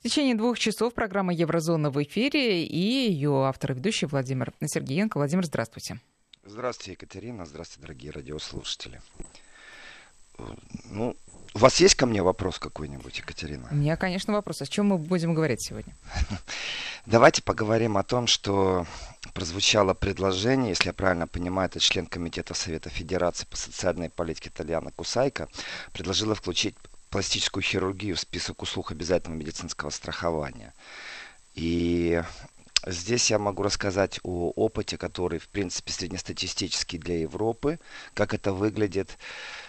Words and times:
В 0.00 0.02
течение 0.02 0.34
двух 0.34 0.58
часов 0.58 0.94
программа 0.94 1.34
«Еврозона» 1.34 1.90
в 1.90 2.02
эфире 2.02 2.64
и 2.64 3.10
ее 3.10 3.44
автор 3.44 3.72
и 3.72 3.74
ведущий 3.74 4.06
Владимир 4.06 4.50
Сергеенко. 4.64 5.18
Владимир, 5.18 5.44
здравствуйте. 5.44 6.00
Здравствуйте, 6.42 6.92
Екатерина. 6.92 7.44
Здравствуйте, 7.44 7.82
дорогие 7.82 8.10
радиослушатели. 8.10 9.02
Ну, 10.84 11.14
у 11.52 11.58
вас 11.58 11.80
есть 11.80 11.96
ко 11.96 12.06
мне 12.06 12.22
вопрос 12.22 12.58
какой-нибудь, 12.58 13.18
Екатерина? 13.18 13.68
У 13.70 13.74
меня, 13.74 13.98
конечно, 13.98 14.32
вопрос. 14.32 14.62
О 14.62 14.66
чем 14.66 14.86
мы 14.86 14.96
будем 14.96 15.34
говорить 15.34 15.62
сегодня? 15.62 15.94
Давайте 17.04 17.42
поговорим 17.42 17.98
о 17.98 18.02
том, 18.02 18.26
что 18.26 18.86
прозвучало 19.34 19.92
предложение, 19.92 20.70
если 20.70 20.86
я 20.86 20.92
правильно 20.94 21.26
понимаю, 21.26 21.68
это 21.68 21.78
член 21.78 22.06
Комитета 22.06 22.54
Совета 22.54 22.88
Федерации 22.88 23.44
по 23.44 23.58
социальной 23.58 24.08
политике 24.08 24.48
Итальяна 24.48 24.92
Кусайка, 24.92 25.48
предложила 25.92 26.34
включить 26.34 26.74
пластическую 27.10 27.62
хирургию 27.62 28.16
в 28.16 28.20
список 28.20 28.62
услуг 28.62 28.92
обязательного 28.92 29.38
медицинского 29.38 29.90
страхования. 29.90 30.72
И 31.54 32.22
Здесь 32.86 33.30
я 33.30 33.38
могу 33.38 33.62
рассказать 33.62 34.20
о 34.22 34.52
опыте, 34.56 34.96
который, 34.96 35.38
в 35.38 35.48
принципе, 35.48 35.92
среднестатистический 35.92 36.96
для 36.96 37.20
Европы, 37.20 37.78
как 38.14 38.32
это 38.32 38.54
выглядит. 38.54 39.18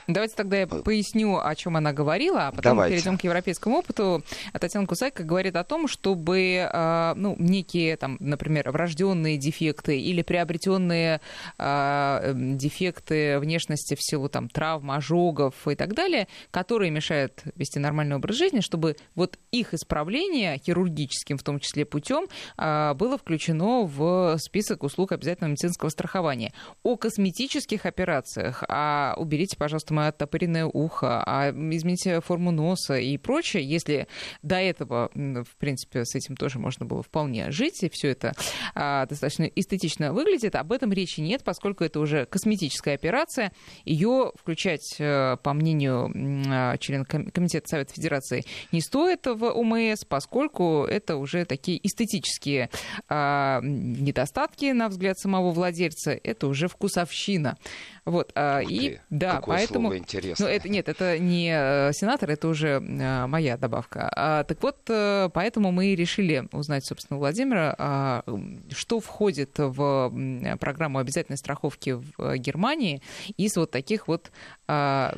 Давайте 0.08 0.36
тогда 0.36 0.58
я 0.58 0.64
э, 0.64 0.68
поясню, 0.68 1.40
о 1.40 1.56
чем 1.56 1.78
она 1.78 1.94
говорила, 1.94 2.48
а 2.48 2.52
потом 2.52 2.74
Давайте. 2.74 2.96
перейдем 2.96 3.18
к 3.18 3.24
европейскому 3.24 3.78
опыту. 3.78 4.24
Татьяна 4.54 4.88
Кусайка 4.88 5.24
говорит 5.24 5.56
о 5.56 5.64
том, 5.64 5.88
чтобы 5.88 6.68
а, 6.72 7.14
ну, 7.16 7.36
некие, 7.40 7.98
там, 7.98 8.18
например, 8.20 8.72
врожденные 8.72 9.38
дефекты 9.38 10.00
или 10.00 10.22
приобретенные 10.22 11.22
а, 11.58 12.34
дефекты 12.34 13.40
внешности 13.40 13.96
в 13.96 14.02
силу 14.02 14.30
там, 14.30 14.50
травм, 14.50 14.92
ожогов 14.92 15.68
и 15.68 15.76
так 15.76 15.94
далее, 15.94 16.28
которые 16.52 16.92
мешают 16.92 17.44
вести 17.56 17.80
нормальный 17.80 18.16
образ 18.16 18.36
жизни, 18.36 18.60
чтобы 18.60 18.96
вот 19.16 19.38
их 19.52 19.74
исправление 19.74 20.58
хирургическим, 20.58 21.38
в 21.38 21.44
том 21.44 21.60
числе 21.60 21.86
путем, 21.86 22.28
а, 22.58 22.94
было 22.94 23.18
включено 23.18 23.84
в 23.84 24.38
список 24.38 24.84
услуг 24.84 25.12
обязательного 25.12 25.52
медицинского 25.52 25.90
страхования. 25.90 26.54
О 26.84 26.96
косметических 26.96 27.86
операциях, 27.86 28.64
а 28.68 29.14
уберите, 29.18 29.58
пожалуйста, 29.58 29.91
там 29.92 30.00
оттопыренное 30.00 30.66
ухо, 30.66 31.22
а 31.26 31.52
измените 31.52 32.22
форму 32.22 32.52
носа 32.52 32.98
и 32.98 33.18
прочее, 33.18 33.64
если 33.64 34.08
до 34.42 34.56
этого, 34.56 35.12
в 35.14 35.56
принципе, 35.58 36.06
с 36.06 36.16
этим 36.16 36.38
тоже 36.38 36.60
можно 36.60 36.86
было 36.86 37.04
вполне 37.04 37.52
жить, 37.52 37.84
и 37.84 37.90
все 37.92 38.10
это 38.10 38.34
а, 38.74 39.06
достаточно 39.06 39.44
эстетично 39.44 40.14
выглядит, 40.14 40.56
об 40.56 40.72
этом 40.72 40.94
речи 40.94 41.20
нет, 41.20 41.44
поскольку 41.44 41.84
это 41.84 42.00
уже 42.00 42.26
косметическая 42.26 42.96
операция. 42.96 43.52
Ее 43.84 44.32
включать, 44.40 44.96
э, 45.00 45.38
по 45.44 45.54
мнению 45.54 46.12
а, 46.48 46.78
члена 46.78 47.04
Комитета 47.06 47.68
Совета 47.68 47.94
Федерации, 47.94 48.46
не 48.72 48.82
стоит 48.82 49.26
в 49.26 49.52
ОМС, 49.52 50.06
поскольку 50.08 50.86
это 50.86 51.18
уже 51.18 51.44
такие 51.44 51.86
эстетические 51.86 52.70
а, 53.10 53.60
недостатки, 53.62 54.72
на 54.72 54.88
взгляд 54.88 55.20
самого 55.20 55.52
владельца, 55.52 56.12
это 56.12 56.48
уже 56.48 56.70
вкусовщина. 56.70 57.58
Вот, 58.06 58.32
а, 58.36 58.62
и 58.62 58.80
ты, 58.80 59.02
да, 59.10 59.42
поэтому... 59.46 59.81
Слово 59.82 59.98
интересное. 59.98 60.48
Ну, 60.48 60.54
это, 60.54 60.70
нет, 60.70 60.90
это 60.90 61.20
не 61.20 61.52
э, 61.54 61.94
сенатор, 61.94 62.30
это 62.30 62.48
уже 62.48 62.68
э, 62.68 63.28
моя 63.28 63.58
добавка. 63.58 64.12
А, 64.16 64.44
так 64.44 64.62
вот, 64.62 64.78
э, 64.90 65.30
поэтому 65.34 65.72
мы 65.72 65.96
решили 65.96 66.48
узнать, 66.52 66.86
собственно, 66.86 67.18
у 67.18 67.20
Владимира, 67.20 67.76
а, 67.78 68.24
что 68.70 69.00
входит 69.00 69.52
в 69.58 70.58
программу 70.60 71.00
обязательной 71.00 71.38
страховки 71.38 71.92
в 71.92 72.38
Германии 72.38 73.02
из 73.38 73.56
вот 73.58 73.72
таких 73.72 74.08
вот 74.08 74.32
а, 74.68 75.14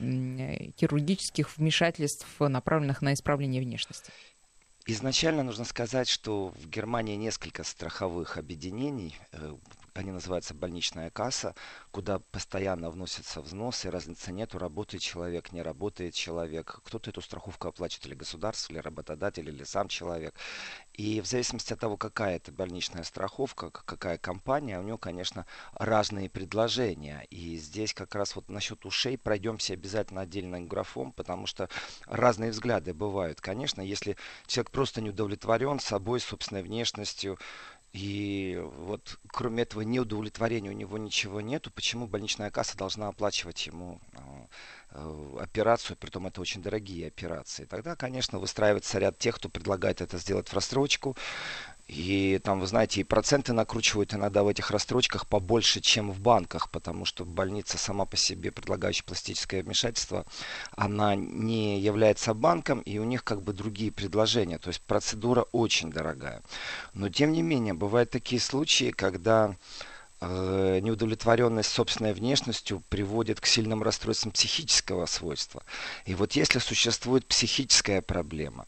хирургических 0.79 1.57
вмешательств, 1.57 2.27
направленных 2.39 3.01
на 3.01 3.13
исправление 3.13 3.61
внешности. 3.61 4.11
Изначально 4.85 5.43
нужно 5.43 5.63
сказать, 5.63 6.09
что 6.09 6.53
в 6.61 6.69
Германии 6.69 7.15
несколько 7.15 7.63
страховых 7.63 8.37
объединений, 8.37 9.15
они 9.99 10.11
называются 10.11 10.53
больничная 10.53 11.09
касса, 11.09 11.55
куда 11.91 12.19
постоянно 12.19 12.89
вносятся 12.89 13.41
взносы, 13.41 13.89
разницы 13.91 14.31
нету, 14.31 14.57
работает 14.57 15.03
человек, 15.03 15.51
не 15.51 15.61
работает 15.61 16.13
человек. 16.13 16.79
Кто-то 16.83 17.09
эту 17.09 17.21
страховку 17.21 17.67
оплачивает, 17.67 18.07
или 18.07 18.15
государство, 18.15 18.73
или 18.73 18.79
работодатель, 18.79 19.47
или 19.47 19.63
сам 19.63 19.87
человек. 19.87 20.33
И 20.93 21.21
в 21.21 21.25
зависимости 21.25 21.73
от 21.73 21.79
того, 21.79 21.97
какая 21.97 22.35
это 22.35 22.51
больничная 22.51 23.03
страховка, 23.03 23.69
какая 23.69 24.17
компания, 24.17 24.79
у 24.79 24.83
него, 24.83 24.97
конечно, 24.97 25.45
разные 25.73 26.29
предложения. 26.29 27.25
И 27.29 27.57
здесь 27.57 27.93
как 27.93 28.15
раз 28.15 28.35
вот 28.35 28.49
насчет 28.49 28.85
ушей 28.85 29.17
пройдемся 29.17 29.73
обязательно 29.73 30.21
отдельным 30.21 30.67
графом, 30.67 31.11
потому 31.11 31.47
что 31.47 31.69
разные 32.05 32.51
взгляды 32.51 32.93
бывают. 32.93 33.41
Конечно, 33.41 33.81
если 33.81 34.17
человек 34.47 34.71
просто 34.71 35.01
не 35.01 35.09
удовлетворен 35.09 35.79
собой, 35.79 36.19
собственной 36.19 36.63
внешностью, 36.63 37.37
и 37.93 38.59
вот 38.79 39.19
кроме 39.27 39.63
этого 39.63 39.81
неудовлетворения 39.81 40.71
у 40.71 40.73
него 40.73 40.97
ничего 40.97 41.41
нету, 41.41 41.69
почему 41.69 42.07
больничная 42.07 42.49
касса 42.49 42.75
должна 42.75 43.07
оплачивать 43.07 43.67
ему 43.67 44.01
а, 44.15 44.47
э, 44.89 45.37
операцию, 45.39 45.95
притом 45.97 46.25
это 46.25 46.41
очень 46.41 46.63
дорогие 46.63 47.05
операции. 47.07 47.65
Тогда, 47.65 47.95
конечно, 47.95 48.39
выстраивается 48.39 48.97
ряд 48.97 49.19
тех, 49.19 49.35
кто 49.35 49.47
предлагает 49.47 50.01
это 50.01 50.17
сделать 50.17 50.49
в 50.49 50.53
рассрочку, 50.53 51.15
и 51.87 52.39
там, 52.43 52.61
вы 52.61 52.67
знаете, 52.67 53.01
и 53.01 53.03
проценты 53.03 53.51
накручивают 53.51 54.13
иногда 54.13 54.43
в 54.43 54.47
этих 54.47 54.71
расстрочках 54.71 55.27
побольше, 55.27 55.81
чем 55.81 56.11
в 56.11 56.19
банках, 56.19 56.69
потому 56.69 57.03
что 57.03 57.25
больница 57.25 57.77
сама 57.77 58.05
по 58.05 58.15
себе, 58.15 58.51
предлагающая 58.51 59.03
пластическое 59.03 59.63
вмешательство, 59.63 60.25
она 60.77 61.15
не 61.15 61.79
является 61.79 62.33
банком, 62.33 62.79
и 62.81 62.99
у 62.99 63.03
них 63.03 63.23
как 63.23 63.41
бы 63.41 63.51
другие 63.51 63.91
предложения. 63.91 64.59
То 64.59 64.69
есть 64.69 64.81
процедура 64.81 65.45
очень 65.51 65.91
дорогая. 65.91 66.41
Но 66.93 67.09
тем 67.09 67.33
не 67.33 67.41
менее, 67.41 67.73
бывают 67.73 68.09
такие 68.09 68.39
случаи, 68.39 68.91
когда 68.91 69.55
э, 70.21 70.79
неудовлетворенность 70.81 71.69
собственной 71.69 72.13
внешностью 72.13 72.81
приводит 72.87 73.41
к 73.41 73.45
сильным 73.45 73.83
расстройствам 73.83 74.31
психического 74.31 75.05
свойства. 75.05 75.63
И 76.05 76.15
вот 76.15 76.31
если 76.33 76.59
существует 76.59 77.25
психическая 77.25 78.01
проблема, 78.01 78.65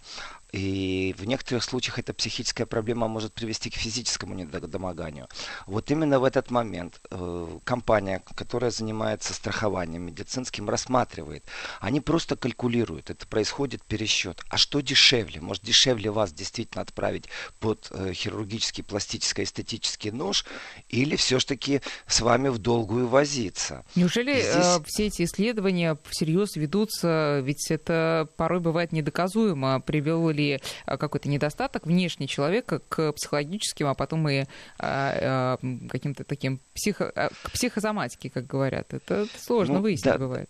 и 0.56 1.14
в 1.18 1.26
некоторых 1.26 1.66
случаях 1.66 2.00
эта 2.00 2.14
психическая 2.14 2.66
проблема 2.66 3.10
может 3.10 3.34
привести 3.34 3.70
к 3.70 3.74
физическому 3.74 4.36
недомоганию. 4.36 5.28
Вот 5.66 5.92
именно 5.92 6.18
в 6.18 6.24
этот 6.24 6.50
момент 6.50 7.02
э, 7.12 7.48
компания, 7.66 8.22
которая 8.36 8.72
занимается 8.72 9.34
страхованием 9.34 10.04
медицинским, 10.04 10.70
рассматривает. 10.70 11.44
Они 11.82 12.00
просто 12.00 12.38
калькулируют. 12.38 13.10
Это 13.10 13.28
происходит 13.28 13.84
пересчет. 13.84 14.44
А 14.48 14.56
что 14.56 14.80
дешевле? 14.80 15.42
Может 15.42 15.64
дешевле 15.66 16.10
вас 16.10 16.32
действительно 16.32 16.84
отправить 16.84 17.26
под 17.60 17.90
э, 17.92 18.14
хирургический, 18.14 18.86
пластический, 18.86 19.44
эстетический 19.44 20.12
нож 20.12 20.46
или 20.88 21.18
все-таки 21.18 21.82
с 22.08 22.22
вами 22.22 22.48
в 22.48 22.60
долгую 22.60 23.10
возиться? 23.10 23.84
Неужели 23.96 24.40
Здесь... 24.40 24.56
э, 24.56 24.80
все 24.86 25.08
эти 25.08 25.24
исследования 25.24 25.98
всерьез 26.10 26.56
ведутся? 26.56 27.42
Ведь 27.44 27.70
это 27.70 28.30
порой 28.38 28.62
бывает 28.62 28.94
недоказуемо. 28.94 29.82
Привел 29.82 30.30
ли 30.30 30.45
ли 30.46 30.60
а, 30.86 30.98
какой-то 30.98 31.30
недостаток 31.30 31.86
внешний 31.86 32.28
человека 32.28 32.82
к 32.90 33.12
психологическим, 33.14 33.88
а 33.88 33.94
потом 33.94 34.28
и 34.30 34.46
а, 34.80 35.58
а, 35.60 35.88
каким-то 35.90 36.24
таким 36.24 36.60
психо, 36.74 37.12
к 37.44 37.52
психосоматике, 37.52 38.30
как 38.30 38.48
говорят. 38.48 38.94
Это 38.94 39.28
сложно 39.38 39.76
ну, 39.76 39.82
выяснить 39.82 40.14
да. 40.14 40.18
бывает 40.18 40.50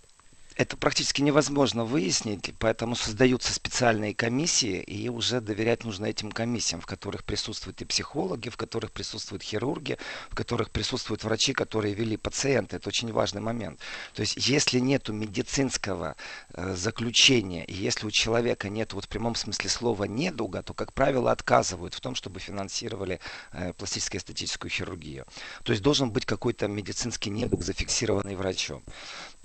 это 0.55 0.77
практически 0.77 1.21
невозможно 1.21 1.83
выяснить, 1.83 2.53
поэтому 2.59 2.95
создаются 2.95 3.53
специальные 3.53 4.15
комиссии, 4.15 4.81
и 4.81 5.09
уже 5.09 5.41
доверять 5.41 5.83
нужно 5.83 6.05
этим 6.05 6.31
комиссиям, 6.31 6.79
в 6.79 6.85
которых 6.85 7.25
присутствуют 7.25 7.81
и 7.81 7.85
психологи, 7.85 8.47
в 8.47 8.55
которых 8.55 8.91
присутствуют 8.91 9.43
хирурги, 9.43 9.97
в 10.29 10.35
которых 10.35 10.71
присутствуют 10.71 11.23
врачи, 11.23 11.51
которые 11.51 11.93
вели 11.93 12.15
пациента. 12.15 12.77
Это 12.77 12.87
очень 12.87 13.11
важный 13.11 13.41
момент. 13.41 13.81
То 14.13 14.21
есть, 14.21 14.47
если 14.47 14.79
нет 14.79 15.09
медицинского 15.09 16.15
э, 16.53 16.73
заключения, 16.75 17.65
и 17.65 17.73
если 17.73 18.07
у 18.07 18.11
человека 18.11 18.69
нет 18.69 18.93
вот 18.93 19.05
в 19.05 19.09
прямом 19.09 19.35
смысле 19.35 19.69
слова 19.69 20.05
недуга, 20.05 20.63
то, 20.63 20.73
как 20.73 20.93
правило, 20.93 21.31
отказывают 21.31 21.93
в 21.93 21.99
том, 21.99 22.15
чтобы 22.15 22.39
финансировали 22.39 23.19
э, 23.51 23.73
пластическую 23.73 24.19
эстетическую 24.19 24.71
хирургию. 24.71 25.25
То 25.63 25.73
есть, 25.73 25.83
должен 25.83 26.11
быть 26.11 26.25
какой-то 26.25 26.69
медицинский 26.69 27.29
недуг, 27.29 27.63
зафиксированный 27.63 28.35
врачом. 28.35 28.83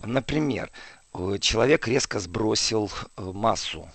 Например, 0.04 0.70
человек 1.40 1.88
резко 1.88 2.20
сбросил 2.20 2.90
э, 3.16 3.22
массу. 3.22 3.88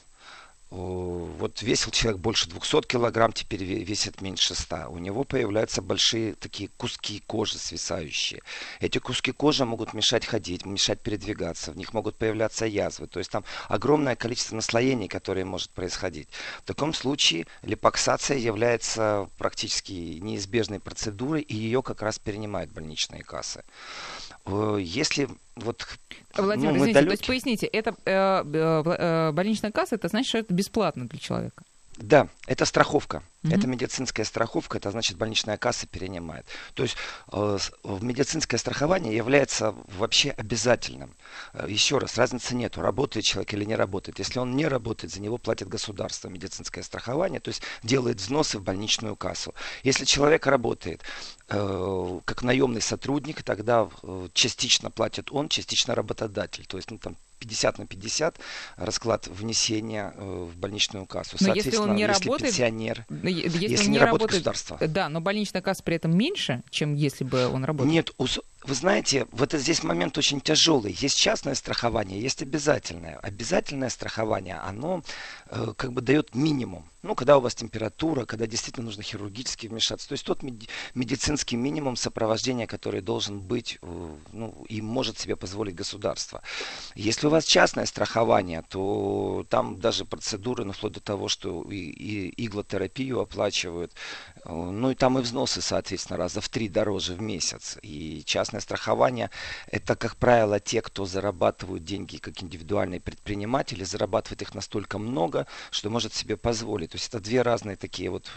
Вот 0.72 1.62
весил 1.62 1.92
человек 1.92 2.20
больше 2.20 2.50
200 2.50 2.88
килограмм, 2.88 3.32
теперь 3.32 3.64
весит 3.64 4.20
меньше 4.20 4.56
100. 4.56 4.90
У 4.90 4.98
него 4.98 5.24
появляются 5.24 5.82
большие 5.82 6.34
такие 6.34 6.70
куски 6.76 7.24
кожи 7.26 7.58
свисающие. 7.58 8.42
Эти 8.82 8.98
куски 8.98 9.32
кожи 9.32 9.64
могут 9.64 9.94
мешать 9.94 10.26
ходить, 10.26 10.66
мешать 10.66 11.00
передвигаться. 11.00 11.72
В 11.72 11.78
них 11.78 11.94
могут 11.94 12.18
появляться 12.18 12.66
язвы. 12.66 13.08
То 13.08 13.20
есть 13.20 13.32
там 13.32 13.46
огромное 13.70 14.18
количество 14.18 14.56
наслоений, 14.56 15.08
которые 15.08 15.46
может 15.46 15.70
происходить. 15.70 16.28
В 16.60 16.64
таком 16.64 16.94
случае 16.94 17.46
липоксация 17.62 18.38
является 18.38 19.30
практически 19.38 19.94
неизбежной 19.94 20.82
процедурой, 20.82 21.42
и 21.42 21.56
ее 21.56 21.84
как 21.84 22.02
раз 22.02 22.20
перенимают 22.20 22.72
больничные 22.72 23.24
кассы. 23.24 23.64
Э, 24.46 24.78
если 24.82 25.30
вот 25.56 25.86
Владимир, 26.36 26.72
ну, 26.72 26.78
извините, 26.78 26.94
далеки... 26.94 27.08
то 27.08 27.14
есть 27.14 27.28
поясните, 27.28 27.66
это 27.68 27.96
э, 28.06 28.44
э, 28.44 28.84
э, 28.86 29.32
больничная 29.32 29.72
касса, 29.72 29.96
это 29.96 30.10
значит, 30.10 30.28
что 30.28 30.38
это 30.40 30.54
бесплатно 30.54 31.08
для 31.08 31.20
человека? 31.20 31.64
Да, 31.98 32.28
это 32.46 32.66
страховка. 32.66 33.24
Mm-hmm. 33.44 33.56
Это 33.56 33.68
медицинская 33.68 34.26
страховка, 34.26 34.78
это 34.78 34.92
значит 34.92 35.18
больничная 35.18 35.58
касса 35.58 35.88
перенимает. 35.88 36.46
То 36.74 36.84
есть 36.84 36.98
э, 37.32 37.58
медицинское 38.02 38.58
страхование 38.58 39.16
является 39.16 39.74
вообще 39.98 40.32
обязательным. 40.32 41.16
Э, 41.54 41.66
еще 41.70 41.98
раз, 41.98 42.18
разницы 42.18 42.54
нету, 42.54 42.82
работает 42.82 43.26
человек 43.26 43.54
или 43.54 43.64
не 43.64 43.76
работает. 43.76 44.20
Если 44.20 44.40
он 44.40 44.56
не 44.58 44.68
работает, 44.68 45.14
за 45.14 45.22
него 45.22 45.38
платит 45.38 45.70
государство 45.70 46.28
медицинское 46.28 46.84
страхование, 46.84 47.40
то 47.40 47.50
есть 47.50 47.62
делает 47.82 48.18
взносы 48.18 48.60
в 48.60 48.64
больничную 48.64 49.16
кассу. 49.16 49.54
Если 49.84 50.04
человек 50.04 50.48
работает 50.48 51.02
э, 51.48 52.20
как 52.26 52.44
наемный 52.44 52.82
сотрудник, 52.82 53.42
тогда 53.44 53.88
э, 54.04 54.28
частично 54.34 54.92
платит 54.92 55.32
он, 55.32 55.48
частично 55.48 55.96
работодатель. 55.96 56.66
То 56.66 56.76
есть 56.78 56.92
ну, 56.92 56.98
там 56.98 57.16
50 57.46 57.78
на 57.80 57.86
50 57.86 58.40
расклад 58.78 59.28
внесения 59.28 60.14
э, 60.16 60.48
в 60.52 60.58
больничную 60.58 61.06
кассу. 61.06 61.38
Но 61.40 61.54
если 61.54 61.78
он 61.78 61.96
не 61.96 62.02
если 62.02 62.26
работает, 62.26 62.52
пенсионер, 62.52 63.06
если, 63.10 63.68
если 63.68 63.86
не, 63.86 63.92
не 63.92 64.00
работает 64.00 64.32
государство. 64.32 64.80
Да, 64.88 65.10
но 65.10 65.22
больничная 65.22 65.62
касса 65.62 65.84
при 65.84 65.96
этом 65.96 66.18
меньше, 66.18 66.64
чем 66.70 66.94
если 66.94 67.24
бы 67.24 67.48
он 67.48 67.64
работал. 67.66 67.92
Нет, 67.92 68.12
вы 68.68 68.74
знаете, 68.74 69.28
вот 69.32 69.54
здесь 69.54 69.84
момент 69.84 70.18
очень 70.18 70.42
тяжелый. 70.42 70.92
Есть 70.92 71.18
частное 71.18 71.56
страхование, 71.56 72.20
есть 72.20 72.42
обязательное. 72.42 73.18
Обязательное 73.18 73.90
страхование, 73.90 74.56
оно 74.56 75.04
э, 75.50 75.74
как 75.78 75.94
бы 75.94 76.02
дает 76.02 76.34
минимум. 76.34 76.90
Ну, 77.04 77.14
когда 77.14 77.38
у 77.38 77.42
вас 77.42 77.54
температура, 77.54 78.26
когда 78.26 78.48
действительно 78.48 78.86
нужно 78.86 79.04
хирургически 79.04 79.68
вмешаться. 79.68 80.08
То 80.08 80.14
есть 80.14 80.26
тот 80.26 80.42
медицинский 80.96 81.56
минимум 81.56 81.96
сопровождения, 81.96 82.66
который 82.66 83.02
должен 83.02 83.40
быть 83.40 83.78
э, 83.84 84.16
ну, 84.34 84.66
и 84.68 84.82
может 84.82 85.20
себе 85.20 85.36
позволить 85.36 85.76
государство. 85.76 86.42
Если 86.96 87.28
у 87.28 87.30
вас 87.30 87.46
частное 87.46 87.86
страхование, 87.86 88.64
то 88.68 89.46
там 89.50 89.80
даже 89.80 90.06
процедуры, 90.06 90.66
ну, 90.66 90.72
вплоть 90.72 90.94
до 90.94 91.00
того, 91.00 91.28
что 91.28 91.62
и, 91.70 91.76
и 91.76 92.46
иглотерапию 92.46 93.20
оплачивают, 93.20 93.94
ну 94.46 94.92
и 94.92 94.96
там 94.96 95.20
и 95.20 95.22
взносы, 95.22 95.62
соответственно, 95.62 96.18
раза 96.18 96.42
в 96.42 96.50
три 96.50 96.70
дороже 96.70 97.14
в 97.14 97.22
месяц. 97.22 97.78
И 97.82 98.24
частное 98.26 98.56
частное 98.56 98.62
страхование– 98.62 99.30
это, 99.72 99.96
как 99.96 100.16
правило, 100.16 100.60
те, 100.60 100.82
кто 100.82 101.06
зарабатывают 101.06 101.84
деньги 101.84 102.18
как 102.18 102.44
индивидуальные 102.44 103.00
предприниматели, 103.00 103.84
зарабатывают 103.84 104.42
их 104.42 104.56
настолько 104.56 104.98
много, 104.98 105.46
что 105.72 105.90
может 105.90 106.14
себе 106.14 106.38
позволить. 106.38 106.92
То 106.92 106.98
есть 106.98 107.10
это 107.10 107.20
две 107.20 107.42
разные 107.42 107.76
такие 107.76 108.10
вот 108.10 108.32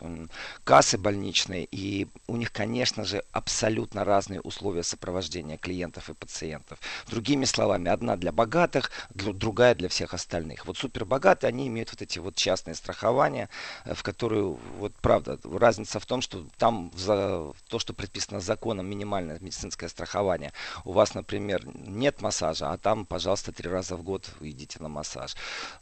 кассы 0.64 0.98
больничные, 0.98 1.66
и 1.70 2.06
у 2.26 2.36
них, 2.36 2.52
конечно 2.52 3.04
же, 3.04 3.22
абсолютно 3.32 4.04
разные 4.04 4.40
условия 4.40 4.82
сопровождения 4.82 5.56
клиентов 5.56 6.10
и 6.10 6.14
пациентов. 6.14 6.78
Другими 7.10 7.46
словами, 7.46 7.90
одна 7.90 8.16
для 8.16 8.32
богатых, 8.32 8.90
другая 9.14 9.74
для 9.74 9.88
всех 9.88 10.14
остальных. 10.14 10.66
Вот 10.66 10.78
супербогатые, 10.78 11.48
они 11.48 11.68
имеют 11.68 11.90
вот 11.90 12.02
эти 12.02 12.18
вот 12.18 12.34
частные 12.34 12.74
страхования, 12.74 13.48
э, 13.84 13.94
в 13.94 14.02
которые, 14.02 14.56
вот 14.78 14.92
правда, 15.00 15.38
разница 15.44 15.97
в 15.98 16.06
том, 16.06 16.20
что 16.20 16.46
там 16.58 16.90
за 16.96 17.52
то, 17.68 17.78
что 17.78 17.92
предписано 17.92 18.40
законом, 18.40 18.86
минимальное 18.86 19.38
медицинское 19.40 19.88
страхование. 19.88 20.52
У 20.84 20.92
вас, 20.92 21.14
например, 21.14 21.62
нет 21.74 22.22
массажа, 22.22 22.70
а 22.72 22.78
там, 22.78 23.06
пожалуйста, 23.06 23.52
три 23.52 23.68
раза 23.68 23.96
в 23.96 24.02
год 24.02 24.30
идите 24.40 24.78
на 24.80 24.88
массаж. 24.88 25.36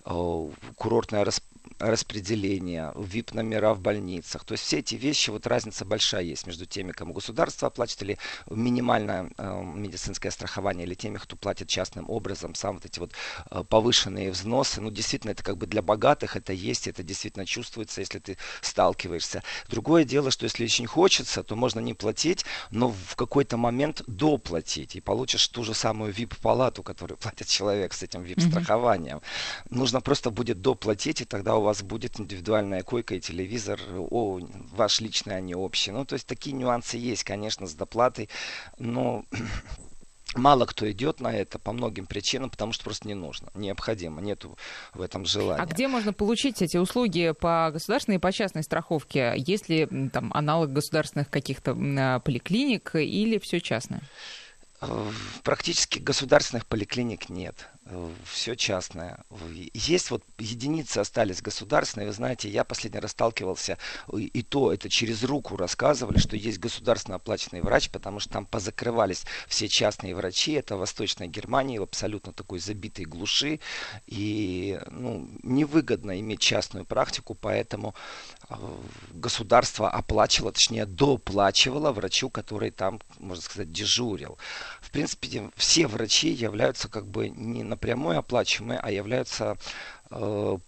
Э, 0.05 0.51
курортное 1.76 1.90
распределение, 1.90 2.93
VIP-номера 2.94 3.75
в 3.75 3.81
больницах. 3.81 4.44
То 4.44 4.52
есть 4.52 4.64
все 4.64 4.78
эти 4.78 4.94
вещи, 4.94 5.31
вот 5.31 5.46
разница 5.46 5.84
большая 5.84 6.23
есть 6.23 6.46
между 6.46 6.67
теми, 6.67 6.93
кому 6.93 7.12
государство 7.12 7.69
оплачивает, 7.69 8.02
или 8.02 8.19
минимальное 8.50 9.31
э, 9.37 9.62
медицинское 9.62 10.31
страхование, 10.31 10.87
или 10.87 10.94
теми, 10.94 11.19
кто 11.19 11.37
платит 11.37 11.69
частным 11.69 12.08
образом, 12.11 12.55
сам 12.55 12.76
вот 12.76 12.84
эти 12.84 12.99
вот 12.99 13.12
э, 13.50 13.64
повышенные 13.69 14.31
взносы. 14.31 14.81
Ну, 14.81 14.90
действительно, 14.90 15.32
это 15.32 15.43
как 15.43 15.56
бы 15.56 15.67
для 15.67 15.82
богатых 15.82 16.37
это 16.37 16.52
есть, 16.52 16.88
это 16.88 17.02
действительно 17.02 17.46
чувствуется, 17.46 18.00
если 18.00 18.19
ты 18.19 18.37
сталкиваешься. 18.62 19.43
Другое 19.69 20.05
дело, 20.05 20.31
что 20.31 20.44
если 20.44 20.64
очень 20.64 20.87
хочется, 20.87 21.43
то 21.43 21.56
можно 21.56 21.81
не 21.81 21.94
платить, 21.94 22.44
но 22.70 22.88
в 22.88 23.17
какой-то 23.17 23.56
момент 23.56 24.02
доплатить, 24.06 24.96
и 24.96 25.00
получишь 25.00 25.46
ту 25.49 25.64
же 25.64 25.75
самую 25.75 26.12
VIP-палату, 26.12 26.82
которую 26.82 27.19
платит 27.22 27.49
человек 27.49 27.93
с 27.93 28.02
этим 28.02 28.22
VIP-страхованием. 28.22 29.19
Mm-hmm. 29.19 29.67
Нужно 29.70 30.00
просто 30.00 30.31
будет 30.31 30.61
доплатить, 30.61 31.20
и 31.20 31.25
тогда 31.25 31.56
у 31.56 31.66
вас 31.67 31.83
будет 31.83 32.19
индивидуальная 32.19 32.83
койка 32.83 33.17
и 33.17 33.21
телевизор, 33.21 33.81
о, 33.91 34.41
ваш 34.73 35.01
личный, 35.01 35.37
а 35.37 35.41
не 35.41 35.55
общий. 35.55 35.91
Ну, 35.91 36.05
то 36.05 36.15
есть 36.15 36.27
такие 36.27 36.55
нюансы 36.55 36.97
есть, 36.97 37.25
конечно, 37.25 37.67
с 37.67 37.75
доплатой, 37.75 38.29
но 38.79 39.25
Мало 40.35 40.67
кто 40.67 40.91
идет 40.91 41.21
на 41.21 41.35
это 41.35 41.59
по 41.59 41.73
многим 41.73 42.07
причинам, 42.07 42.51
потому 42.51 42.73
что 42.73 42.85
просто 42.85 43.09
не 43.09 43.15
нужно, 43.15 43.49
необходимо, 43.55 44.21
нету 44.21 44.59
в 44.93 45.01
этом 45.01 45.25
желания. 45.25 45.63
А 45.63 45.67
где 45.67 45.89
можно 45.89 46.13
получить 46.13 46.61
эти 46.61 46.77
услуги 46.77 47.33
по 47.41 47.71
государственной 47.73 48.17
и 48.17 48.21
по 48.21 48.33
частной 48.33 48.63
страховке? 48.63 49.33
Есть 49.37 49.69
ли 49.69 49.89
там 50.13 50.31
аналог 50.35 50.73
государственных 50.73 51.31
каких-то 51.31 51.75
а, 51.79 52.21
поликлиник 52.21 52.95
или 52.97 53.39
все 53.39 53.61
частное? 53.61 54.03
Практически 55.43 55.99
государственных 55.99 56.67
поликлиник 56.67 57.31
нет. 57.31 57.69
Все 58.25 58.56
частное. 58.56 59.25
Есть 59.73 60.11
вот 60.11 60.25
единицы 60.38 60.99
остались 60.99 61.41
государственные. 61.41 62.09
Вы 62.09 62.15
знаете, 62.15 62.49
я 62.49 62.65
последний 62.65 62.99
раз 62.99 63.12
сталкивался, 63.12 63.79
и 64.12 64.43
то 64.43 64.73
это 64.73 64.88
через 64.88 65.23
руку 65.23 65.56
рассказывали, 65.56 66.19
что 66.19 66.37
есть 66.37 66.59
государственно 66.59 67.17
оплаченный 67.17 67.61
врач, 67.61 67.88
потому 67.91 68.19
что 68.19 68.33
там 68.33 68.47
позакрывались 68.47 69.25
все 69.47 69.69
частные 69.69 70.17
врачи. 70.17 70.53
Это 70.53 70.77
Восточная 70.77 71.29
Германия, 71.29 71.79
в 71.79 71.85
абсолютно 71.85 72.33
такой 72.33 72.59
забитой 72.59 73.05
глуши. 73.05 73.61
И 74.09 74.81
ну, 74.91 75.31
невыгодно 75.44 76.19
иметь 76.19 76.41
частную 76.41 76.85
практику, 76.85 77.35
поэтому 77.35 77.94
э, 78.49 78.55
государство 79.12 79.89
оплачивало, 79.89 80.50
точнее 80.50 80.87
доплачивало 80.87 81.93
врачу, 81.93 82.31
который 82.31 82.73
там, 82.73 83.00
можно 83.21 83.43
сказать, 83.44 83.71
дежурил. 83.71 84.39
В 84.81 84.91
принципе, 84.91 85.53
все 85.55 85.87
врачи 85.87 86.31
являются 86.31 86.89
как 86.89 87.06
бы 87.06 87.29
не 87.29 87.62
на 87.62 87.75
напрямую 87.76 88.19
оплачиваемые, 88.19 88.81
а 88.82 88.90
являются 88.90 89.58
э, 90.11 90.58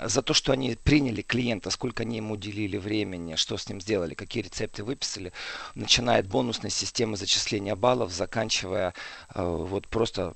за 0.00 0.22
то, 0.22 0.34
что 0.34 0.52
они 0.52 0.74
приняли 0.74 1.22
клиента, 1.22 1.70
сколько 1.70 2.02
они 2.02 2.16
ему 2.16 2.34
уделили 2.34 2.76
времени, 2.76 3.36
что 3.36 3.56
с 3.56 3.68
ним 3.68 3.80
сделали, 3.80 4.14
какие 4.14 4.42
рецепты 4.42 4.82
выписали, 4.82 5.32
начиная 5.74 6.20
от 6.20 6.26
бонусной 6.26 6.70
системы 6.70 7.16
зачисления 7.16 7.76
баллов, 7.76 8.12
заканчивая 8.12 8.94
э, 9.34 9.42
вот 9.42 9.86
просто 9.86 10.34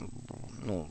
ну, 0.63 0.89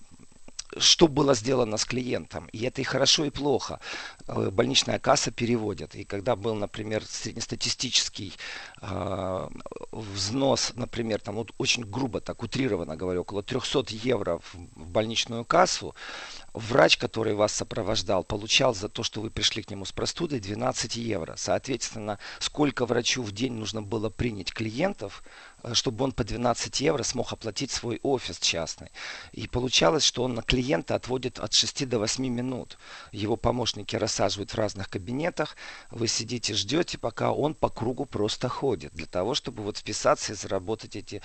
что 0.78 1.08
было 1.08 1.34
сделано 1.36 1.78
с 1.78 1.86
клиентом. 1.86 2.48
И 2.52 2.64
это 2.66 2.82
и 2.82 2.84
хорошо, 2.84 3.26
и 3.26 3.30
плохо. 3.30 3.80
Э, 4.28 4.50
больничная 4.52 5.00
касса 5.00 5.32
переводит. 5.32 5.96
И 5.96 6.04
когда 6.04 6.36
был, 6.36 6.56
например, 6.56 7.04
среднестатистический 7.06 8.34
э, 8.82 9.48
взнос, 9.92 10.74
например, 10.76 11.22
там 11.22 11.36
вот 11.36 11.52
очень 11.58 11.84
грубо, 11.84 12.22
так 12.22 12.44
утрированно 12.44 12.96
говорю, 12.96 13.22
около 13.22 13.44
300 13.44 13.86
евро 13.90 14.40
в, 14.40 14.56
в 14.76 14.90
больничную 14.90 15.46
кассу, 15.46 15.96
врач, 16.54 16.98
который 16.98 17.34
вас 17.34 17.54
сопровождал, 17.54 18.24
получал 18.24 18.74
за 18.74 18.90
то, 18.90 19.04
что 19.04 19.22
вы 19.22 19.30
пришли 19.30 19.64
к 19.64 19.70
нему 19.70 19.86
с 19.86 19.92
простудой 19.92 20.40
12 20.40 20.96
евро. 20.96 21.36
Соответственно, 21.38 22.20
сколько 22.40 22.86
врачу 22.86 23.24
в 23.24 23.32
день 23.32 23.54
нужно 23.54 23.82
было 23.82 24.10
принять 24.10 24.54
клиентов, 24.54 25.24
чтобы 25.74 26.06
он 26.06 26.12
по 26.12 26.24
12 26.24 26.82
евро 26.82 27.04
смог 27.04 27.32
оплатить 27.34 27.72
свой 27.72 28.00
офис 28.04 28.40
частный. 28.40 28.92
И 29.32 29.48
получалось, 29.48 30.04
что 30.04 30.24
он 30.24 30.36
на 30.36 30.42
клиента 30.42 30.96
отводит 30.96 31.40
от 31.40 31.54
6 31.54 31.88
до 31.88 32.00
8 32.00 32.26
минут. 32.28 32.78
Его 33.12 33.36
помощники 33.36 33.96
рассаживают 33.96 34.52
в 34.52 34.56
разных 34.56 34.90
кабинетах, 34.90 35.56
вы 35.92 36.08
сидите, 36.08 36.54
ждете, 36.54 36.98
пока 36.98 37.32
он 37.32 37.56
по 37.56 37.70
кругу 37.70 38.06
просто 38.06 38.50
ходит. 38.50 38.94
Для 38.94 39.08
того, 39.08 39.34
чтобы 39.34 39.64
вот 39.64 39.78
вписаться 39.78 40.34
и 40.34 40.36
заработать 40.36 40.96
эти 40.96 41.22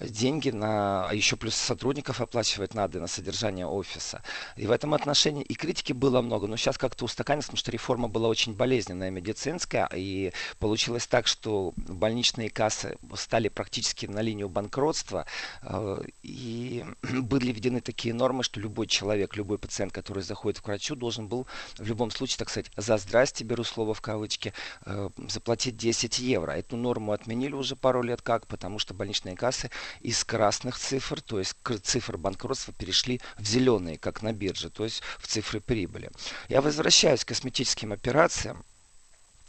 деньги 0.00 0.50
на... 0.50 1.08
А 1.08 1.14
еще 1.14 1.36
плюс 1.36 1.54
сотрудников 1.54 2.20
оплачивать 2.20 2.74
надо 2.74 3.00
на 3.00 3.06
содержание 3.06 3.66
офиса. 3.66 4.22
И 4.56 4.66
в 4.66 4.70
этом 4.70 4.94
отношении 4.94 5.42
и 5.42 5.54
критики 5.54 5.92
было 5.92 6.20
много, 6.20 6.46
но 6.46 6.56
сейчас 6.56 6.78
как-то 6.78 7.04
устаканилось, 7.04 7.46
потому 7.46 7.58
что 7.58 7.70
реформа 7.70 8.08
была 8.08 8.28
очень 8.28 8.54
болезненная, 8.54 9.10
медицинская, 9.10 9.88
и 9.94 10.32
получилось 10.58 11.06
так, 11.06 11.26
что 11.26 11.72
больничные 11.76 12.50
кассы 12.50 12.96
стали 13.14 13.48
практически 13.48 13.69
практически 13.70 14.06
на 14.06 14.20
линию 14.20 14.48
банкротства. 14.48 15.26
Э, 15.62 16.02
и 16.22 16.84
были 17.02 17.52
введены 17.52 17.80
такие 17.80 18.12
нормы, 18.12 18.42
что 18.42 18.60
любой 18.60 18.88
человек, 18.88 19.36
любой 19.36 19.58
пациент, 19.58 19.92
который 19.92 20.24
заходит 20.24 20.60
к 20.60 20.66
врачу, 20.66 20.96
должен 20.96 21.28
был 21.28 21.46
в 21.78 21.86
любом 21.86 22.10
случае, 22.10 22.38
так 22.38 22.50
сказать, 22.50 22.70
за 22.76 22.98
здрасте, 22.98 23.44
беру 23.44 23.62
слово 23.62 23.94
в 23.94 24.00
кавычки, 24.00 24.52
э, 24.86 25.10
заплатить 25.28 25.76
10 25.76 26.18
евро. 26.18 26.50
Эту 26.52 26.76
норму 26.76 27.12
отменили 27.12 27.54
уже 27.54 27.76
пару 27.76 28.02
лет 28.02 28.22
как, 28.22 28.48
потому 28.48 28.80
что 28.80 28.92
больничные 28.92 29.36
кассы 29.36 29.70
из 30.00 30.24
красных 30.24 30.76
цифр, 30.76 31.20
то 31.20 31.38
есть 31.38 31.54
цифр 31.84 32.16
банкротства 32.16 32.74
перешли 32.74 33.20
в 33.38 33.46
зеленые, 33.46 33.98
как 33.98 34.22
на 34.22 34.32
бирже, 34.32 34.70
то 34.70 34.82
есть 34.82 35.02
в 35.18 35.28
цифры 35.28 35.60
прибыли. 35.60 36.10
Я 36.48 36.60
возвращаюсь 36.60 37.24
к 37.24 37.28
косметическим 37.28 37.92
операциям. 37.92 38.64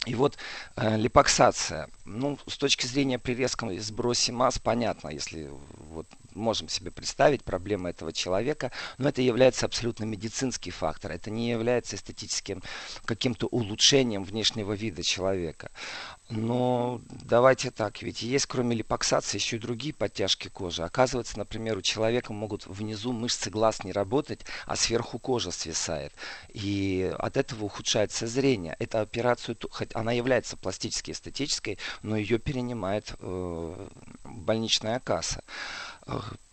И 0.07 0.15
вот 0.15 0.37
э, 0.77 0.97
липоксация, 0.97 1.87
ну, 2.05 2.39
с 2.47 2.57
точки 2.57 2.87
зрения 2.87 3.19
при 3.19 3.35
резком 3.35 3.77
сбросе 3.79 4.31
масс, 4.31 4.57
понятно, 4.57 5.09
если 5.09 5.51
вот 5.91 6.07
можем 6.33 6.69
себе 6.69 6.91
представить 6.91 7.43
проблемы 7.43 7.89
этого 7.89 8.13
человека, 8.13 8.71
но 8.97 9.09
это 9.09 9.21
является 9.21 9.65
абсолютно 9.65 10.05
медицинский 10.05 10.71
фактор. 10.71 11.11
Это 11.11 11.29
не 11.29 11.49
является 11.49 11.95
эстетическим 11.95 12.61
каким-то 13.05 13.47
улучшением 13.47 14.23
внешнего 14.23 14.73
вида 14.73 15.03
человека. 15.03 15.71
Но 16.29 17.01
давайте 17.09 17.71
так, 17.71 18.01
ведь 18.01 18.21
есть 18.21 18.45
кроме 18.45 18.75
липоксации 18.75 19.37
еще 19.37 19.57
и 19.57 19.59
другие 19.59 19.93
подтяжки 19.93 20.47
кожи. 20.47 20.81
Оказывается, 20.81 21.37
например, 21.37 21.77
у 21.77 21.81
человека 21.81 22.31
могут 22.31 22.65
внизу 22.67 23.11
мышцы 23.11 23.49
глаз 23.49 23.83
не 23.83 23.91
работать, 23.91 24.41
а 24.65 24.77
сверху 24.77 25.19
кожа 25.19 25.51
свисает. 25.51 26.13
И 26.53 27.13
от 27.19 27.35
этого 27.35 27.65
ухудшается 27.65 28.27
зрение. 28.27 28.77
Эта 28.79 29.01
операция, 29.01 29.57
хоть 29.69 29.93
она 29.93 30.13
является 30.13 30.55
пластической, 30.55 31.13
эстетической, 31.13 31.77
но 32.01 32.15
ее 32.15 32.39
перенимает 32.39 33.13
э, 33.19 33.87
больничная 34.23 34.99
касса. 34.99 35.43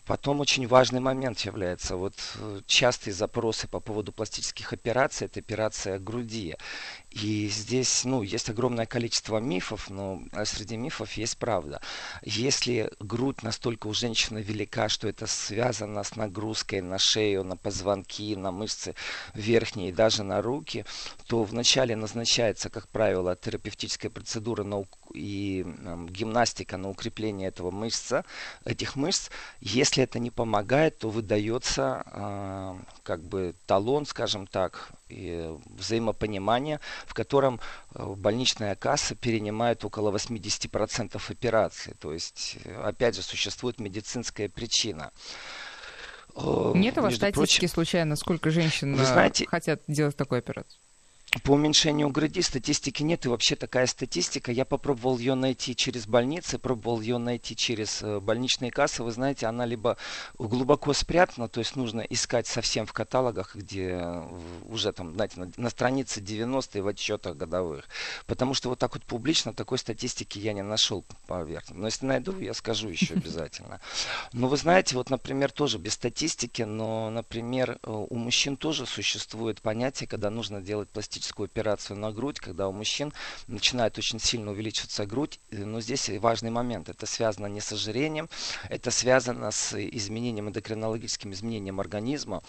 Потом 0.05 0.39
очень 0.39 0.65
важный 0.67 0.99
момент 0.99 1.39
является 1.41 1.95
вот 1.95 2.15
э, 2.39 2.61
частые 2.65 3.13
запросы 3.13 3.67
по 3.67 3.79
поводу 3.79 4.11
пластических 4.11 4.73
операций, 4.73 5.27
это 5.27 5.39
операция 5.39 5.99
груди. 5.99 6.55
И 7.11 7.47
здесь, 7.47 8.05
ну, 8.05 8.21
есть 8.21 8.49
огромное 8.49 8.85
количество 8.85 9.39
мифов, 9.39 9.89
но 9.89 10.21
среди 10.45 10.77
мифов 10.77 11.13
есть 11.13 11.37
правда. 11.37 11.81
Если 12.23 12.91
грудь 12.99 13.41
настолько 13.41 13.87
у 13.87 13.93
женщины 13.93 14.39
велика, 14.39 14.89
что 14.89 15.07
это 15.07 15.25
связано 15.25 16.03
с 16.03 16.15
нагрузкой 16.15 16.81
на 16.81 16.99
шею, 16.99 17.43
на 17.43 17.57
позвонки, 17.57 18.35
на 18.35 18.51
мышцы 18.51 18.93
верхние 19.33 19.91
даже 19.91 20.23
на 20.23 20.41
руки, 20.43 20.85
то 21.27 21.43
вначале 21.43 21.95
назначается, 21.95 22.69
как 22.69 22.87
правило, 22.89 23.35
терапевтическая 23.35 24.11
процедура 24.11 24.63
на, 24.63 24.85
и 25.13 25.65
э, 25.65 26.05
гимнастика 26.09 26.77
на 26.77 26.89
укрепление 26.89 27.47
этого 27.47 27.71
мышца, 27.71 28.23
этих 28.65 28.95
мышц. 28.95 29.29
Если 29.61 30.03
это 30.03 30.19
не 30.19 30.29
помогает, 30.29 30.99
то 30.99 31.09
выдается 31.09 32.03
э, 32.05 32.75
как 33.01 33.23
бы 33.23 33.55
талон, 33.65 34.05
скажем 34.05 34.45
так, 34.45 34.91
взаимопонимание, 35.09 36.79
в 37.05 37.13
котором 37.13 37.59
э, 37.93 38.05
больничная 38.05 38.75
касса 38.75 39.15
перенимает 39.15 39.83
около 39.83 40.11
80% 40.15 41.21
операций. 41.29 41.93
То 41.99 42.13
есть, 42.13 42.57
э, 42.63 42.81
опять 42.81 43.15
же, 43.15 43.21
существует 43.21 43.79
медицинская 43.79 44.49
причина. 44.49 45.11
Э, 46.35 46.71
Нет 46.75 46.97
у 46.97 47.01
вас 47.01 47.15
статистики 47.15 47.59
прочим, 47.59 47.67
случайно, 47.67 48.15
сколько 48.15 48.49
женщин 48.49 48.95
вы 48.95 49.05
знаете, 49.05 49.45
хотят 49.47 49.81
делать 49.87 50.15
такую 50.15 50.39
операцию? 50.39 50.79
По 51.43 51.51
уменьшению 51.51 52.09
груди 52.09 52.41
статистики 52.41 53.03
нет, 53.03 53.25
и 53.25 53.29
вообще 53.29 53.55
такая 53.55 53.85
статистика. 53.85 54.51
Я 54.51 54.65
попробовал 54.65 55.19
ее 55.19 55.35
найти 55.35 55.75
через 55.75 56.07
больницы, 56.07 56.57
пробовал 56.57 57.01
ее 57.01 57.19
найти 57.19 57.55
через 57.55 58.01
э, 58.01 58.19
больничные 58.19 58.71
кассы. 58.71 59.03
Вы 59.03 59.11
знаете, 59.11 59.45
она 59.45 59.67
либо 59.67 59.97
глубоко 60.39 60.91
спрятана, 60.93 61.47
то 61.47 61.59
есть 61.59 61.75
нужно 61.75 62.01
искать 62.01 62.47
совсем 62.47 62.87
в 62.87 62.93
каталогах, 62.93 63.55
где 63.55 63.99
э, 64.01 64.27
уже 64.69 64.91
там, 64.91 65.13
знаете, 65.13 65.39
на, 65.39 65.51
на 65.55 65.69
странице 65.69 66.19
90 66.19 66.81
в 66.81 66.87
отчетах 66.87 67.37
годовых. 67.37 67.85
Потому 68.25 68.55
что 68.55 68.69
вот 68.69 68.79
так 68.79 68.95
вот 68.95 69.03
публично 69.03 69.53
такой 69.53 69.77
статистики 69.77 70.39
я 70.39 70.53
не 70.53 70.63
нашел 70.63 71.05
поверх. 71.27 71.69
Но 71.69 71.85
если 71.85 72.07
найду, 72.07 72.39
я 72.39 72.55
скажу 72.55 72.89
еще 72.89 73.13
обязательно. 73.13 73.81
Но 74.33 74.47
вы 74.47 74.57
знаете, 74.57 74.95
вот, 74.95 75.11
например, 75.11 75.51
тоже 75.51 75.77
без 75.77 75.93
статистики, 75.93 76.63
но, 76.63 77.11
например, 77.11 77.77
э, 77.83 77.91
у 77.91 78.15
мужчин 78.15 78.57
тоже 78.57 78.87
существует 78.87 79.61
понятие, 79.61 80.07
когда 80.07 80.31
нужно 80.31 80.59
делать 80.59 80.89
пластическую 80.89 81.18
пластическую 81.19 81.45
операцию 81.45 81.97
на 81.97 82.11
грудь, 82.11 82.39
когда 82.39 82.67
у 82.67 82.71
мужчин 82.71 83.11
начинает 83.47 83.97
очень 83.97 84.19
сильно 84.19 84.51
увеличиваться 84.51 85.05
грудь. 85.05 85.39
Но 85.51 85.81
здесь 85.81 86.09
важный 86.09 86.49
момент. 86.49 86.87
Это 86.87 87.05
связано 87.05 87.47
не 87.47 87.59
с 87.59 87.73
ожирением, 87.73 88.29
это 88.69 88.89
связано 88.89 89.51
с 89.51 89.77
изменением, 89.77 90.47
эндокринологическим 90.47 91.33
изменением 91.33 91.79
организма. 91.81 92.41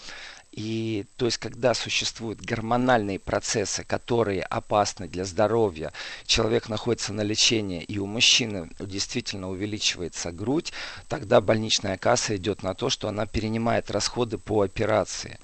И 0.53 1.05
то 1.17 1.27
есть, 1.27 1.39
когда 1.39 1.75
существуют 1.75 2.41
гормональные 2.41 3.19
процессы, 3.19 3.85
которые 3.85 4.43
опасны 4.43 5.09
для 5.09 5.25
здоровья, 5.25 5.93
человек 6.27 6.69
находится 6.69 7.13
на 7.13 7.23
лечении, 7.23 7.83
и 7.83 7.99
у 7.99 8.07
мужчины 8.07 8.69
действительно 8.79 9.49
увеличивается 9.49 10.33
грудь, 10.33 10.73
тогда 11.09 11.41
больничная 11.41 11.97
касса 11.99 12.37
идет 12.37 12.63
на 12.63 12.75
то, 12.75 12.89
что 12.89 13.09
она 13.09 13.27
перенимает 13.27 13.91
расходы 13.91 14.39
по 14.39 14.63
операции. 14.63 15.39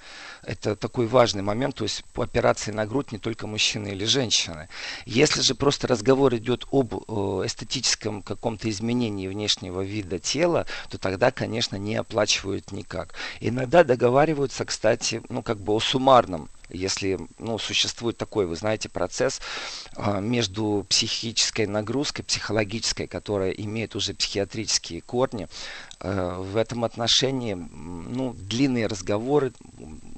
Это 0.47 0.77
такой 0.77 1.09
важный 1.09 1.43
момент, 1.43 1.75
то 1.75 1.85
есть 1.85 2.05
по 2.15 2.23
операции 2.23 2.71
на 2.71 2.87
грудь 2.87 3.11
не 3.11 3.19
только 3.19 3.49
мужчины 3.49 3.89
или 3.89 4.05
женщины. 4.05 4.69
Если 5.05 5.41
же 5.41 5.57
просто 5.57 5.89
разговор 5.89 6.35
идет 6.37 6.67
об 6.71 6.95
эстетическом 6.95 8.23
каком-то 8.23 8.71
изменении 8.71 9.27
внешнего 9.27 9.81
вида 9.81 10.21
тела, 10.21 10.67
то 10.89 10.99
тогда, 10.99 11.33
конечно, 11.33 11.75
не 11.77 11.97
оплачивают 11.97 12.71
никак. 12.71 13.15
Иногда 13.41 13.83
договариваются, 13.83 14.65
кстати, 14.65 15.21
ну 15.29 15.43
как 15.43 15.59
бы 15.59 15.73
о 15.73 15.81
суммарном 15.81 16.49
если 16.69 17.19
ну, 17.39 17.59
существует 17.59 18.17
такой, 18.17 18.47
вы 18.47 18.57
знаете, 18.57 18.89
процесс 18.89 19.41
э, 19.97 20.21
между 20.21 20.85
психической 20.89 21.67
нагрузкой, 21.67 22.25
психологической, 22.25 23.07
которая 23.07 23.51
имеет 23.51 23.95
уже 23.95 24.15
психиатрические 24.15 25.01
корни, 25.01 25.49
э, 26.01 26.37
в 26.39 26.57
этом 26.57 26.85
отношении 26.85 27.55
ну, 27.55 28.35
длинные 28.35 28.87
разговоры, 28.87 29.53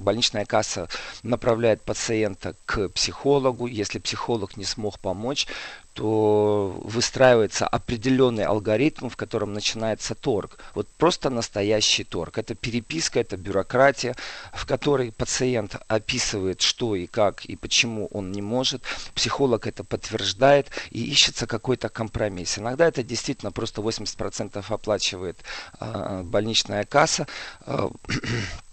больничная 0.09 0.47
касса 0.47 0.89
направляет 1.23 1.83
пациента 1.83 2.55
к 2.65 2.89
психологу, 2.89 3.67
если 3.67 3.99
психолог 3.99 4.57
не 4.57 4.65
смог 4.65 4.99
помочь, 4.99 5.47
то 5.93 6.81
выстраивается 6.83 7.67
определенный 7.67 8.45
алгоритм, 8.45 9.09
в 9.09 9.17
котором 9.17 9.53
начинается 9.53 10.15
торг. 10.15 10.59
Вот 10.75 10.87
просто 10.97 11.29
настоящий 11.29 12.05
торг. 12.05 12.39
Это 12.39 12.55
переписка, 12.55 13.21
это 13.21 13.37
бюрократия, 13.37 14.15
в 14.55 14.65
которой 14.65 15.13
пациент 15.13 15.77
описывает, 15.89 16.63
что 16.63 16.95
и 16.95 17.07
как 17.07 17.45
и 17.45 17.57
почему 17.57 18.07
он 18.13 18.33
не 18.33 18.41
может. 18.41 18.83
Психолог 19.15 19.67
это 19.67 19.85
подтверждает 19.85 20.69
и 20.91 21.05
ищется 21.05 21.47
какой-то 21.47 21.91
компромисс. 21.91 22.59
Иногда 22.59 22.87
это 22.87 23.03
действительно 23.03 23.53
просто 23.53 23.83
80% 23.83 24.65
оплачивает 24.69 25.37
э, 25.81 26.23
больничная 26.23 26.85
касса. 26.85 27.27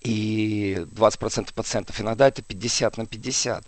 И 0.00 0.76
20% 0.94 1.52
пациентов, 1.54 2.00
иногда 2.00 2.28
это 2.28 2.42
50 2.42 2.96
на 2.96 3.06
50. 3.06 3.64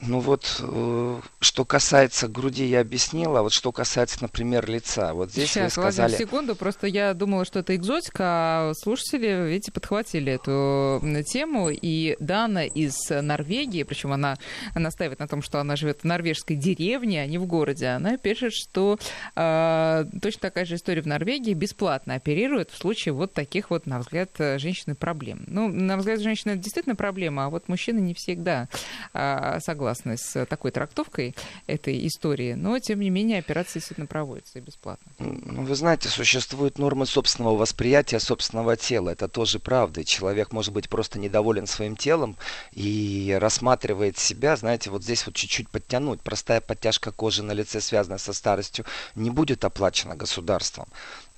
Ну 0.00 0.20
вот, 0.20 0.60
э, 0.60 1.20
что 1.40 1.64
касается 1.64 2.28
груди, 2.28 2.64
я 2.64 2.82
объяснила, 2.82 3.40
а 3.40 3.42
вот 3.42 3.52
что 3.52 3.72
касается, 3.72 4.18
например, 4.20 4.70
лица. 4.70 5.12
Вот 5.12 5.32
здесь 5.32 5.50
Сейчас, 5.50 5.76
вы 5.76 5.82
сказали... 5.82 6.10
Владимир, 6.10 6.28
секунду, 6.28 6.54
просто 6.54 6.86
я 6.86 7.14
думала, 7.14 7.44
что 7.44 7.58
это 7.58 7.74
экзотика, 7.74 8.24
а 8.24 8.72
слушатели, 8.80 9.48
видите, 9.48 9.72
подхватили 9.72 10.32
эту 10.32 11.02
тему, 11.26 11.70
и 11.70 12.16
Дана 12.20 12.64
из 12.64 12.94
Норвегии, 13.10 13.82
причем 13.82 14.12
она 14.12 14.38
настаивает 14.76 15.18
на 15.18 15.26
том, 15.26 15.42
что 15.42 15.58
она 15.58 15.74
живет 15.74 16.02
в 16.02 16.04
норвежской 16.04 16.54
деревне, 16.54 17.22
а 17.22 17.26
не 17.26 17.38
в 17.38 17.46
городе, 17.46 17.88
она 17.88 18.18
пишет, 18.18 18.52
что 18.52 19.00
э, 19.34 20.04
точно 20.22 20.40
такая 20.40 20.64
же 20.64 20.76
история 20.76 21.02
в 21.02 21.06
Норвегии, 21.06 21.54
бесплатно 21.54 22.14
оперируют 22.14 22.70
в 22.70 22.78
случае 22.78 23.14
вот 23.14 23.32
таких 23.32 23.70
вот, 23.70 23.86
на 23.86 23.98
взгляд 23.98 24.30
женщины, 24.38 24.94
проблем. 24.94 25.42
Ну, 25.48 25.66
на 25.66 25.96
взгляд 25.96 26.20
женщины 26.20 26.52
это 26.52 26.60
действительно 26.60 26.94
проблема, 26.94 27.46
а 27.46 27.50
вот 27.50 27.66
мужчины 27.68 27.98
не 27.98 28.14
всегда 28.14 28.68
э, 29.12 29.58
согласны 29.60 29.87
согласны 29.88 30.16
с 30.16 30.46
такой 30.46 30.70
трактовкой 30.70 31.34
этой 31.66 32.06
истории, 32.06 32.54
но, 32.54 32.78
тем 32.78 33.00
не 33.00 33.10
менее, 33.10 33.38
операция 33.38 33.74
действительно 33.74 34.06
проводится 34.06 34.58
и 34.58 34.62
бесплатно. 34.62 35.10
Ну, 35.18 35.64
вы 35.64 35.74
знаете, 35.74 36.08
существуют 36.08 36.78
нормы 36.78 37.06
собственного 37.06 37.56
восприятия 37.56 38.20
собственного 38.20 38.76
тела. 38.76 39.10
Это 39.10 39.28
тоже 39.28 39.58
правда. 39.58 40.04
Человек 40.04 40.52
может 40.52 40.72
быть 40.72 40.88
просто 40.88 41.18
недоволен 41.18 41.66
своим 41.66 41.96
телом 41.96 42.36
и 42.72 43.36
рассматривает 43.40 44.18
себя, 44.18 44.56
знаете, 44.56 44.90
вот 44.90 45.02
здесь 45.02 45.26
вот 45.26 45.34
чуть-чуть 45.34 45.68
подтянуть. 45.68 46.20
Простая 46.20 46.60
подтяжка 46.60 47.10
кожи 47.10 47.42
на 47.42 47.52
лице, 47.52 47.80
связанная 47.80 48.18
со 48.18 48.32
старостью, 48.32 48.84
не 49.14 49.30
будет 49.30 49.64
оплачена 49.64 50.16
государством. 50.16 50.88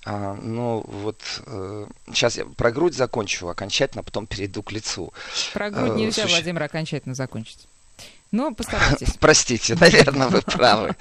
А, 0.06 0.34
ну, 0.34 0.82
вот 0.86 1.20
э, 1.46 1.86
сейчас 2.08 2.38
я 2.38 2.46
про 2.46 2.70
грудь 2.72 2.94
закончу 2.94 3.48
окончательно, 3.48 4.02
потом 4.02 4.26
перейду 4.26 4.62
к 4.62 4.72
лицу. 4.72 5.12
Про 5.52 5.70
грудь 5.70 5.94
нельзя, 5.94 6.22
Суще... 6.22 6.36
Владимир, 6.36 6.62
окончательно 6.62 7.14
закончить. 7.14 7.68
Ну, 8.32 8.54
постарайтесь. 8.54 9.14
Простите, 9.20 9.74
наверное, 9.74 10.28
вы 10.28 10.40
правы. 10.42 10.96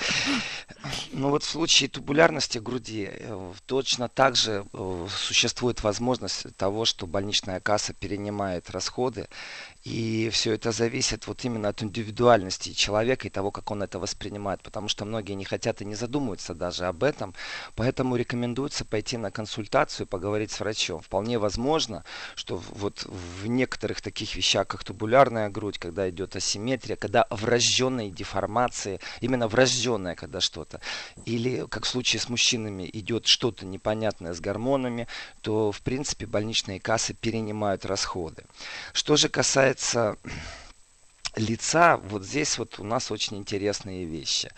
Ну 1.12 1.29
вот 1.29 1.43
в 1.43 1.50
случае 1.50 1.89
тубулярности 1.89 2.57
груди 2.57 3.09
э, 3.12 3.53
точно 3.65 4.07
так 4.07 4.36
же 4.36 4.65
э, 4.71 5.07
существует 5.15 5.83
возможность 5.83 6.55
того, 6.55 6.86
что 6.86 7.05
больничная 7.05 7.59
касса 7.59 7.93
перенимает 7.93 8.69
расходы 8.69 9.27
И 9.83 10.29
все 10.33 10.55
это 10.55 10.74
зависит 10.74 11.25
вот 11.27 11.45
именно 11.45 11.69
от 11.69 11.81
индивидуальности 11.81 12.74
человека 12.74 13.27
и 13.27 13.31
того, 13.31 13.50
как 13.50 13.71
он 13.71 13.81
это 13.81 13.98
воспринимает, 13.98 14.62
потому 14.62 14.89
что 14.89 15.05
многие 15.05 15.33
не 15.33 15.45
хотят 15.45 15.81
и 15.81 15.86
не 15.86 15.95
задумываются 15.95 16.53
даже 16.53 16.86
об 16.86 17.01
этом, 17.01 17.33
поэтому 17.75 18.17
рекомендуется 18.17 18.83
пойти 18.83 19.15
на 19.15 19.31
консультацию, 19.31 20.05
поговорить 20.05 20.51
с 20.51 20.59
врачом. 20.59 21.00
Вполне 21.00 21.39
возможно, 21.39 22.03
что 22.36 22.57
вот 22.57 23.05
в 23.05 23.48
некоторых 23.48 24.01
таких 24.01 24.36
вещах, 24.36 24.67
как 24.67 24.83
тубулярная 24.83 25.50
грудь, 25.50 25.77
когда 25.77 26.09
идет 26.09 26.36
асимметрия, 26.36 26.98
когда 26.98 27.25
врожденные 27.29 28.12
деформации, 28.12 29.00
именно 29.21 29.48
врожденное, 29.48 30.15
когда 30.15 30.41
что-то, 30.41 30.81
или 31.24 31.65
как 31.67 31.86
в 31.86 31.88
случае 31.88 32.19
с 32.19 32.27
мужчинами 32.27 32.89
идет 32.91 33.27
что-то 33.27 33.65
непонятное 33.65 34.33
с 34.33 34.41
гормонами, 34.41 35.07
то 35.41 35.71
в 35.71 35.81
принципе 35.81 36.25
больничные 36.25 36.81
кассы 36.81 37.13
перенимают 37.13 37.86
расходы. 37.86 38.43
Что 38.91 39.15
же 39.15 39.29
касается 39.29 39.68
it's 39.69 39.95
uh, 39.95 40.15
лица, 41.36 41.98
вот 41.98 42.24
здесь 42.24 42.57
вот 42.57 42.79
у 42.79 42.83
нас 42.83 43.12
очень 43.12 43.38
интересные 43.38 44.05
вещи. 44.05 44.50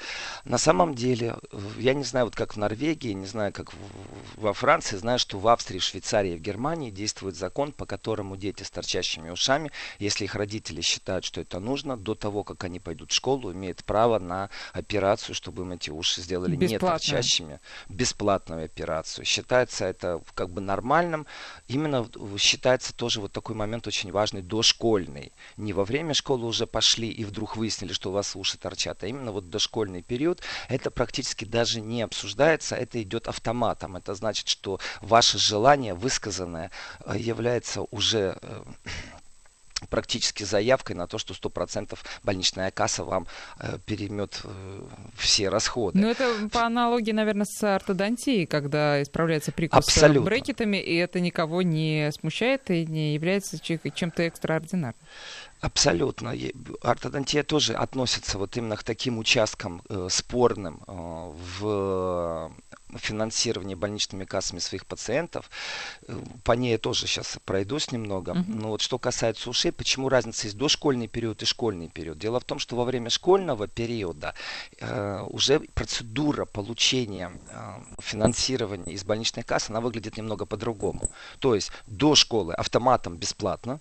На 0.45 0.57
самом 0.57 0.95
деле, 0.95 1.35
я 1.77 1.93
не 1.93 2.03
знаю, 2.03 2.25
вот 2.25 2.35
как 2.35 2.55
в 2.55 2.57
Норвегии, 2.57 3.11
не 3.13 3.25
знаю, 3.25 3.53
как 3.53 3.71
во 4.35 4.53
Франции, 4.53 4.97
знаю, 4.97 5.19
что 5.19 5.37
в 5.39 5.47
Австрии, 5.47 5.79
Швейцарии 5.79 6.33
и 6.33 6.37
в 6.37 6.41
Германии 6.41 6.91
действует 6.91 7.35
закон, 7.35 7.71
по 7.71 7.85
которому 7.85 8.37
дети 8.37 8.63
с 8.63 8.71
торчащими 8.71 9.29
ушами, 9.29 9.71
если 9.99 10.25
их 10.25 10.35
родители 10.35 10.81
считают, 10.81 11.25
что 11.25 11.41
это 11.41 11.59
нужно, 11.59 11.97
до 11.97 12.15
того, 12.15 12.43
как 12.43 12.63
они 12.63 12.79
пойдут 12.79 13.11
в 13.11 13.15
школу, 13.15 13.51
имеют 13.51 13.83
право 13.83 14.19
на 14.19 14.49
операцию, 14.73 15.35
чтобы 15.35 15.63
им 15.63 15.71
эти 15.73 15.89
уши 15.89 16.21
сделали 16.21 16.55
не 16.55 16.77
торчащими. 16.77 17.59
Бесплатную 17.89 18.65
операцию. 18.65 19.25
Считается 19.25 19.85
это 19.85 20.21
как 20.33 20.49
бы 20.49 20.61
нормальным. 20.61 21.25
Именно 21.67 22.07
считается 22.37 22.95
тоже 22.95 23.21
вот 23.21 23.31
такой 23.31 23.55
момент 23.55 23.87
очень 23.87 24.11
важный, 24.11 24.41
дошкольный. 24.41 25.31
Не 25.57 25.73
во 25.73 25.83
время 25.83 26.13
школы 26.13 26.47
уже 26.47 26.60
пошли 26.67 27.09
и 27.09 27.25
вдруг 27.25 27.55
выяснили, 27.55 27.93
что 27.93 28.09
у 28.09 28.13
вас 28.13 28.35
уши 28.35 28.57
торчат, 28.57 29.03
а 29.03 29.07
именно 29.07 29.31
вот 29.31 29.49
дошкольный 29.49 30.01
период, 30.01 30.41
это 30.69 30.91
практически 30.91 31.45
даже 31.45 31.81
не 31.81 32.01
обсуждается, 32.01 32.75
это 32.75 33.01
идет 33.01 33.27
автоматом. 33.27 33.95
Это 33.95 34.15
значит, 34.15 34.47
что 34.47 34.79
ваше 35.01 35.37
желание 35.37 35.93
высказанное 35.93 36.71
э, 37.05 37.17
является 37.17 37.81
уже 37.91 38.37
э, 38.41 38.63
практически 39.89 40.43
заявкой 40.43 40.95
на 40.95 41.07
то, 41.07 41.17
что 41.17 41.33
100% 41.33 41.97
больничная 42.23 42.71
касса 42.71 43.03
вам 43.03 43.27
э, 43.59 43.77
переймет 43.85 44.41
э, 44.43 44.81
все 45.17 45.49
расходы. 45.49 45.99
Ну, 45.99 46.09
это 46.09 46.49
по 46.51 46.63
аналогии, 46.63 47.11
наверное, 47.11 47.45
с 47.45 47.63
ортодонтией, 47.63 48.45
когда 48.45 49.01
исправляется 49.01 49.51
прикус 49.51 49.77
Абсолютно. 49.77 50.23
брекетами, 50.23 50.77
и 50.77 50.95
это 50.95 51.19
никого 51.19 51.61
не 51.61 52.11
смущает 52.11 52.69
и 52.69 52.85
не 52.85 53.13
является 53.13 53.59
чем-то 53.59 54.23
экстраординарным. 54.23 54.95
Абсолютно. 55.61 56.33
Ортодонтия 56.81 57.43
тоже 57.43 57.73
относится 57.73 58.39
вот 58.39 58.57
именно 58.57 58.75
к 58.75 58.83
таким 58.83 59.19
участкам 59.19 59.83
э, 59.89 60.07
спорным 60.09 60.81
э, 60.87 61.31
в 61.59 62.51
финансировании 62.97 63.75
больничными 63.75 64.25
кассами 64.25 64.59
своих 64.59 64.85
пациентов. 64.85 65.49
Э, 66.07 66.19
по 66.43 66.53
ней 66.53 66.71
я 66.71 66.77
тоже 66.77 67.07
сейчас 67.07 67.37
пройдусь 67.45 67.91
немного. 67.91 68.31
Uh-huh. 68.33 68.43
Но 68.47 68.69
вот 68.69 68.81
что 68.81 68.97
касается 68.97 69.49
ушей, 69.49 69.71
почему 69.71 70.09
разница 70.09 70.47
есть 70.47 70.57
дошкольный 70.57 71.07
период 71.07 71.41
и 71.41 71.45
школьный 71.45 71.89
период? 71.89 72.17
Дело 72.17 72.39
в 72.39 72.43
том, 72.43 72.59
что 72.59 72.75
во 72.75 72.83
время 72.85 73.09
школьного 73.09 73.67
периода 73.67 74.33
э, 74.79 75.25
уже 75.29 75.59
процедура 75.73 76.45
получения 76.45 77.31
э, 77.49 78.01
финансирования 78.01 78.93
из 78.93 79.03
больничной 79.03 79.43
кассы, 79.43 79.71
она 79.71 79.81
выглядит 79.81 80.17
немного 80.17 80.45
по-другому. 80.45 81.09
То 81.39 81.55
есть 81.55 81.71
до 81.87 82.15
школы 82.15 82.53
автоматом 82.53 83.17
бесплатно, 83.17 83.79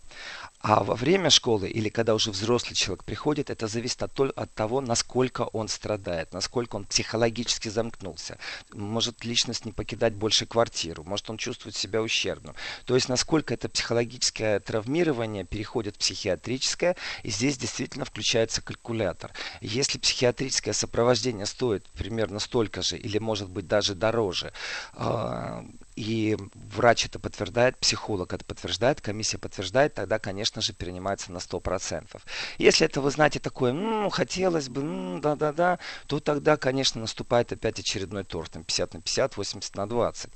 а 0.63 0.85
во 0.85 0.95
время 0.95 1.31
школы 1.31 1.69
или 1.69 1.89
когда 1.89 2.15
уже 2.15 2.31
взрослый 2.31 2.75
человек 2.75 3.05
приходит, 3.05 3.49
это 3.49 3.67
зависит 3.67 4.03
от, 4.03 4.21
от 4.21 4.53
того, 4.53 4.83
насколько 4.83 5.43
он 5.43 5.69
страдает, 5.69 6.35
насколько 6.35 6.77
он 6.77 6.85
психологически 6.85 7.69
замкнулся. 7.69 8.39
Может 8.75 9.25
личность 9.25 9.65
не 9.65 9.73
покидать 9.73 10.13
больше 10.15 10.45
квартиру, 10.45 11.03
может 11.03 11.31
он 11.31 11.39
чувствует 11.39 11.77
себя 11.77 12.03
ущербным. 12.03 12.55
То 12.85 12.95
есть 12.95 13.09
насколько 13.09 13.55
это 13.55 13.71
психологическое 13.71 14.61
травмирование 14.61 15.45
переходит 15.45 15.97
в 15.97 15.99
психиатрическое, 15.99 16.95
и 17.23 17.31
здесь 17.31 17.57
действительно 17.57 18.05
включается 18.05 18.61
калькулятор. 18.61 19.33
Если 19.63 19.99
психиатрическое 19.99 20.75
сопровождение 20.75 21.47
стоит 21.47 21.87
примерно 21.91 22.39
столько 22.39 22.83
же 22.83 22.99
или 22.99 23.19
может 23.19 23.49
быть 23.49 23.67
даже 23.67 23.95
дороже, 23.95 24.53
а, 24.93 25.65
и 26.01 26.35
врач 26.55 27.05
это 27.05 27.19
подтверждает, 27.19 27.77
психолог 27.77 28.33
это 28.33 28.43
подтверждает, 28.43 29.03
комиссия 29.03 29.37
подтверждает, 29.37 29.93
тогда, 29.93 30.19
конечно 30.19 30.63
же, 30.63 30.73
перенимается 30.73 31.31
на 31.31 31.37
100%. 31.37 32.23
Если 32.57 32.87
это 32.87 33.03
вы 33.03 33.11
знаете 33.11 33.39
такое, 33.39 33.75
ну, 33.75 34.09
хотелось 34.09 34.71
бы, 34.71 35.21
да-да-да, 35.21 35.79
то 36.07 36.19
тогда, 36.21 36.57
конечно, 36.57 37.03
наступает 37.03 37.53
опять 37.53 37.79
очередной 37.79 38.25
торт, 38.25 38.53
там 38.53 38.65
50 38.65 38.95
на 38.95 39.01
50, 39.03 39.37
80 39.37 39.77
на 39.77 39.87
20. 39.87 40.31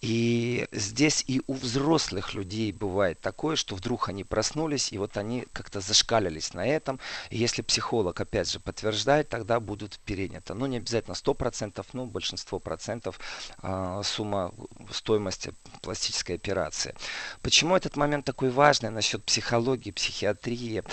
И 0.00 0.66
здесь 0.70 1.24
и 1.26 1.42
у 1.46 1.54
взрослых 1.54 2.34
людей 2.34 2.70
бывает 2.72 3.20
такое, 3.20 3.56
что 3.56 3.74
вдруг 3.74 4.08
они 4.08 4.22
проснулись, 4.22 4.92
и 4.92 4.98
вот 4.98 5.16
они 5.16 5.46
как-то 5.52 5.80
зашкалились 5.80 6.54
на 6.54 6.66
этом. 6.66 7.00
И 7.30 7.38
если 7.38 7.62
психолог, 7.62 8.20
опять 8.20 8.50
же, 8.50 8.60
подтверждает, 8.60 9.28
тогда 9.28 9.58
будут 9.58 9.98
переняты. 10.00 10.54
Ну, 10.54 10.66
не 10.66 10.76
обязательно 10.76 11.14
100%, 11.14 11.84
ну, 11.94 12.06
большинство 12.06 12.60
процентов 12.60 13.18
э, 13.62 14.00
сумма 14.04 14.54
стоимости 14.92 15.52
пластической 15.82 16.36
операции. 16.36 16.94
Почему 17.42 17.76
этот 17.76 17.96
момент 17.96 18.24
такой 18.24 18.50
важный 18.50 18.90
насчет 18.90 19.24
психологии, 19.24 19.90
психиатрии? 19.90 20.84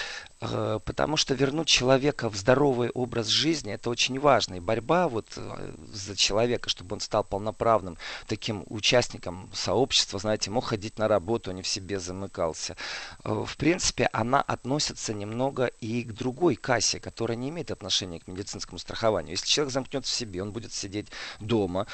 Э, 0.52 0.80
потому 0.84 1.18
что 1.18 1.34
вернуть 1.34 1.68
человека 1.68 2.30
в 2.30 2.36
здоровый 2.36 2.90
образ 2.90 3.28
жизни 3.28 3.74
это 3.74 3.90
очень 3.90 4.20
важно. 4.20 4.56
И 4.56 4.60
борьба 4.60 5.08
вот 5.08 5.28
э, 5.38 5.74
за 5.92 6.16
человека, 6.16 6.70
чтобы 6.70 6.96
он 6.96 7.00
стал 7.00 7.24
полноправным 7.24 7.98
таким 8.28 8.64
участником 8.68 9.50
сообщества, 9.54 10.20
знаете, 10.20 10.52
мог 10.52 10.66
ходить 10.66 10.98
на 11.00 11.08
работу, 11.08 11.52
а 11.52 11.54
не 11.54 11.62
в 11.62 11.68
себе 11.68 12.00
замыкался. 12.00 12.76
Э, 13.24 13.44
в 13.46 13.58
принципе, 13.58 14.10
она 14.14 14.42
относится 14.42 15.14
немного 15.14 15.66
и 15.82 16.04
к 16.04 16.14
другой 16.14 16.56
кассе, 16.56 17.00
которая 17.00 17.38
не 17.38 17.50
имеет 17.50 17.72
отношения 17.72 18.20
к 18.20 18.28
медицинскому 18.28 18.80
страхованию. 18.80 19.32
Если 19.32 19.48
человек 19.48 19.74
замкнет 19.74 20.06
в 20.06 20.14
себе, 20.14 20.42
он 20.42 20.52
будет 20.52 20.74
сидеть 20.74 21.08
дома, 21.40 21.88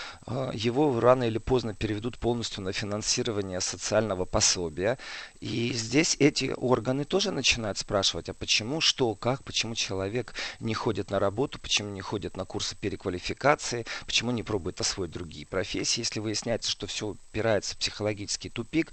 его 0.54 1.00
рано 1.00 1.24
или 1.24 1.38
поздно 1.38 1.74
переведут 1.74 2.18
полностью 2.18 2.64
на 2.64 2.72
финансирование 2.72 3.62
социального 3.62 4.26
пособия. 4.26 4.98
И 5.42 5.74
здесь 5.74 6.16
эти 6.20 6.54
органы 6.56 7.04
тоже 7.04 7.32
начинают 7.32 7.80
спрашивать, 7.80 8.30
а 8.30 8.34
почему, 8.36 8.80
что, 8.80 9.16
как, 9.16 9.44
почему 9.44 9.74
человек 9.74 10.36
не 10.60 10.76
ходит 10.76 11.10
на 11.10 11.18
работу, 11.18 11.60
почему 11.60 11.90
не 11.90 12.02
ходит 12.02 12.38
на 12.38 12.46
курсы 12.46 12.76
переквалификации, 12.76 13.88
почему 14.06 14.30
не 14.30 14.44
пробует 14.44 14.80
освоить 14.80 15.10
другие 15.10 15.48
профессии. 15.48 16.02
Если 16.02 16.20
выясняется, 16.20 16.70
что 16.70 16.86
все 16.86 17.08
упирается 17.08 17.74
в 17.74 17.80
психологический 17.80 18.50
тупик, 18.50 18.92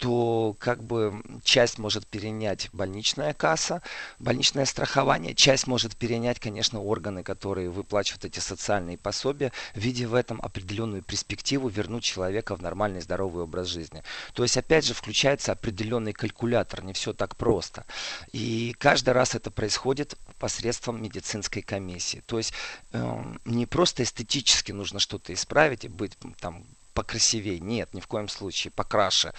то 0.00 0.56
как 0.58 0.82
бы 0.82 1.22
часть 1.44 1.78
может 1.78 2.06
перенять 2.06 2.70
больничная 2.72 3.34
касса, 3.34 3.82
больничное 4.18 4.64
страхование, 4.64 5.34
часть 5.34 5.66
может 5.66 5.94
перенять, 5.94 6.40
конечно, 6.40 6.80
органы, 6.80 7.22
которые 7.22 7.68
выплачивают 7.68 8.24
эти 8.24 8.40
социальные 8.40 8.96
пособия, 8.96 9.52
видя 9.74 10.08
в 10.08 10.14
этом 10.14 10.40
определенную 10.40 11.02
перспективу 11.02 11.68
вернуть 11.68 12.02
человека 12.02 12.56
в 12.56 12.62
нормальный 12.62 13.02
здоровый 13.02 13.44
образ 13.44 13.66
жизни. 13.66 14.02
То 14.32 14.42
есть, 14.42 14.56
опять 14.56 14.86
же, 14.86 14.94
включается 14.94 15.52
определенный 15.52 16.14
калькулятор, 16.14 16.82
не 16.82 16.94
все 16.94 17.12
так 17.12 17.36
просто. 17.36 17.84
И 18.32 18.74
каждый 18.78 19.10
раз 19.10 19.34
это 19.34 19.50
происходит 19.50 20.16
посредством 20.38 21.02
медицинской 21.02 21.60
комиссии. 21.60 22.22
То 22.24 22.38
есть, 22.38 22.54
э, 22.92 23.22
не 23.44 23.66
просто 23.66 24.02
эстетически 24.02 24.72
нужно 24.72 24.98
что-то 24.98 25.34
исправить 25.34 25.84
и 25.84 25.88
быть 25.88 26.16
там 26.40 26.64
покрасивее. 26.94 27.60
Нет, 27.60 27.94
ни 27.94 28.00
в 28.00 28.06
коем 28.06 28.28
случае, 28.28 28.70
покраше. 28.70 29.32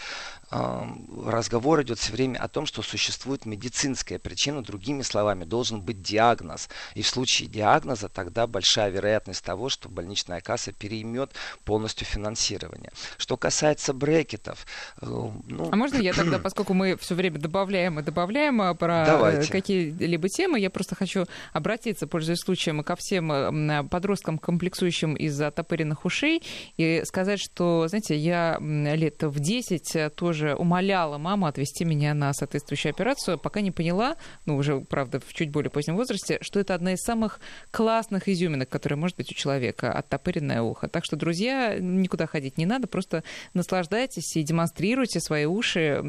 Разговор 0.51 1.81
идет 1.81 1.99
все 1.99 2.11
время 2.11 2.37
о 2.39 2.49
том, 2.49 2.65
что 2.65 2.81
существует 2.81 3.45
медицинская 3.45 4.19
причина. 4.19 4.61
Другими 4.61 5.01
словами, 5.01 5.45
должен 5.45 5.79
быть 5.81 6.01
диагноз. 6.01 6.67
И 6.93 7.01
в 7.01 7.07
случае 7.07 7.47
диагноза 7.47 8.09
тогда 8.09 8.47
большая 8.47 8.89
вероятность 8.89 9.43
того, 9.45 9.69
что 9.69 9.87
больничная 9.87 10.41
касса 10.41 10.73
переймет 10.73 11.31
полностью 11.63 12.05
финансирование. 12.05 12.91
Что 13.17 13.37
касается 13.37 13.93
брекетов. 13.93 14.65
Э, 15.01 15.05
ну... 15.05 15.69
А 15.71 15.75
можно 15.75 15.97
я 15.97 16.13
тогда, 16.13 16.37
поскольку 16.39 16.73
мы 16.73 16.97
все 16.97 17.15
время 17.15 17.39
добавляем 17.39 17.99
и 17.99 18.03
добавляем 18.03 18.61
э, 18.61 18.75
про 18.75 19.05
Давайте. 19.05 19.51
какие-либо 19.51 20.27
темы, 20.27 20.59
я 20.59 20.69
просто 20.69 20.95
хочу 20.95 21.25
обратиться, 21.53 22.07
пользуясь 22.07 22.39
случаем, 22.39 22.83
ко 22.83 22.95
всем 22.97 23.31
э, 23.31 23.83
подросткам, 23.83 24.37
комплексующим 24.37 25.15
из-за 25.15 25.51
топыренных 25.51 26.03
ушей, 26.03 26.43
и 26.75 27.03
сказать, 27.05 27.39
что, 27.39 27.87
знаете, 27.87 28.17
я 28.17 28.57
лет 28.59 29.23
в 29.23 29.39
10 29.39 30.15
тоже 30.15 30.40
тоже 30.41 30.55
умоляла 30.55 31.17
маму 31.17 31.45
отвести 31.45 31.85
меня 31.85 32.13
на 32.13 32.33
соответствующую 32.33 32.91
операцию, 32.91 33.37
пока 33.37 33.61
не 33.61 33.71
поняла, 33.71 34.15
ну, 34.45 34.57
уже, 34.57 34.79
правда, 34.79 35.19
в 35.19 35.33
чуть 35.33 35.51
более 35.51 35.69
позднем 35.69 35.95
возрасте, 35.95 36.39
что 36.41 36.59
это 36.59 36.73
одна 36.73 36.93
из 36.93 37.01
самых 37.01 37.39
классных 37.69 38.27
изюминок, 38.27 38.69
которая 38.69 38.97
может 38.97 39.17
быть 39.17 39.31
у 39.31 39.35
человека, 39.35 39.93
оттопыренное 39.93 40.61
ухо. 40.61 40.87
Так 40.87 41.05
что, 41.05 41.15
друзья, 41.15 41.77
никуда 41.79 42.25
ходить 42.25 42.57
не 42.57 42.65
надо, 42.65 42.87
просто 42.87 43.23
наслаждайтесь 43.53 44.35
и 44.35 44.41
демонстрируйте 44.41 45.19
свои 45.19 45.45
уши. 45.45 46.01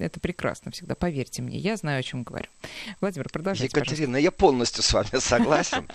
Это 0.00 0.18
прекрасно 0.18 0.72
всегда, 0.72 0.96
поверьте 0.96 1.42
мне. 1.42 1.58
Я 1.58 1.76
знаю, 1.76 2.00
о 2.00 2.02
чем 2.02 2.24
говорю. 2.24 2.48
Владимир, 3.00 3.28
продолжайте, 3.28 3.66
Екатерина, 3.66 4.14
пожалуйста. 4.14 4.18
я 4.18 4.30
полностью 4.32 4.82
с 4.82 4.92
вами 4.92 5.20
согласен. 5.20 5.88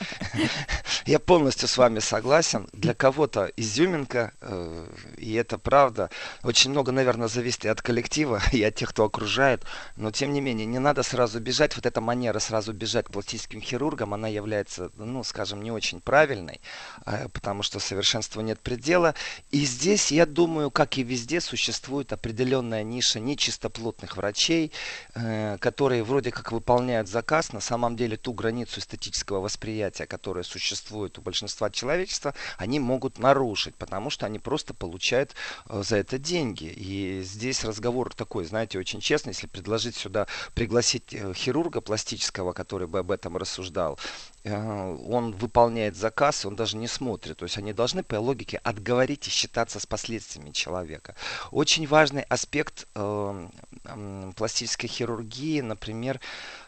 Я 1.05 1.19
полностью 1.19 1.67
с 1.67 1.77
вами 1.77 1.99
согласен. 1.99 2.69
Для 2.73 2.93
кого-то 2.93 3.51
изюминка, 3.57 4.33
э, 4.41 4.87
и 5.17 5.33
это 5.33 5.57
правда, 5.57 6.09
очень 6.43 6.71
много, 6.71 6.91
наверное, 6.91 7.27
зависит 7.27 7.65
и 7.65 7.67
коллектива, 7.81 8.41
и 8.51 8.63
от 8.63 8.75
тех, 8.75 8.89
кто 8.89 9.05
окружает. 9.05 9.63
Но, 9.95 10.11
тем 10.11 10.33
не 10.33 10.41
менее, 10.41 10.65
не 10.65 10.79
надо 10.79 11.03
сразу 11.03 11.39
бежать. 11.39 11.75
Вот 11.75 11.85
эта 11.85 12.01
манера 12.01 12.39
сразу 12.39 12.73
бежать 12.73 13.05
к 13.05 13.11
пластическим 13.11 13.61
хирургам, 13.61 14.13
она 14.13 14.27
является, 14.27 14.91
ну, 14.95 15.23
скажем, 15.23 15.61
не 15.61 15.71
очень 15.71 16.01
правильной, 16.01 16.61
э, 17.05 17.27
потому 17.29 17.63
что 17.63 17.79
совершенству 17.79 18.41
нет 18.41 18.59
предела. 18.59 19.15
И 19.51 19.65
здесь, 19.65 20.11
я 20.11 20.25
думаю, 20.25 20.71
как 20.71 20.97
и 20.97 21.03
везде, 21.03 21.41
существует 21.41 22.13
определенная 22.13 22.83
ниша 22.83 23.19
нечистоплотных 23.19 24.17
врачей, 24.17 24.71
э, 25.15 25.57
которые 25.59 26.03
вроде 26.03 26.31
как 26.31 26.51
выполняют 26.51 27.07
заказ, 27.07 27.53
на 27.53 27.61
самом 27.61 27.95
деле 27.95 28.17
ту 28.17 28.33
границу 28.33 28.79
эстетического 28.79 29.39
восприятия, 29.39 30.05
которая 30.05 30.43
существует 30.43 31.17
у 31.17 31.21
большинства 31.21 31.69
человечества, 31.69 32.33
они 32.57 32.79
могут 32.79 33.19
нарушить, 33.19 33.75
потому 33.75 34.09
что 34.09 34.25
они 34.25 34.39
просто 34.39 34.73
получают 34.73 35.35
э, 35.69 35.83
за 35.83 35.97
это 35.97 36.17
деньги. 36.17 36.65
И 36.65 37.21
здесь 37.23 37.63
разговор 37.71 38.13
такой, 38.13 38.45
знаете, 38.45 38.77
очень 38.77 38.99
честный, 38.99 39.31
если 39.31 39.47
предложить 39.47 39.95
сюда, 39.95 40.27
пригласить 40.53 41.13
э, 41.13 41.33
хирурга 41.33 41.81
пластического, 41.81 42.53
который 42.53 42.87
бы 42.87 42.99
об 42.99 43.11
этом 43.11 43.37
рассуждал, 43.37 43.97
он 44.43 45.33
выполняет 45.33 45.95
заказ, 45.95 46.45
он 46.45 46.55
даже 46.55 46.77
не 46.77 46.87
смотрит. 46.87 47.37
То 47.37 47.45
есть 47.45 47.57
они 47.57 47.73
должны 47.73 48.03
по 48.03 48.15
логике 48.15 48.57
отговорить 48.63 49.27
и 49.27 49.31
считаться 49.31 49.79
с 49.79 49.85
последствиями 49.85 50.51
человека. 50.51 51.15
Очень 51.51 51.87
важный 51.87 52.23
аспект 52.23 52.87
э, 52.95 53.47
э, 53.85 54.31
пластической 54.35 54.89
хирургии, 54.89 55.61
например, 55.61 56.19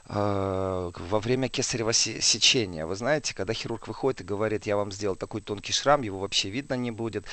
Э, 0.06 0.92
во 0.98 1.20
время 1.20 1.48
кесарево 1.48 1.94
сечения. 1.94 2.86
Вы 2.86 2.96
знаете, 2.96 3.34
когда 3.34 3.54
хирург 3.54 3.88
выходит 3.88 4.20
и 4.20 4.26
говорит, 4.26 4.66
я 4.66 4.76
вам 4.76 4.92
сделал 4.92 5.16
такой 5.16 5.40
тонкий 5.40 5.72
шрам, 5.72 6.02
его 6.02 6.20
вообще 6.20 6.50
видно 6.50 6.74
не 6.74 6.92
будет. 6.92 7.26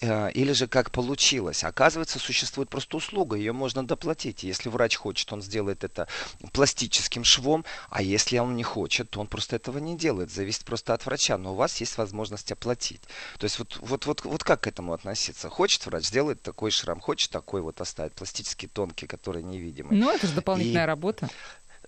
Э, 0.00 0.30
или 0.30 0.52
же 0.52 0.68
как 0.68 0.92
получилось. 0.92 1.64
Оказывается, 1.64 2.20
существует 2.20 2.68
просто 2.68 2.96
услуга, 2.96 3.36
ее 3.36 3.52
можно 3.52 3.84
доплатить. 3.84 4.44
Если 4.44 4.68
врач 4.68 4.96
хочет, 4.96 5.32
он 5.32 5.42
сделает 5.42 5.82
это 5.82 6.06
пластическим 6.52 7.24
швом, 7.24 7.64
а 7.90 8.02
если 8.02 8.38
он 8.38 8.54
не 8.54 8.62
хочет, 8.62 9.10
то 9.10 9.20
он 9.20 9.26
просто 9.26 9.56
этого 9.56 9.78
не 9.84 9.96
делает. 9.96 10.30
Зависит 10.30 10.64
просто 10.64 10.94
от 10.94 11.04
врача, 11.06 11.38
но 11.38 11.52
у 11.52 11.56
вас 11.56 11.78
есть 11.80 11.98
возможность 11.98 12.50
оплатить. 12.52 13.02
То 13.38 13.44
есть 13.44 13.58
вот, 13.58 13.78
вот, 13.80 14.06
вот, 14.06 14.24
вот 14.24 14.44
как 14.44 14.62
к 14.62 14.66
этому 14.66 14.92
относиться? 14.92 15.48
Хочет 15.48 15.84
врач, 15.86 16.06
сделает 16.06 16.42
такой 16.42 16.70
шрам, 16.70 17.00
хочет 17.00 17.30
такой 17.30 17.60
вот 17.60 17.80
оставить, 17.80 18.12
пластический 18.12 18.68
тонкий, 18.68 19.06
который 19.06 19.42
невидимый. 19.42 19.98
Ну, 19.98 20.10
это 20.10 20.26
же 20.26 20.34
дополнительная 20.34 20.84
и... 20.84 20.86
работа 20.86 21.28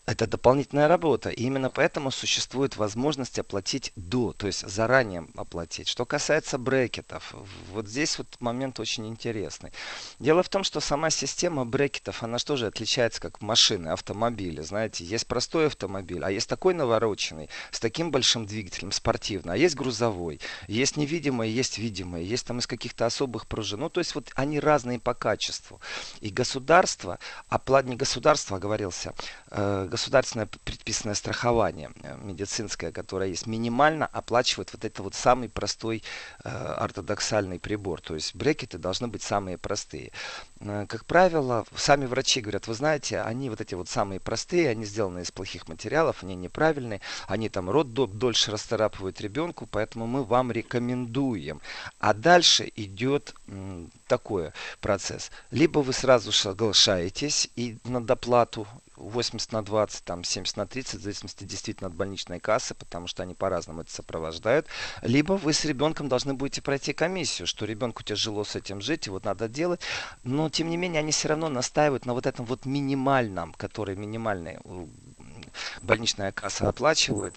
это 0.07 0.27
дополнительная 0.27 0.87
работа. 0.87 1.31
И 1.31 1.45
именно 1.45 1.71
поэтому 1.71 2.11
существует 2.11 2.77
возможность 2.77 3.39
оплатить 3.39 3.93
до, 3.97 4.33
то 4.33 4.47
есть 4.47 4.69
заранее 4.69 5.27
оплатить. 5.37 5.89
Что 5.89 6.05
касается 6.05 6.59
брекетов, 6.59 7.35
вот 7.73 7.89
здесь 7.89 8.19
вот 8.19 8.27
момент 8.41 8.81
очень 8.81 9.07
интересный. 9.07 9.73
Дело 10.19 10.43
в 10.43 10.49
том, 10.49 10.63
что 10.63 10.81
сама 10.81 11.11
система 11.11 11.65
брекетов, 11.65 12.23
она 12.23 12.39
что 12.39 12.57
же 12.57 12.67
отличается 12.67 13.21
как 13.21 13.41
машины, 13.41 13.89
автомобили. 13.89 14.61
Знаете, 14.61 15.05
есть 15.05 15.27
простой 15.27 15.67
автомобиль, 15.67 16.23
а 16.23 16.31
есть 16.31 16.49
такой 16.49 16.75
навороченный, 16.75 17.49
с 17.71 17.81
таким 17.81 18.11
большим 18.11 18.47
двигателем, 18.47 18.93
спортивный, 18.93 19.55
а 19.55 19.57
есть 19.57 19.75
грузовой, 19.75 20.41
есть 20.69 20.97
невидимый, 20.97 21.51
есть 21.51 21.79
видимый, 21.79 22.25
есть 22.25 22.47
там 22.47 22.59
из 22.59 22.67
каких-то 22.67 23.07
особых 23.07 23.47
пружин. 23.47 23.81
Ну, 23.81 23.89
то 23.89 24.01
есть 24.01 24.15
вот 24.15 24.31
они 24.35 24.61
разные 24.61 24.99
по 24.99 25.15
качеству. 25.15 25.81
И 26.21 26.29
государство, 26.29 27.19
оплат 27.49 27.87
не 27.87 27.97
государство, 27.97 28.59
оговорился, 28.59 29.15
э, 29.51 29.89
государственное 29.95 30.49
предписанное 30.65 31.15
страхование 31.15 31.93
э, 32.03 32.17
медицинское, 32.21 32.91
которое 32.91 33.29
есть, 33.29 33.47
минимально 33.47 34.07
оплачивает 34.07 34.73
вот 34.73 34.85
это 34.85 35.05
вот 35.05 35.15
самый 35.15 35.49
простой 35.49 36.03
э, 36.43 36.49
ортодоксальный 36.49 37.61
прибор. 37.61 38.01
То 38.01 38.17
есть 38.17 38.35
брекеты 38.35 38.79
должны 38.79 39.07
быть 39.07 39.23
самые 39.23 39.57
простые. 39.57 40.11
Э, 40.59 40.87
как 40.89 41.05
правило, 41.05 41.65
сами 41.77 42.07
врачи 42.07 42.41
говорят, 42.41 42.67
вы 42.67 42.75
знаете, 42.75 43.21
они 43.21 43.51
вот 43.51 43.61
эти 43.61 43.77
вот 43.77 43.89
самые 43.89 44.19
простые, 44.19 44.69
они 44.69 44.85
сделаны 44.85 45.21
из 45.21 45.31
плохих 45.31 45.69
материалов, 45.69 46.25
они 46.25 46.35
неправильные, 46.35 47.01
они 47.29 47.49
там 47.49 47.71
рот 47.71 47.95
дольше 47.95 48.51
расторапывают 48.51 49.21
ребенку, 49.21 49.69
поэтому 49.71 50.09
мы 50.09 50.25
вам 50.25 50.51
рекомендуем. 50.51 51.61
А 52.01 52.15
дальше 52.15 52.73
идет 52.75 53.33
такой 54.09 54.51
процесс. 54.81 55.31
Либо 55.53 55.79
вы 55.79 55.93
сразу 55.93 56.33
соглашаетесь 56.33 57.49
и 57.55 57.79
на 57.85 58.05
доплату 58.05 58.67
80 58.97 59.53
на 59.53 59.63
20, 59.63 60.05
там 60.05 60.25
70 60.25 60.57
на 60.57 60.67
30, 60.67 61.01
в 61.01 61.03
зависимости 61.03 61.45
действительно 61.45 61.89
от 61.89 61.95
больничной 61.95 62.41
кассы, 62.41 62.75
потому 62.75 63.07
что 63.07 63.23
они 63.23 63.35
по-разному 63.35 63.83
это 63.83 63.91
сопровождают. 63.91 64.67
Либо 65.03 65.35
вы 65.35 65.53
с 65.53 65.65
ребенком 65.65 66.09
должны 66.09 66.35
будете 66.35 66.63
пройти 66.63 66.93
комиссию, 66.93 67.47
что 67.47 67.65
ребенку 67.65 68.03
тяжело 68.03 68.45
с 68.45 68.57
этим 68.57 68.81
жить, 68.81 69.07
и 69.07 69.11
вот 69.11 69.25
надо 69.25 69.49
делать. 69.49 69.81
Но, 70.23 70.49
тем 70.49 70.71
не 70.71 70.77
менее, 70.77 71.01
они 71.01 71.13
все 71.13 71.29
равно 71.29 71.49
настаивают 71.49 72.07
на 72.07 72.15
вот 72.15 72.27
этом 72.27 72.45
вот 72.45 72.67
минимальном, 72.67 73.53
который 73.55 73.97
минимальный 73.97 74.59
больничная 75.83 76.33
касса 76.33 76.69
оплачивает 76.69 77.35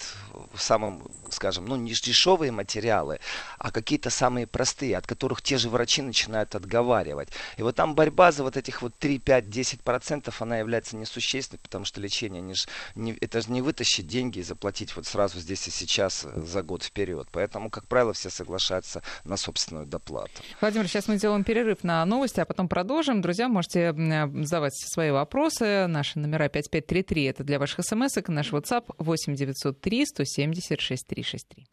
в 0.54 0.62
самом, 0.62 1.04
скажем, 1.30 1.66
ну 1.66 1.76
не 1.76 1.92
дешевые 1.92 2.52
материалы, 2.52 3.20
а 3.58 3.72
какие-то 3.72 4.10
самые 4.10 4.48
простые, 4.48 4.98
от 4.98 5.08
которых 5.08 5.42
те 5.42 5.58
же 5.58 5.70
врачи 5.70 6.02
начинают 6.02 6.56
отговаривать. 6.56 7.30
И 7.58 7.64
вот 7.64 7.76
там 7.76 7.96
борьба 7.96 8.32
за 8.32 8.44
вот 8.44 8.58
этих 8.58 8.82
вот 8.82 8.94
3, 8.98 9.20
5, 9.20 9.50
10 9.50 9.82
процентов, 9.82 10.42
она 10.42 10.58
является 10.58 10.96
несущественной, 10.96 11.60
потому 11.60 11.86
что 11.86 12.02
лечение, 12.02 12.42
не, 12.42 12.54
не, 12.96 13.14
это 13.20 13.42
же 13.42 13.52
не 13.52 13.62
вытащить 13.62 14.08
деньги 14.08 14.40
и 14.40 14.44
заплатить 14.44 14.96
вот 14.96 15.06
сразу 15.06 15.40
здесь 15.40 15.68
и 15.68 15.72
сейчас 15.72 16.26
э, 16.26 16.42
за 16.42 16.64
год 16.64 16.84
вперед. 16.84 17.28
Поэтому, 17.32 17.70
как 17.70 17.88
правило, 17.88 18.14
все 18.14 18.30
соглашаются 18.30 19.02
на 19.24 19.38
собственную 19.38 19.86
доплату. 19.86 20.32
Владимир, 20.62 20.88
сейчас 20.88 21.08
мы 21.08 21.18
сделаем 21.18 21.44
перерыв 21.44 21.84
на 21.84 22.06
новости, 22.06 22.40
а 22.40 22.46
потом 22.46 22.68
продолжим. 22.68 23.22
Друзья, 23.22 23.48
можете 23.50 23.94
задавать 23.94 24.74
свои 24.76 25.12
вопросы. 25.12 25.88
Наши 25.88 26.20
номера 26.20 26.50
5533 26.50 27.24
это 27.26 27.44
для 27.44 27.60
ваших 27.60 27.86
смс 27.86 28.07
наш 28.32 28.54
WhatsApp 28.54 28.84
8 29.00 29.36
903 29.36 30.06
170 30.06 30.62
6363. 30.82 31.68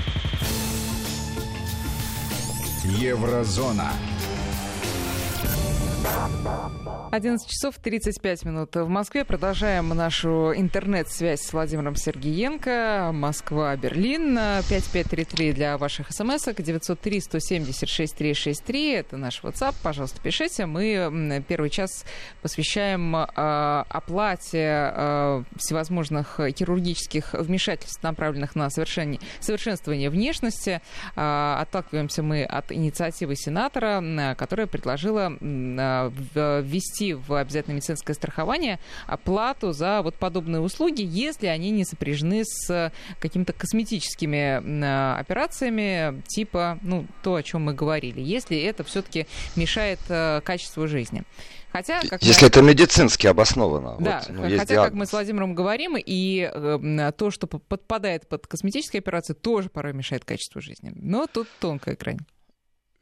Еврозона. 2.84 3.92
11 7.14 7.48
часов 7.48 7.76
35 7.76 8.44
минут 8.44 8.74
в 8.74 8.88
Москве. 8.88 9.24
Продолжаем 9.24 9.90
нашу 9.90 10.52
интернет-связь 10.56 11.42
с 11.42 11.52
Владимиром 11.52 11.94
Сергеенко. 11.94 13.12
Москва, 13.14 13.76
Берлин. 13.76 14.36
5533 14.68 15.52
для 15.52 15.78
ваших 15.78 16.10
смс 16.10 16.48
-ок. 16.48 16.56
903-170-6363. 16.56 18.94
Это 18.94 19.16
наш 19.16 19.44
WhatsApp. 19.44 19.76
Пожалуйста, 19.82 20.20
пишите. 20.20 20.66
Мы 20.66 21.44
первый 21.46 21.70
час 21.70 22.04
посвящаем 22.42 23.14
э, 23.14 23.84
оплате 23.88 24.90
э, 24.92 25.44
всевозможных 25.56 26.40
хирургических 26.58 27.34
вмешательств, 27.34 28.02
направленных 28.02 28.56
на 28.56 28.70
совершенствование 28.70 30.10
внешности. 30.10 30.82
Э, 31.14 31.58
отталкиваемся 31.60 32.24
мы 32.24 32.42
от 32.42 32.72
инициативы 32.72 33.36
сенатора, 33.36 34.34
которая 34.36 34.66
предложила 34.66 35.32
э, 35.40 35.93
ввести 36.34 36.84
ввести 36.84 37.14
в 37.14 37.34
обязательное 37.34 37.76
медицинское 37.76 38.14
страхование 38.14 38.78
плату 39.24 39.72
за 39.72 40.02
вот 40.02 40.16
подобные 40.16 40.60
услуги, 40.60 41.02
если 41.02 41.46
они 41.46 41.70
не 41.70 41.84
сопряжены 41.84 42.42
с 42.44 42.92
какими-то 43.20 43.52
косметическими 43.52 45.18
операциями, 45.18 46.22
типа, 46.26 46.78
ну, 46.82 47.06
то, 47.22 47.36
о 47.36 47.42
чем 47.42 47.62
мы 47.62 47.74
говорили, 47.74 48.20
если 48.20 48.58
это 48.58 48.84
все-таки 48.84 49.26
мешает 49.56 50.00
э, 50.08 50.40
качеству 50.44 50.86
жизни. 50.86 51.24
Хотя, 51.72 52.02
как 52.02 52.22
Если 52.22 52.44
мы... 52.44 52.48
это 52.48 52.62
медицински 52.62 53.26
обосновано. 53.26 53.96
Да, 53.98 54.22
вот, 54.28 54.36
ну, 54.36 54.42
хотя, 54.42 54.64
диагноз. 54.64 54.84
как 54.84 54.92
мы 54.94 55.06
с 55.06 55.12
Владимиром 55.12 55.54
говорим, 55.56 55.96
и 55.96 56.48
э, 56.52 57.12
то, 57.16 57.30
что 57.32 57.48
подпадает 57.48 58.28
под 58.28 58.46
косметические 58.46 59.00
операции, 59.00 59.32
тоже 59.32 59.70
порой 59.70 59.92
мешает 59.92 60.24
качеству 60.24 60.60
жизни. 60.60 60.92
Но 60.94 61.26
тут 61.26 61.48
тонкая 61.58 61.96
грань. 61.96 62.20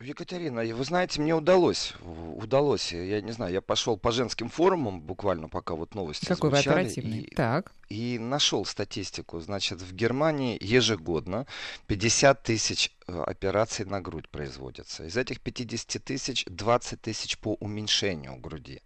Екатерина, 0.02 0.62
вы 0.74 0.84
знаете, 0.84 1.20
мне 1.20 1.34
удалось, 1.34 1.94
удалось, 2.02 2.92
я 2.92 3.20
не 3.20 3.32
знаю, 3.32 3.52
я 3.52 3.60
пошел 3.60 3.96
по 3.96 4.12
женским 4.12 4.48
форумам 4.48 5.00
буквально, 5.00 5.48
пока 5.48 5.74
вот 5.74 5.94
новости 5.94 6.26
Какой 6.26 6.50
звучали. 6.50 6.74
Вы 6.74 6.80
оперативный. 6.80 7.18
И, 7.20 7.34
так. 7.34 7.72
И 7.88 8.18
нашел 8.18 8.64
статистику. 8.64 9.40
Значит, 9.40 9.80
в 9.80 9.94
Германии 9.94 10.58
ежегодно 10.60 11.46
50 11.86 12.42
тысяч 12.42 12.92
э, 13.06 13.22
операций 13.22 13.84
на 13.84 14.00
грудь 14.00 14.28
производятся. 14.28 15.04
Из 15.04 15.16
этих 15.16 15.40
50 15.40 16.02
тысяч 16.02 16.44
20 16.46 17.00
тысяч 17.00 17.38
по 17.38 17.54
уменьшению 17.60 18.36
груди. 18.36 18.82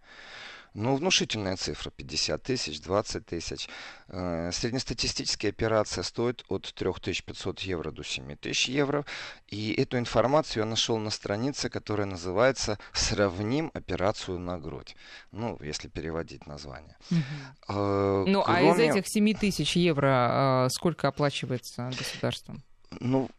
Ну, 0.77 0.95
внушительная 0.95 1.55
цифра, 1.55 1.89
50 1.89 2.43
тысяч, 2.43 2.79
20 2.81 3.25
тысяч. 3.25 3.67
Э, 4.09 4.51
среднестатистическая 4.53 5.49
операция 5.49 6.03
стоит 6.03 6.45
от 6.49 6.71
3500 6.71 7.61
евро 7.61 7.89
до 7.89 8.03
7000 8.03 8.69
евро. 8.69 9.03
И 9.47 9.73
эту 9.73 9.97
информацию 9.97 10.61
я 10.61 10.69
нашел 10.69 10.99
на 10.99 11.09
странице, 11.09 11.69
которая 11.69 12.05
называется 12.05 12.77
«Сравним 12.93 13.71
операцию 13.73 14.37
на 14.37 14.59
грудь». 14.59 14.95
Ну, 15.31 15.57
если 15.63 15.87
переводить 15.87 16.45
название. 16.45 16.95
Угу. 17.09 18.29
Ну, 18.29 18.43
Кроме... 18.43 18.71
а 18.71 18.75
из 18.75 18.77
этих 18.79 19.07
7000 19.07 19.75
евро 19.77 20.65
э, 20.67 20.69
сколько 20.69 21.07
оплачивается 21.07 21.89
государством? 21.97 22.61
Ну, 22.99 23.29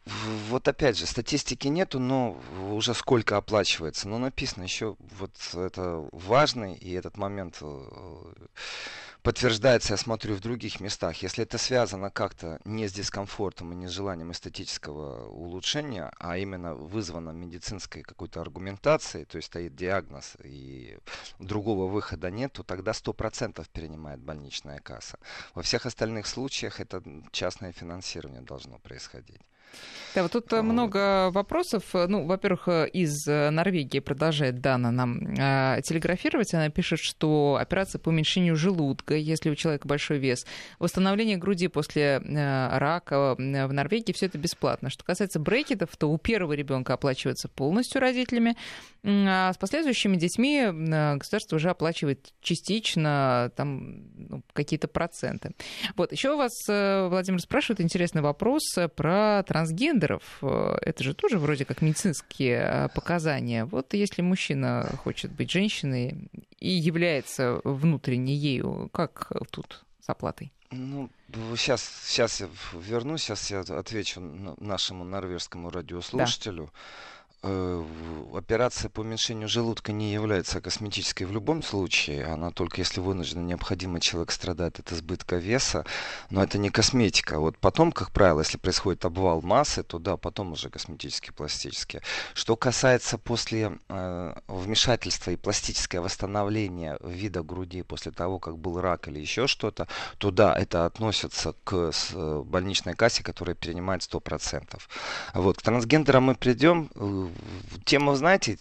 вот 0.49 0.69
опять 0.69 0.99
же, 0.99 1.07
статистики 1.07 1.69
нету, 1.69 1.99
но 1.99 2.37
уже 2.71 2.95
сколько 2.95 3.37
оплачивается. 3.37 4.09
Но 4.09 4.19
написано 4.19 4.63
еще, 4.65 4.97
вот 5.19 5.33
это 5.55 6.07
важный, 6.13 6.75
и 6.75 6.93
этот 6.93 7.17
момент 7.17 7.59
э, 7.61 8.33
подтверждается, 9.23 9.95
я 9.95 9.97
смотрю, 9.97 10.35
в 10.35 10.41
других 10.41 10.81
местах. 10.81 11.23
Если 11.23 11.45
это 11.45 11.59
связано 11.59 12.11
как-то 12.11 12.61
не 12.65 12.89
с 12.89 12.93
дискомфортом 12.93 13.73
и 13.73 13.77
не 13.77 13.87
с 13.87 13.91
желанием 13.91 14.33
эстетического 14.33 15.29
улучшения, 15.29 16.11
а 16.19 16.37
именно 16.39 16.75
вызвано 16.75 17.31
медицинской 17.31 18.03
какой-то 18.03 18.41
аргументацией, 18.41 19.25
то 19.25 19.37
есть 19.37 19.47
стоит 19.49 19.75
диагноз 19.75 20.37
и 20.45 20.99
другого 21.39 21.91
выхода 21.91 22.31
нет, 22.31 22.53
то 22.53 22.63
тогда 22.63 22.93
100% 22.93 23.67
перенимает 23.73 24.21
больничная 24.21 24.81
касса. 24.81 25.19
Во 25.55 25.63
всех 25.63 25.87
остальных 25.87 26.27
случаях 26.27 26.81
это 26.81 27.03
частное 27.33 27.73
финансирование 27.73 28.43
должно 28.43 28.79
происходить. 28.79 29.41
Да, 30.15 30.23
вот 30.23 30.33
тут 30.33 30.53
э, 30.53 30.63
много 30.63 31.31
вопросов. 31.31 31.85
Ну, 31.93 32.25
во-первых, 32.25 32.67
э, 32.69 32.89
из 32.89 33.27
э, 33.29 33.51
Норвегии 33.51 34.01
продолжает 34.01 34.61
Дана 34.61 34.91
нам 34.91 35.19
э, 35.19 35.81
телеграфировать. 35.85 36.53
Она 36.55 36.71
пишет, 36.71 36.99
что 36.99 37.59
операция 37.61 37.99
по 37.99 38.09
уменьшению 38.09 38.57
желудка, 38.57 39.15
если 39.15 39.51
у 39.51 39.55
человека 39.55 39.87
большой 39.87 40.19
вес, 40.19 40.47
восстановление 40.79 41.37
груди 41.37 41.69
после 41.69 42.23
э, 42.25 42.79
рака 42.79 43.35
в 43.37 43.73
Норвегии, 43.73 44.13
все 44.13 44.27
это 44.27 44.39
бесплатно. 44.39 44.89
Что 44.91 45.05
касается 45.05 45.39
брекетов, 45.41 45.97
то 45.97 46.11
у 46.11 46.17
первого 46.17 46.55
ребенка 46.55 46.95
оплачивается 46.95 47.49
полностью 47.49 48.01
родителями, 48.01 48.57
а 49.05 49.53
с 49.53 49.57
последующими 49.57 50.17
детьми 50.17 50.67
государство 51.17 51.57
уже 51.57 51.71
оплачивает 51.71 52.33
частично 52.41 53.53
там 53.57 54.09
ну, 54.17 54.43
какие-то 54.53 54.89
проценты. 54.89 55.53
Вот 55.97 56.13
еще 56.13 56.33
у 56.33 56.37
вас, 56.37 56.53
Владимир, 56.67 57.41
спрашивает 57.41 57.81
интересный 57.81 58.23
вопрос 58.23 58.63
про 58.97 59.45
трансгендеров, 59.59 60.23
э, 60.43 60.77
это 60.83 61.03
же 61.03 61.15
тоже 61.15 61.39
вроде 61.39 61.65
как 61.65 61.83
медицинские 61.83 62.61
э, 62.61 62.89
показания. 62.95 63.65
Вот 63.65 63.95
если 63.95 64.23
мужчина 64.23 64.89
хочет 65.03 65.33
быть 65.33 65.51
женщиной 65.51 66.31
и 66.59 66.71
является 66.71 67.61
внутренне 67.65 68.35
ею, 68.35 68.89
как 68.93 69.33
тут 69.51 69.85
с 70.01 70.09
оплатой? 70.09 70.53
Ну, 70.71 71.09
сейчас, 71.57 71.83
сейчас 72.05 72.41
я 72.41 72.49
вернусь, 72.75 73.23
сейчас 73.23 73.51
я 73.51 73.61
отвечу 73.61 74.21
нашему 74.61 75.05
норвежскому 75.05 75.71
радиослушателю. 75.71 76.65
Да. 76.65 76.73
Э, 77.41 77.85
операция 78.35 78.89
по 78.89 79.01
уменьшению 79.01 79.49
желудка 79.49 79.93
не 79.93 80.13
является 80.13 80.61
косметической 80.61 81.25
в 81.25 81.31
любом 81.31 81.63
случае. 81.63 82.25
Она 82.25 82.51
только 82.51 82.81
если 82.81 83.01
вынуждена, 83.01 83.43
необходимо, 83.43 84.01
человек 84.01 84.33
страдает 84.33 84.81
от 84.81 84.91
избытка 84.93 85.37
веса. 85.37 85.85
Но 86.31 86.43
это 86.43 86.59
не 86.59 86.71
косметика. 86.71 87.39
Вот 87.39 87.57
потом, 87.59 87.93
как 87.93 88.11
правило, 88.11 88.41
если 88.41 88.59
происходит 88.59 89.05
обвал 89.05 89.41
массы, 89.41 89.85
то 89.85 90.01
да, 90.01 90.17
потом 90.17 90.53
уже 90.53 90.69
косметические, 90.69 91.33
пластические. 91.33 92.03
Что 92.35 92.57
касается 92.57 93.19
после 93.19 93.79
э, 93.89 94.35
вмешательства 94.49 95.31
и 95.31 95.37
пластическое 95.37 96.01
восстановление 96.01 96.99
вида 97.05 97.45
груди 97.45 97.83
после 97.83 98.11
того, 98.11 98.41
как 98.41 98.59
был 98.59 98.81
рак 98.81 99.07
или 99.07 99.21
еще 99.21 99.47
что-то, 99.47 99.87
то 100.19 100.33
да, 100.33 100.55
это 100.57 100.87
относится 100.87 101.55
к 101.63 101.93
с, 101.93 102.13
больничной 102.15 102.95
кассе, 102.95 103.23
которая 103.23 103.55
перенимает 103.55 104.03
100%. 104.03 104.81
Вот, 105.35 105.59
к 105.59 105.63
трансгендерам 105.63 106.25
мы 106.25 106.35
придем 106.35 106.91
э, 106.95 107.28
тема, 107.85 108.17
знаете, 108.17 108.59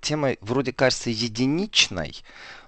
тема 0.00 0.34
вроде 0.40 0.72
кажется 0.72 1.10
единичной, 1.10 2.16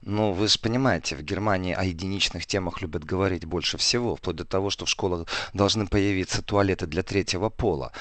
но 0.03 0.33
вы 0.33 0.49
же 0.49 0.59
понимаете, 0.59 1.17
в 1.17 1.23
Германии 1.23 1.75
о 1.75 1.85
единичных 1.85 2.47
темах 2.47 2.81
любят 2.81 3.05
говорить 3.05 3.45
больше 3.45 3.77
всего, 3.77 4.17
вплоть 4.17 4.37
до 4.37 4.45
того, 4.45 4.71
что 4.71 4.87
в 4.87 4.91
школах 4.91 5.29
должны 5.53 5.87
появиться 5.87 6.43
туалеты 6.43 6.87
для 6.87 7.03
третьего 7.03 7.51
пола. 7.51 7.93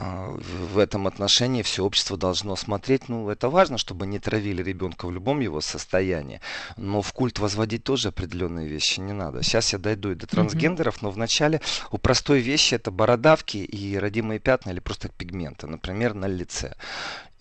А, 0.00 0.30
в 0.72 0.78
этом 0.78 1.08
отношении 1.08 1.62
все 1.62 1.84
общество 1.84 2.16
должно 2.16 2.54
смотреть, 2.54 3.08
ну, 3.08 3.28
это 3.30 3.48
важно, 3.48 3.78
чтобы 3.78 4.06
не 4.06 4.20
травили 4.20 4.62
ребенка 4.62 5.06
в 5.06 5.12
любом 5.12 5.40
его 5.40 5.60
состоянии, 5.60 6.40
но 6.76 7.02
в 7.02 7.12
культ 7.12 7.40
возводить 7.40 7.82
тоже 7.82 8.08
определенные 8.08 8.68
вещи 8.68 9.00
не 9.00 9.12
надо. 9.12 9.42
Сейчас 9.42 9.72
я 9.72 9.78
дойду 9.78 10.12
и 10.12 10.14
до 10.14 10.28
трансгендеров, 10.28 11.02
но 11.02 11.10
вначале 11.10 11.60
у 11.90 11.98
простой 11.98 12.40
вещи 12.40 12.74
это 12.74 12.92
бородавки 12.92 13.56
и 13.56 13.96
родимые 13.96 14.38
пятна 14.38 14.70
или 14.70 14.78
просто 14.78 15.08
пигменты, 15.08 15.66
например, 15.66 16.14
на 16.14 16.26
лице. 16.26 16.74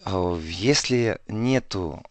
А, 0.04 0.36
если 0.40 1.20
нету 1.28 2.02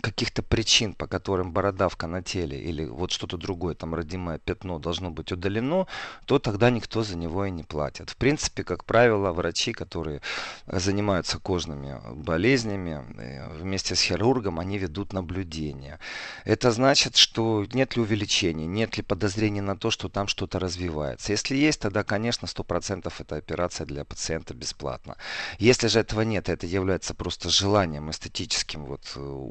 каких-то 0.00 0.42
причин, 0.42 0.94
по 0.94 1.06
которым 1.06 1.52
бородавка 1.52 2.06
на 2.06 2.22
теле 2.22 2.60
или 2.60 2.84
вот 2.84 3.12
что-то 3.12 3.36
другое, 3.36 3.74
там 3.74 3.94
родимое 3.94 4.38
пятно 4.38 4.78
должно 4.78 5.10
быть 5.10 5.32
удалено, 5.32 5.86
то 6.26 6.38
тогда 6.38 6.70
никто 6.70 7.02
за 7.02 7.16
него 7.16 7.44
и 7.44 7.50
не 7.50 7.64
платит. 7.64 8.10
В 8.10 8.16
принципе, 8.16 8.64
как 8.64 8.84
правило, 8.84 9.32
врачи, 9.32 9.72
которые 9.72 10.20
занимаются 10.66 11.38
кожными 11.38 12.00
болезнями, 12.14 13.04
э, 13.18 13.58
вместе 13.58 13.94
с 13.94 14.02
хирургом, 14.02 14.58
они 14.58 14.78
ведут 14.78 15.12
наблюдение. 15.12 15.98
Это 16.44 16.70
значит, 16.72 17.16
что 17.16 17.66
нет 17.72 17.96
ли 17.96 18.02
увеличения, 18.02 18.66
нет 18.66 18.96
ли 18.96 19.02
подозрений 19.02 19.60
на 19.60 19.76
то, 19.76 19.90
что 19.90 20.08
там 20.08 20.28
что-то 20.28 20.58
развивается. 20.58 21.32
Если 21.32 21.56
есть, 21.56 21.80
тогда, 21.80 22.04
конечно, 22.04 22.46
100% 22.46 23.12
эта 23.20 23.36
операция 23.36 23.86
для 23.86 24.04
пациента 24.04 24.54
бесплатна. 24.54 25.16
Если 25.58 25.88
же 25.88 26.00
этого 26.00 26.22
нет, 26.22 26.48
это 26.48 26.66
является 26.66 27.14
просто 27.14 27.48
желанием 27.50 28.10
эстетическим 28.10 28.84
вот 28.84 29.12
э, 29.16 29.48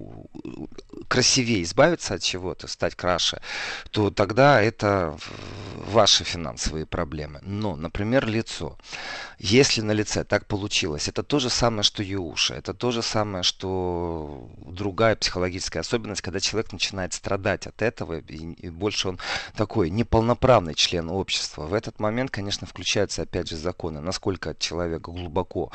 красивее 1.08 1.63
избавиться 1.63 2.15
от 2.15 2.21
чего-то, 2.21 2.67
стать 2.67 2.95
краше, 2.95 3.41
то 3.91 4.12
тогда 4.12 4.62
это 4.62 5.17
ваши 5.76 6.23
финансовые 6.23 6.86
проблемы. 6.86 7.39
Но, 7.43 7.76
например, 7.76 8.28
лицо. 8.28 8.78
Если 9.39 9.82
на 9.82 9.91
лице 9.91 10.23
так 10.23 10.47
получилось, 10.47 11.08
это 11.08 11.23
то 11.23 11.39
же 11.39 11.50
самое, 11.50 11.84
что 11.84 12.04
и 12.04 12.15
уши. 12.15 12.54
Это 12.56 12.73
то 12.73 12.91
же 12.91 13.02
самое, 13.02 13.43
что 13.43 14.50
другая 14.58 15.15
психологическая 15.15 15.82
особенность, 15.82 16.21
когда 16.21 16.39
человек 16.39 16.73
начинает 16.73 17.13
страдать 17.13 17.67
от 17.67 17.82
этого, 17.82 18.19
и, 18.19 18.69
больше 18.69 19.10
он 19.10 19.19
такой 19.56 19.89
неполноправный 19.89 20.73
член 20.73 21.10
общества. 21.10 21.67
В 21.67 21.73
этот 21.73 22.00
момент, 22.00 22.32
конечно, 22.32 22.67
включаются 22.67 23.21
опять 23.21 23.50
же 23.50 23.56
законы, 23.56 24.02
насколько 24.02 24.56
человек 24.56 25.02
глубоко 25.02 25.71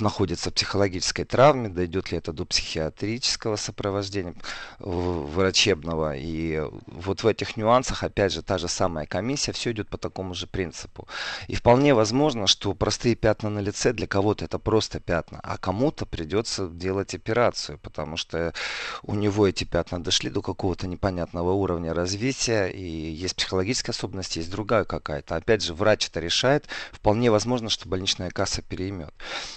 находится 0.00 0.50
в 0.50 0.54
психологической 0.54 1.24
травме, 1.24 1.68
дойдет 1.68 2.10
ли 2.10 2.18
это 2.18 2.32
до 2.32 2.44
психиатрического 2.44 3.56
сопровождения, 3.56 3.95
сопровождения 3.96 4.34
врачебного. 4.78 6.16
И 6.16 6.62
вот 6.86 7.22
в 7.22 7.26
этих 7.26 7.56
нюансах, 7.56 8.02
опять 8.02 8.32
же, 8.32 8.42
та 8.42 8.58
же 8.58 8.68
самая 8.68 9.06
комиссия, 9.06 9.52
все 9.52 9.72
идет 9.72 9.88
по 9.88 9.98
такому 9.98 10.34
же 10.34 10.46
принципу. 10.46 11.08
И 11.48 11.54
вполне 11.54 11.94
возможно, 11.94 12.46
что 12.46 12.74
простые 12.74 13.14
пятна 13.14 13.50
на 13.50 13.60
лице 13.60 13.92
для 13.92 14.06
кого-то 14.06 14.44
это 14.44 14.58
просто 14.58 15.00
пятна, 15.00 15.40
а 15.42 15.56
кому-то 15.58 16.06
придется 16.06 16.68
делать 16.68 17.14
операцию, 17.14 17.78
потому 17.78 18.16
что 18.16 18.52
у 19.02 19.14
него 19.14 19.46
эти 19.46 19.64
пятна 19.64 20.02
дошли 20.02 20.30
до 20.30 20.42
какого-то 20.42 20.86
непонятного 20.86 21.52
уровня 21.52 21.94
развития, 21.94 22.66
и 22.66 22.84
есть 22.84 23.36
психологическая 23.36 23.94
особенность, 23.94 24.36
есть 24.36 24.50
другая 24.50 24.84
какая-то. 24.84 25.36
Опять 25.36 25.62
же, 25.62 25.74
врач 25.74 26.08
это 26.08 26.20
решает, 26.20 26.66
вполне 26.92 27.30
возможно, 27.30 27.68
что 27.70 27.88
больничная 27.88 28.30
касса 28.30 28.62
переймет. 28.62 29.14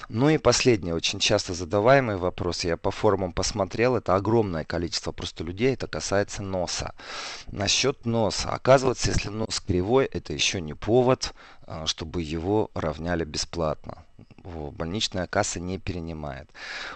Ну 0.09 0.29
и 0.29 0.37
последний, 0.37 0.93
очень 0.93 1.19
часто 1.19 1.53
задаваемый 1.53 2.17
вопрос, 2.17 2.63
я 2.63 2.77
по 2.77 2.91
форумам 2.91 3.33
посмотрел, 3.33 3.95
это 3.95 4.15
огромное 4.19 4.63
количество 4.63 5.11
просто 5.11 5.43
людей, 5.43 5.73
это 5.73 5.87
касается 5.87 6.43
носа. 6.43 6.93
Насчет 7.47 8.05
носа. 8.05 8.49
Оказывается, 8.49 9.09
если 9.11 9.29
нос 9.29 9.59
кривой, 9.59 10.05
это 10.05 10.33
еще 10.33 10.61
не 10.61 10.73
повод, 10.73 11.33
а, 11.63 11.85
чтобы 11.87 12.21
его 12.21 12.69
равняли 12.73 13.23
бесплатно 13.23 14.05
больничная 14.49 15.27
касса 15.27 15.59
не 15.59 15.77
перенимает. 15.77 16.49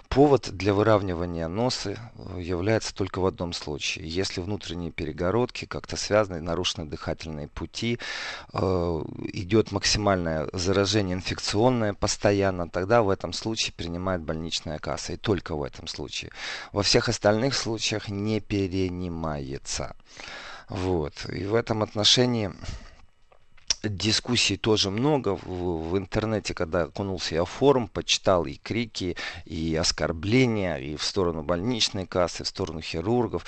Повод 0.09 0.49
для 0.51 0.73
выравнивания 0.73 1.47
носа 1.47 2.11
э, 2.15 2.41
является 2.41 2.93
только 2.93 3.19
в 3.19 3.25
одном 3.25 3.53
случае. 3.53 4.07
Если 4.07 4.41
внутренние 4.41 4.91
перегородки 4.91 5.65
как-то 5.65 5.97
связаны, 5.97 6.41
нарушены 6.41 6.85
дыхательные 6.85 7.47
пути, 7.47 7.99
э, 8.53 8.57
идет 9.33 9.71
максимальное 9.71 10.47
заражение 10.53 11.15
инфекционное 11.15 11.93
постоянно, 11.93 12.69
тогда 12.69 13.01
в 13.01 13.09
этом 13.09 13.33
случае 13.33 13.73
принимает 13.73 14.21
больничная 14.21 14.79
касса. 14.79 15.13
И 15.13 15.17
только 15.17 15.55
в 15.55 15.63
этом 15.63 15.87
случае. 15.87 16.31
Во 16.71 16.83
всех 16.83 17.09
остальных 17.09 17.55
случаях 17.55 18.09
не 18.09 18.39
перенимается. 18.39 19.95
Вот. 20.69 21.25
И 21.29 21.45
в 21.45 21.55
этом 21.55 21.83
отношении 21.83 22.51
Дискуссий 23.83 24.55
тоже 24.55 24.89
много 24.89 25.35
в, 25.35 25.89
в 25.89 25.97
интернете, 25.97 26.53
когда 26.53 26.83
окунулся 26.83 27.35
я 27.35 27.43
в 27.43 27.49
форум, 27.49 27.89
почитал 27.89 28.45
и 28.45 28.53
крики, 28.53 29.17
и 29.43 29.75
оскорбления, 29.75 30.77
и 30.77 30.95
в 30.95 31.03
сторону 31.03 31.43
больничной 31.43 32.05
кассы, 32.05 32.45
в 32.45 32.47
сторону 32.47 32.79
хирургов. 32.79 33.45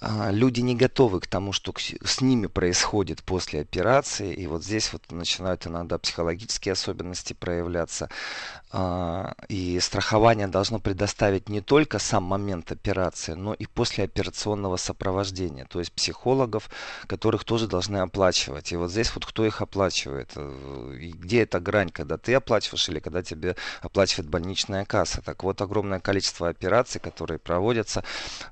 А, 0.00 0.30
люди 0.30 0.60
не 0.60 0.76
готовы 0.76 1.18
к 1.18 1.26
тому, 1.26 1.52
что 1.52 1.74
с 1.76 2.20
ними 2.20 2.46
происходит 2.46 3.24
после 3.24 3.62
операции, 3.62 4.32
и 4.32 4.46
вот 4.46 4.62
здесь 4.62 4.92
вот 4.92 5.10
начинают 5.10 5.66
иногда 5.66 5.98
психологические 5.98 6.74
особенности 6.74 7.32
проявляться. 7.32 8.08
А, 8.70 9.34
и 9.48 9.80
страхование 9.80 10.46
должно 10.46 10.78
предоставить 10.78 11.48
не 11.48 11.60
только 11.60 11.98
сам 11.98 12.22
момент 12.22 12.70
операции, 12.70 13.32
но 13.32 13.52
и 13.52 13.66
послеоперационного 13.66 14.76
сопровождения, 14.76 15.64
то 15.64 15.80
есть 15.80 15.90
психологов, 15.90 16.70
которых 17.08 17.42
тоже 17.42 17.66
должны 17.66 17.96
оплачивать. 17.96 18.70
И 18.70 18.76
вот 18.76 18.92
здесь 18.92 19.12
вот 19.12 19.26
кто 19.26 19.44
их 19.44 19.54
оплачивает. 19.60 19.71
Э, 19.76 20.96
и 21.00 21.12
где 21.12 21.42
эта 21.42 21.60
грань, 21.60 21.90
когда 21.90 22.16
ты 22.16 22.34
оплачиваешь 22.34 22.88
или 22.88 23.00
когда 23.00 23.22
тебе 23.22 23.56
оплачивает 23.80 24.28
больничная 24.28 24.84
касса. 24.84 25.22
Так 25.22 25.42
вот, 25.42 25.60
огромное 25.60 26.00
количество 26.00 26.48
операций, 26.48 27.00
которые 27.00 27.38
проводятся, 27.38 28.04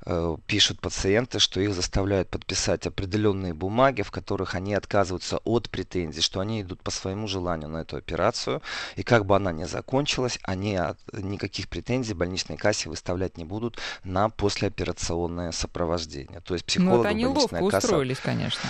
э, 0.07 0.37
пишут 0.47 0.81
пациенты, 0.81 1.39
что 1.39 1.61
их 1.61 1.75
заставляют 1.75 2.29
подписать 2.29 2.87
определенные 2.87 3.55
бумаги, 3.55 4.03
в 4.03 4.11
которых 4.11 4.55
они 4.55 4.75
отказываются 4.75 5.39
от 5.45 5.71
претензий, 5.71 6.23
что 6.23 6.41
они 6.41 6.63
идут 6.63 6.83
по 6.83 6.91
своему 6.91 7.29
желанию 7.29 7.69
на 7.69 7.79
эту 7.79 7.97
операцию. 7.97 8.63
И 8.97 9.03
как 9.03 9.27
бы 9.27 9.37
она 9.37 9.53
ни 9.53 9.65
закончилась, 9.65 10.39
они 10.43 10.77
от, 10.77 10.99
никаких 11.13 11.69
претензий 11.69 12.15
больничной 12.15 12.57
кассе 12.57 12.89
выставлять 12.89 13.37
не 13.37 13.45
будут 13.45 13.79
на 14.05 14.29
послеоперационное 14.29 15.53
сопровождение. 15.53 16.41
То 16.41 16.55
есть 16.55 16.65
психологи, 16.65 16.97
ну, 16.97 17.01
это 17.01 17.09
они 17.09 17.27
ловко 17.27 17.59
касса... 17.69 17.87
устроились, 17.87 18.19
конечно. 18.19 18.69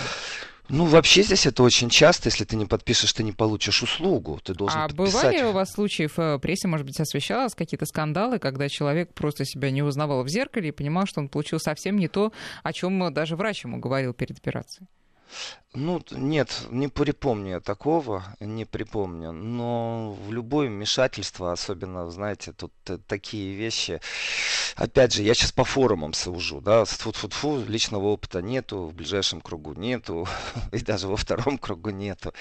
Ну, 0.69 0.85
вообще 0.85 1.23
здесь 1.23 1.45
это 1.45 1.63
очень 1.63 1.89
часто. 1.89 2.29
Если 2.29 2.45
ты 2.45 2.55
не 2.55 2.65
подпишешь, 2.65 3.11
ты 3.13 3.23
не 3.23 3.31
получишь 3.31 3.83
услугу. 3.83 4.39
Ты 4.43 4.53
должен 4.53 4.79
а 4.79 4.87
подписать. 4.87 5.13
бывали 5.13 5.43
у 5.43 5.51
вас 5.51 5.73
случаи 5.73 6.07
в 6.07 6.17
э, 6.17 6.39
прессе, 6.39 6.67
может 6.67 6.85
быть, 6.85 6.99
освещалось 6.99 7.55
какие-то 7.55 7.85
скандалы, 7.85 8.39
когда 8.39 8.69
человек 8.69 9.13
просто 9.13 9.45
себя 9.45 9.71
не 9.71 9.83
узнавал 9.83 10.23
в 10.23 10.29
зеркале 10.29 10.69
и 10.69 10.71
понимал, 10.71 11.05
что 11.05 11.19
он 11.19 11.29
получил 11.29 11.59
совсем 11.59 11.97
не 11.97 12.07
то, 12.07 12.31
о 12.63 12.73
чем 12.73 13.13
даже 13.13 13.35
врач 13.35 13.63
ему 13.63 13.79
говорил 13.79 14.13
перед 14.13 14.37
операцией? 14.37 14.87
Ну, 15.73 16.01
нет, 16.11 16.67
не 16.69 16.89
припомню 16.89 17.61
такого, 17.61 18.25
не 18.41 18.65
припомню. 18.65 19.31
Но 19.31 20.11
в 20.11 20.33
любое 20.33 20.67
вмешательство, 20.67 21.53
особенно, 21.53 22.11
знаете, 22.11 22.51
тут 22.51 22.73
такие 23.07 23.55
вещи. 23.55 24.01
Опять 24.75 25.13
же, 25.13 25.23
я 25.23 25.33
сейчас 25.33 25.53
по 25.53 25.63
форумам 25.63 26.13
сужу, 26.13 26.59
да, 26.59 26.83
фу 26.83 27.13
фу 27.13 27.29
фу 27.29 27.63
личного 27.65 28.07
опыта 28.07 28.41
нету, 28.41 28.87
в 28.87 28.93
ближайшем 28.93 29.39
кругу 29.39 29.73
нету, 29.73 30.27
и 30.73 30.79
даже 30.79 31.07
во 31.07 31.15
втором 31.15 31.57
кругу 31.57 31.91
нету. 31.91 32.33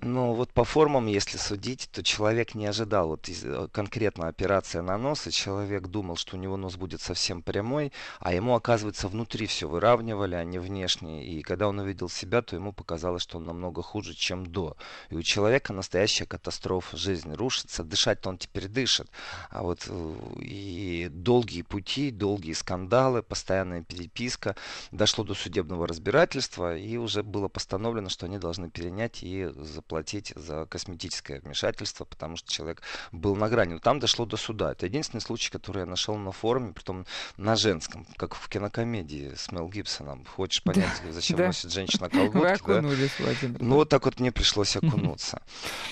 Но 0.00 0.32
вот 0.32 0.50
по 0.52 0.64
форумам, 0.64 1.06
если 1.06 1.36
судить, 1.36 1.90
то 1.92 2.02
человек 2.02 2.54
не 2.54 2.64
ожидал 2.64 3.08
вот 3.08 3.28
э, 3.28 3.68
конкретно 3.72 4.28
операция 4.28 4.80
на 4.80 4.96
нос, 4.96 5.26
и 5.26 5.32
человек 5.32 5.88
думал, 5.88 6.16
что 6.16 6.36
у 6.36 6.40
него 6.40 6.56
нос 6.56 6.76
будет 6.76 7.02
совсем 7.02 7.42
прямой, 7.42 7.92
а 8.20 8.32
ему, 8.32 8.54
оказывается, 8.54 9.08
внутри 9.08 9.46
все 9.46 9.68
выравнивали, 9.68 10.34
а 10.34 10.44
не 10.44 10.58
внешне. 10.58 11.26
И 11.26 11.42
когда 11.42 11.68
он 11.68 11.78
увидел 11.78 12.08
себя, 12.08 12.29
то 12.30 12.56
ему 12.56 12.72
показалось, 12.72 13.22
что 13.22 13.38
он 13.38 13.44
намного 13.44 13.82
хуже, 13.82 14.14
чем 14.14 14.46
до. 14.46 14.76
И 15.10 15.14
у 15.16 15.22
человека 15.22 15.72
настоящая 15.72 16.26
катастрофа, 16.26 16.96
жизнь 16.96 17.32
рушится, 17.34 17.84
дышать-то 17.84 18.28
он 18.28 18.38
теперь 18.38 18.68
дышит. 18.68 19.08
А 19.50 19.62
вот 19.62 19.86
э, 19.88 20.14
и 20.40 21.08
долгие 21.10 21.62
пути, 21.62 22.10
долгие 22.10 22.52
скандалы, 22.52 23.22
постоянная 23.22 23.82
переписка, 23.82 24.56
дошло 24.90 25.24
до 25.24 25.34
судебного 25.34 25.86
разбирательства, 25.86 26.76
и 26.76 26.96
уже 26.96 27.22
было 27.22 27.48
постановлено, 27.48 28.08
что 28.08 28.26
они 28.26 28.38
должны 28.38 28.70
перенять 28.70 29.22
и 29.22 29.46
заплатить 29.56 30.32
за 30.36 30.66
косметическое 30.66 31.40
вмешательство, 31.40 32.04
потому 32.04 32.36
что 32.36 32.50
человек 32.50 32.82
был 33.12 33.36
на 33.36 33.48
грани. 33.48 33.74
Но 33.74 33.78
там 33.80 33.98
дошло 33.98 34.26
до 34.26 34.36
суда. 34.36 34.72
Это 34.72 34.86
единственный 34.86 35.20
случай, 35.20 35.50
который 35.50 35.80
я 35.80 35.86
нашел 35.86 36.16
на 36.16 36.32
форуме, 36.32 36.72
притом 36.72 37.06
на 37.36 37.56
женском, 37.56 38.06
как 38.16 38.34
в 38.34 38.48
кинокомедии 38.48 39.34
с 39.34 39.50
Мел 39.52 39.68
Гибсоном. 39.68 40.24
Хочешь 40.24 40.62
понять, 40.62 41.02
зачем 41.10 41.38
носит 41.38 41.72
женщина 41.72 42.08
колготки? 42.28 42.62
окунулись, 42.62 43.10
да? 43.18 43.24
Владимир. 43.24 43.62
Ну, 43.62 43.74
вот 43.76 43.88
так 43.88 44.04
вот 44.04 44.20
мне 44.20 44.32
пришлось 44.32 44.76
окунуться. 44.76 45.42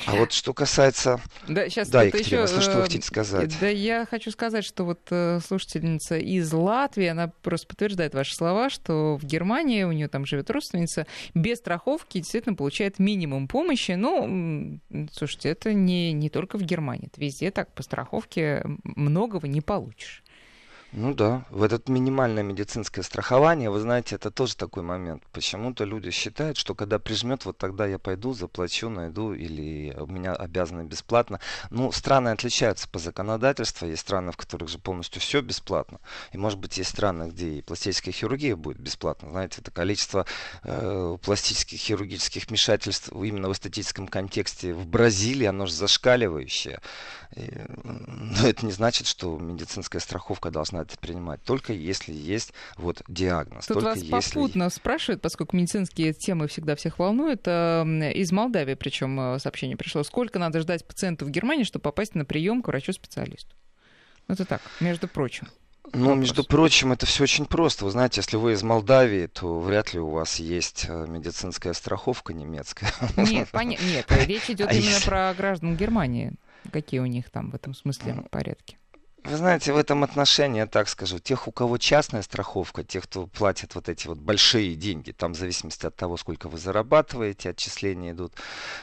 А 0.06 0.16
вот 0.16 0.32
что 0.32 0.52
касается... 0.52 1.20
Да, 1.46 1.68
сейчас 1.68 1.88
да 1.88 2.02
Екатерина, 2.02 2.42
еще, 2.42 2.60
что 2.60 2.76
вы 2.76 2.82
хотите 2.82 3.06
сказать? 3.06 3.56
Да, 3.60 3.68
я 3.68 4.06
хочу 4.06 4.30
сказать, 4.30 4.64
что 4.64 4.84
вот 4.84 5.00
э, 5.10 5.40
слушательница 5.46 6.16
из 6.18 6.52
Латвии, 6.52 7.06
она 7.06 7.32
просто 7.42 7.66
подтверждает 7.66 8.14
ваши 8.14 8.34
слова, 8.34 8.70
что 8.70 9.16
в 9.16 9.24
Германии 9.24 9.84
у 9.84 9.92
нее 9.92 10.08
там 10.08 10.26
живет 10.26 10.50
родственница, 10.50 11.06
без 11.34 11.58
страховки 11.58 12.18
действительно 12.18 12.54
получает 12.54 12.98
минимум 12.98 13.48
помощи. 13.48 13.92
Ну, 13.92 14.80
слушайте, 15.12 15.48
это 15.48 15.72
не, 15.72 16.12
не 16.12 16.30
только 16.30 16.58
в 16.58 16.62
Германии, 16.62 17.08
это 17.12 17.20
везде 17.20 17.50
так, 17.50 17.72
по 17.72 17.82
страховке 17.82 18.64
многого 18.84 19.48
не 19.48 19.60
получишь. 19.60 20.22
Ну 20.92 21.12
да, 21.12 21.44
в 21.50 21.62
этот 21.62 21.90
минимальное 21.90 22.42
медицинское 22.42 23.02
страхование, 23.02 23.68
вы 23.68 23.78
знаете, 23.78 24.14
это 24.14 24.30
тоже 24.30 24.56
такой 24.56 24.82
момент. 24.82 25.22
Почему-то 25.32 25.84
люди 25.84 26.10
считают, 26.10 26.56
что 26.56 26.74
когда 26.74 26.98
прижмет, 26.98 27.44
вот 27.44 27.58
тогда 27.58 27.86
я 27.86 27.98
пойду, 27.98 28.32
заплачу, 28.32 28.88
найду, 28.88 29.34
или 29.34 29.94
у 29.98 30.06
меня 30.06 30.32
обязаны 30.32 30.84
бесплатно. 30.84 31.40
Ну, 31.68 31.92
страны 31.92 32.30
отличаются 32.30 32.88
по 32.88 32.98
законодательству. 32.98 33.86
Есть 33.86 34.00
страны, 34.00 34.32
в 34.32 34.38
которых 34.38 34.70
же 34.70 34.78
полностью 34.78 35.20
все 35.20 35.42
бесплатно. 35.42 36.00
И, 36.32 36.38
может 36.38 36.58
быть, 36.58 36.78
есть 36.78 36.90
страны, 36.90 37.28
где 37.28 37.50
и 37.50 37.62
пластическая 37.62 38.12
хирургия 38.12 38.56
будет 38.56 38.78
бесплатно. 38.78 39.28
Знаете, 39.28 39.60
это 39.60 39.70
количество 39.70 40.24
э, 40.64 41.18
пластических 41.22 41.78
хирургических 41.78 42.46
вмешательств 42.48 43.12
именно 43.12 43.50
в 43.50 43.52
эстетическом 43.52 44.08
контексте 44.08 44.72
в 44.72 44.86
Бразилии, 44.86 45.44
оно 45.44 45.66
же 45.66 45.74
зашкаливающее. 45.74 46.80
И, 47.36 47.52
но 47.84 48.48
это 48.48 48.64
не 48.64 48.72
значит, 48.72 49.06
что 49.06 49.36
медицинская 49.36 50.00
страховка 50.00 50.50
должна 50.50 50.77
это 50.82 50.98
принимать, 50.98 51.42
только 51.42 51.72
если 51.72 52.12
есть 52.12 52.52
вот 52.76 53.02
диагноз. 53.08 53.66
Тут 53.66 53.78
только 53.78 53.88
вас 53.90 53.98
если... 53.98 54.10
попутно 54.10 54.70
спрашивают, 54.70 55.22
поскольку 55.22 55.56
медицинские 55.56 56.12
темы 56.12 56.48
всегда 56.48 56.76
всех 56.76 56.98
волнуют, 56.98 57.42
э, 57.46 58.12
из 58.14 58.32
Молдавии 58.32 58.74
причем 58.74 59.18
э, 59.20 59.38
сообщение 59.38 59.76
пришло, 59.76 60.02
сколько 60.02 60.38
надо 60.38 60.60
ждать 60.60 60.86
пациенту 60.86 61.26
в 61.26 61.30
Германии, 61.30 61.64
чтобы 61.64 61.82
попасть 61.82 62.14
на 62.14 62.24
прием 62.24 62.62
к 62.62 62.68
врачу-специалисту? 62.68 63.54
Ну, 64.26 64.34
это 64.34 64.44
так, 64.44 64.62
между 64.80 65.08
прочим. 65.08 65.48
Ну, 65.94 66.00
вопрос. 66.00 66.18
между 66.18 66.44
прочим, 66.44 66.92
это 66.92 67.06
все 67.06 67.22
очень 67.24 67.46
просто. 67.46 67.84
Вы 67.84 67.90
знаете, 67.90 68.20
если 68.20 68.36
вы 68.36 68.52
из 68.52 68.62
Молдавии, 68.62 69.26
то 69.26 69.58
вряд 69.58 69.94
ли 69.94 70.00
у 70.00 70.10
вас 70.10 70.38
есть 70.38 70.84
э, 70.86 71.06
медицинская 71.08 71.72
страховка 71.72 72.34
немецкая. 72.34 72.92
Нет, 73.16 73.48
понятно. 73.50 73.84
Нет, 73.84 74.06
речь 74.26 74.50
идет 74.50 74.68
а 74.68 74.74
именно 74.74 74.94
если... 74.94 75.08
про 75.08 75.32
граждан 75.34 75.76
Германии. 75.76 76.32
Какие 76.72 77.00
у 77.00 77.06
них 77.06 77.30
там 77.30 77.50
в 77.50 77.54
этом 77.54 77.74
смысле 77.74 78.24
порядки? 78.30 78.78
Вы 79.28 79.36
знаете, 79.36 79.74
в 79.74 79.76
этом 79.76 80.04
отношении, 80.04 80.60
я 80.60 80.66
так 80.66 80.88
скажу, 80.88 81.18
тех, 81.18 81.48
у 81.48 81.52
кого 81.52 81.76
частная 81.76 82.22
страховка, 82.22 82.82
тех, 82.82 83.04
кто 83.04 83.26
платит 83.26 83.74
вот 83.74 83.90
эти 83.90 84.06
вот 84.06 84.16
большие 84.16 84.74
деньги, 84.74 85.10
там 85.12 85.34
в 85.34 85.36
зависимости 85.36 85.84
от 85.84 85.94
того, 85.94 86.16
сколько 86.16 86.48
вы 86.48 86.56
зарабатываете, 86.56 87.50
отчисления 87.50 88.12
идут. 88.12 88.32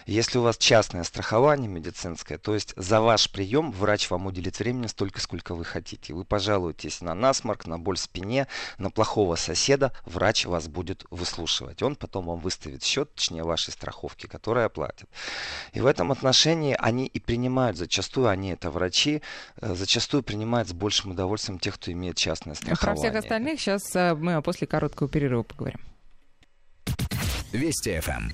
Если 0.06 0.38
у 0.38 0.44
вас 0.44 0.60
частное 0.60 1.04
страхование 1.04 1.68
медицинское, 1.68 2.38
то 2.38 2.54
есть 2.54 2.76
за 2.78 3.02
ваш 3.02 3.32
прием 3.32 3.72
врач 3.72 4.12
вам 4.12 4.28
уделит 4.28 4.60
времени 4.60 4.86
столько, 4.86 5.20
сколько 5.20 5.56
вы 5.56 5.66
хотите. 5.66 6.14
Вы 6.14 6.26
пожалуетесь 6.26 7.02
на 7.02 7.16
насморк, 7.16 7.66
на 7.66 7.80
боль 7.80 7.98
в 7.98 8.02
спине, 8.02 8.46
на 8.78 8.92
плохого 8.92 9.38
соседа, 9.38 9.94
врач 10.06 10.46
вас 10.46 10.68
будет 10.68 11.06
выслушивать. 11.10 11.82
Он 11.82 11.96
потом 11.96 12.28
вам 12.28 12.38
выставит 12.38 12.84
счет, 12.84 13.12
точнее 13.16 13.42
вашей 13.42 13.72
страховки, 13.72 14.28
которая 14.28 14.68
оплатит. 14.68 15.10
И 15.74 15.82
в 15.82 15.88
этом 15.88 16.12
отношении 16.12 16.78
они 16.78 17.08
и 17.08 17.20
принимают, 17.20 17.78
зачастую 17.78 18.28
они 18.28 18.52
это 18.52 18.70
врачи, 18.70 19.24
э, 19.60 19.74
зачастую 19.74 20.22
принимает 20.36 20.68
с 20.68 20.74
большим 20.74 21.12
удовольствием 21.12 21.60
тех, 21.60 21.76
кто 21.76 21.94
имеет 21.94 22.18
частное 22.18 22.56
страхование. 22.56 23.02
Про 23.02 23.10
всех 23.10 23.16
остальных 23.24 23.60
сейчас 23.62 23.96
э, 23.96 24.14
мы 24.16 24.42
после 24.42 24.68
короткого 24.68 25.10
перерыва 25.10 25.44
поговорим. 25.44 25.80
Вести 27.54 27.98
ФМ. 28.02 28.32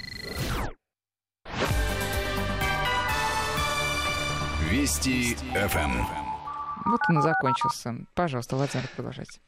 Вести 4.71 5.35
ФМ. 5.53 5.91
Вот 6.85 7.01
он 7.07 7.19
и 7.19 7.21
закончился. 7.21 7.95
Пожалуйста, 8.15 8.55
Владимир, 8.55 8.87
продолжайте. 8.95 9.39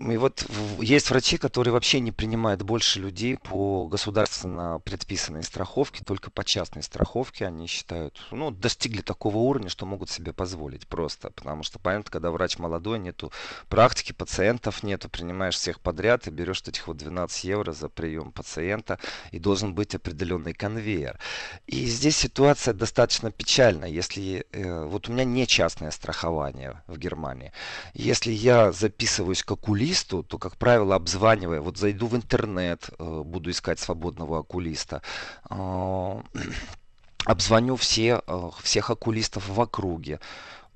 И 0.00 0.16
вот 0.16 0.46
есть 0.80 1.10
врачи, 1.10 1.36
которые 1.36 1.72
вообще 1.72 2.00
не 2.00 2.12
принимают 2.12 2.62
больше 2.62 3.00
людей 3.00 3.36
по 3.36 3.86
государственно 3.88 4.80
предписанной 4.80 5.42
страховке, 5.42 6.04
только 6.04 6.30
по 6.30 6.44
частной 6.44 6.82
страховке 6.82 7.46
они 7.46 7.66
считают, 7.66 8.20
ну, 8.30 8.50
достигли 8.50 9.02
такого 9.02 9.38
уровня, 9.38 9.68
что 9.68 9.86
могут 9.86 10.10
себе 10.10 10.32
позволить 10.32 10.86
просто. 10.86 11.30
Потому 11.30 11.62
что, 11.62 11.78
понятно, 11.78 12.10
когда 12.10 12.30
врач 12.30 12.58
молодой, 12.58 12.98
нету 12.98 13.32
практики, 13.68 14.12
пациентов 14.12 14.82
нету, 14.82 15.08
принимаешь 15.08 15.56
всех 15.56 15.80
подряд 15.80 16.26
и 16.26 16.30
берешь 16.30 16.62
этих 16.62 16.86
вот 16.86 16.96
12 16.96 17.44
евро 17.44 17.72
за 17.72 17.88
прием 17.88 18.32
пациента, 18.32 18.98
и 19.32 19.38
должен 19.38 19.74
быть 19.74 19.94
определенный 19.94 20.52
конвейер. 20.52 21.18
И 21.66 21.86
здесь 21.86 22.16
ситуация 22.16 22.74
достаточно 22.74 23.30
печальная. 23.30 23.88
Если, 23.88 24.46
э, 24.52 24.84
вот 24.84 25.08
у 25.08 25.12
меня 25.12 25.24
не 25.24 25.46
частное 25.46 25.90
страхование 25.90 26.82
в 26.86 26.96
Германии. 26.98 27.52
Если 27.94 28.30
я 28.30 28.72
записываюсь 28.72 29.42
к 29.48 29.52
окулисту, 29.52 30.22
то, 30.22 30.36
как 30.36 30.56
правило, 30.58 30.94
обзванивая, 30.94 31.62
вот 31.62 31.78
зайду 31.78 32.06
в 32.06 32.14
интернет, 32.14 32.90
э, 32.98 33.22
буду 33.24 33.50
искать 33.50 33.78
свободного 33.78 34.40
окулиста, 34.40 35.00
э, 35.48 36.22
обзвоню 37.24 37.76
все, 37.76 38.20
э, 38.26 38.50
всех 38.62 38.90
окулистов 38.90 39.48
в 39.48 39.58
округе. 39.58 40.20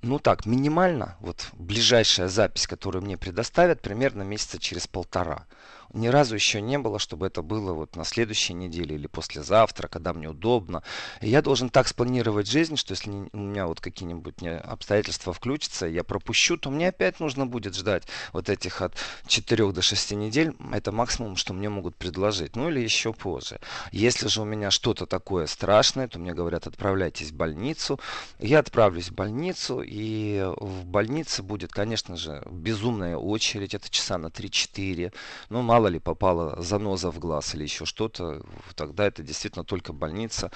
Ну 0.01 0.19
так, 0.19 0.47
минимально, 0.47 1.17
вот 1.21 1.51
ближайшая 1.53 2.29
запись, 2.29 2.67
которую 2.67 3.03
мне 3.03 3.19
предоставят, 3.19 3.83
примерно 3.83 4.23
месяца 4.23 4.59
через 4.59 4.87
полтора 4.87 5.45
ни 5.93 6.09
разу 6.09 6.35
еще 6.35 6.61
не 6.61 6.79
было, 6.79 6.99
чтобы 6.99 7.27
это 7.27 7.43
было 7.43 7.73
вот 7.73 7.97
на 7.97 8.05
следующей 8.05 8.55
неделе 8.55 8.97
или 8.97 9.07
послезавтра, 9.07 9.89
когда 9.89 10.13
мне 10.13 10.29
удобно. 10.29 10.83
И 11.21 11.29
я 11.29 11.43
должен 11.43 11.71
так 11.71 11.89
спланировать 11.89 12.49
жизнь, 12.49 12.77
что 12.77 12.93
если 12.93 13.11
у 13.11 13.37
меня 13.37 13.67
вот 13.67 13.81
какие-нибудь 13.81 14.43
обстоятельства 14.65 15.33
включатся, 15.33 15.87
я 15.87 16.05
пропущу, 16.05 16.57
то 16.57 16.71
мне 16.71 16.89
опять 16.89 17.21
нужно 17.21 17.47
будет 17.47 17.75
ждать 17.75 18.05
вот 18.33 18.49
этих 18.49 18.83
от 18.83 18.97
4 19.27 19.73
до 19.73 19.83
6 19.83 20.13
недель. 20.13 20.55
Это 20.73 20.93
максимум, 20.93 21.37
что 21.37 21.53
мне 21.55 21.69
могут 21.69 21.97
предложить. 21.97 22.57
Ну 22.57 22.71
или 22.71 22.81
еще 22.81 23.13
позже. 23.13 23.61
Если 23.91 24.29
же 24.29 24.43
у 24.43 24.45
меня 24.45 24.71
что-то 24.71 25.07
такое 25.07 25.47
страшное, 25.47 26.09
то 26.09 26.19
мне 26.19 26.35
говорят, 26.35 26.67
отправляйтесь 26.67 27.31
в 27.31 27.35
больницу. 27.35 28.01
Я 28.39 28.59
отправлюсь 28.61 29.09
в 29.09 29.15
больницу, 29.15 29.83
и 29.83 30.43
в 30.57 30.85
больнице 30.85 31.43
будет, 31.43 31.73
конечно 31.73 32.17
же, 32.17 32.43
безумная 32.51 33.17
очередь. 33.17 33.75
Это 33.75 33.91
часа 33.91 34.19
на 34.19 34.27
3-4. 34.27 35.13
Ну, 35.51 35.63
мало 35.63 35.82
мало 35.83 35.89
ли 35.89 35.99
попала 35.99 36.63
заноза 36.63 37.11
в 37.11 37.19
глаз 37.19 37.57
или 37.57 37.65
еще 37.65 37.85
что-то, 37.87 38.41
тогда 38.77 39.07
это 39.09 39.25
действительно 39.25 39.65
только 39.65 39.93
больница. 39.93 40.53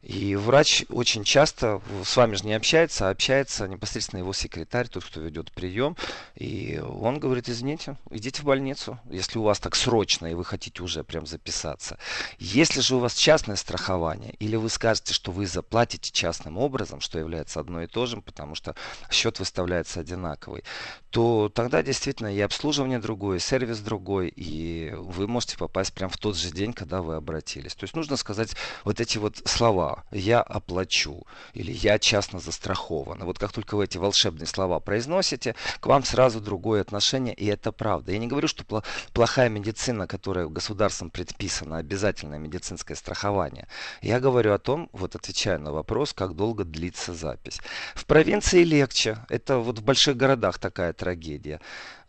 И 0.00 0.36
врач 0.36 0.86
очень 0.88 1.22
часто 1.22 1.82
с 2.02 2.16
вами 2.16 2.34
же 2.36 2.46
не 2.46 2.54
общается, 2.54 3.08
а 3.08 3.10
общается 3.10 3.68
непосредственно 3.68 4.20
его 4.20 4.32
секретарь, 4.32 4.88
тот, 4.88 5.04
кто 5.04 5.20
ведет 5.20 5.52
прием. 5.52 5.98
И 6.34 6.82
он 6.82 7.18
говорит, 7.18 7.50
извините, 7.50 7.98
идите 8.10 8.40
в 8.40 8.46
больницу, 8.46 8.98
если 9.10 9.38
у 9.38 9.42
вас 9.42 9.58
так 9.58 9.76
срочно 9.76 10.28
и 10.28 10.34
вы 10.34 10.46
хотите 10.46 10.82
уже 10.82 11.04
прям 11.04 11.26
записаться. 11.26 11.98
Если 12.38 12.80
же 12.80 12.96
у 12.96 13.00
вас 13.00 13.14
частное 13.14 13.56
страхование, 13.56 14.32
или 14.40 14.56
вы 14.56 14.70
скажете, 14.70 15.12
что 15.12 15.30
вы 15.30 15.46
заплатите 15.46 16.10
частным 16.10 16.56
образом, 16.56 17.02
что 17.02 17.18
является 17.18 17.60
одно 17.60 17.82
и 17.82 17.86
то 17.86 18.06
же, 18.06 18.22
потому 18.22 18.54
что 18.54 18.74
счет 19.10 19.40
выставляется 19.40 20.00
одинаковый, 20.00 20.64
то 21.10 21.50
тогда 21.54 21.82
действительно 21.82 22.34
и 22.34 22.40
обслуживание 22.40 22.98
другое, 22.98 23.36
и 23.36 23.40
сервис 23.40 23.80
другой, 23.80 24.28
и 24.28 24.69
вы 24.96 25.26
можете 25.26 25.56
попасть 25.56 25.92
прямо 25.92 26.12
в 26.12 26.16
тот 26.16 26.36
же 26.36 26.50
день, 26.50 26.72
когда 26.72 27.02
вы 27.02 27.16
обратились. 27.16 27.74
То 27.74 27.84
есть 27.84 27.94
нужно 27.94 28.16
сказать 28.16 28.54
вот 28.84 29.00
эти 29.00 29.18
вот 29.18 29.42
слова 29.44 30.04
«я 30.10 30.40
оплачу» 30.40 31.26
или 31.54 31.72
«я 31.72 31.98
частно 31.98 32.40
застрахован». 32.40 33.24
Вот 33.24 33.38
как 33.38 33.52
только 33.52 33.76
вы 33.76 33.84
эти 33.84 33.98
волшебные 33.98 34.46
слова 34.46 34.80
произносите, 34.80 35.54
к 35.80 35.86
вам 35.86 36.04
сразу 36.04 36.40
другое 36.40 36.80
отношение, 36.80 37.34
и 37.34 37.46
это 37.46 37.72
правда. 37.72 38.12
Я 38.12 38.18
не 38.18 38.26
говорю, 38.26 38.48
что 38.48 38.64
плохая 39.12 39.48
медицина, 39.48 40.06
которая 40.06 40.46
государством 40.46 41.10
предписана, 41.10 41.78
обязательное 41.78 42.38
медицинское 42.38 42.94
страхование. 42.94 43.66
Я 44.02 44.20
говорю 44.20 44.52
о 44.52 44.58
том, 44.58 44.88
вот 44.92 45.14
отвечая 45.14 45.58
на 45.58 45.72
вопрос, 45.72 46.12
как 46.12 46.34
долго 46.34 46.64
длится 46.64 47.14
запись. 47.14 47.60
В 47.94 48.04
провинции 48.06 48.64
легче. 48.64 49.18
Это 49.28 49.58
вот 49.58 49.78
в 49.78 49.82
больших 49.82 50.16
городах 50.16 50.58
такая 50.58 50.92
трагедия. 50.92 51.60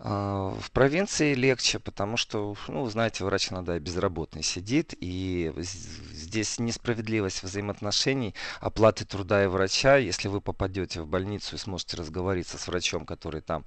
А, 0.04 0.56
в 0.60 0.72
провинции 0.72 1.36
легче, 1.36 1.78
потому 1.78 2.18
что, 2.18 2.56
ну, 2.68 2.88
знаете, 2.90 3.24
врач 3.24 3.52
иногда 3.52 3.78
безработный 3.78 4.42
сидит, 4.42 4.96
и 5.00 5.54
здесь 5.58 6.58
несправедливость 6.58 7.44
взаимоотношений, 7.44 8.34
оплаты 8.60 9.06
труда 9.06 9.44
и 9.44 9.48
врача. 9.48 9.98
Если 9.98 10.28
вы 10.28 10.42
попадете 10.42 11.02
в 11.02 11.08
больницу 11.08 11.56
и 11.56 11.60
сможете 11.60 11.98
разговориться 11.98 12.58
с 12.58 12.68
врачом, 12.68 13.06
который 13.06 13.42
там 13.42 13.64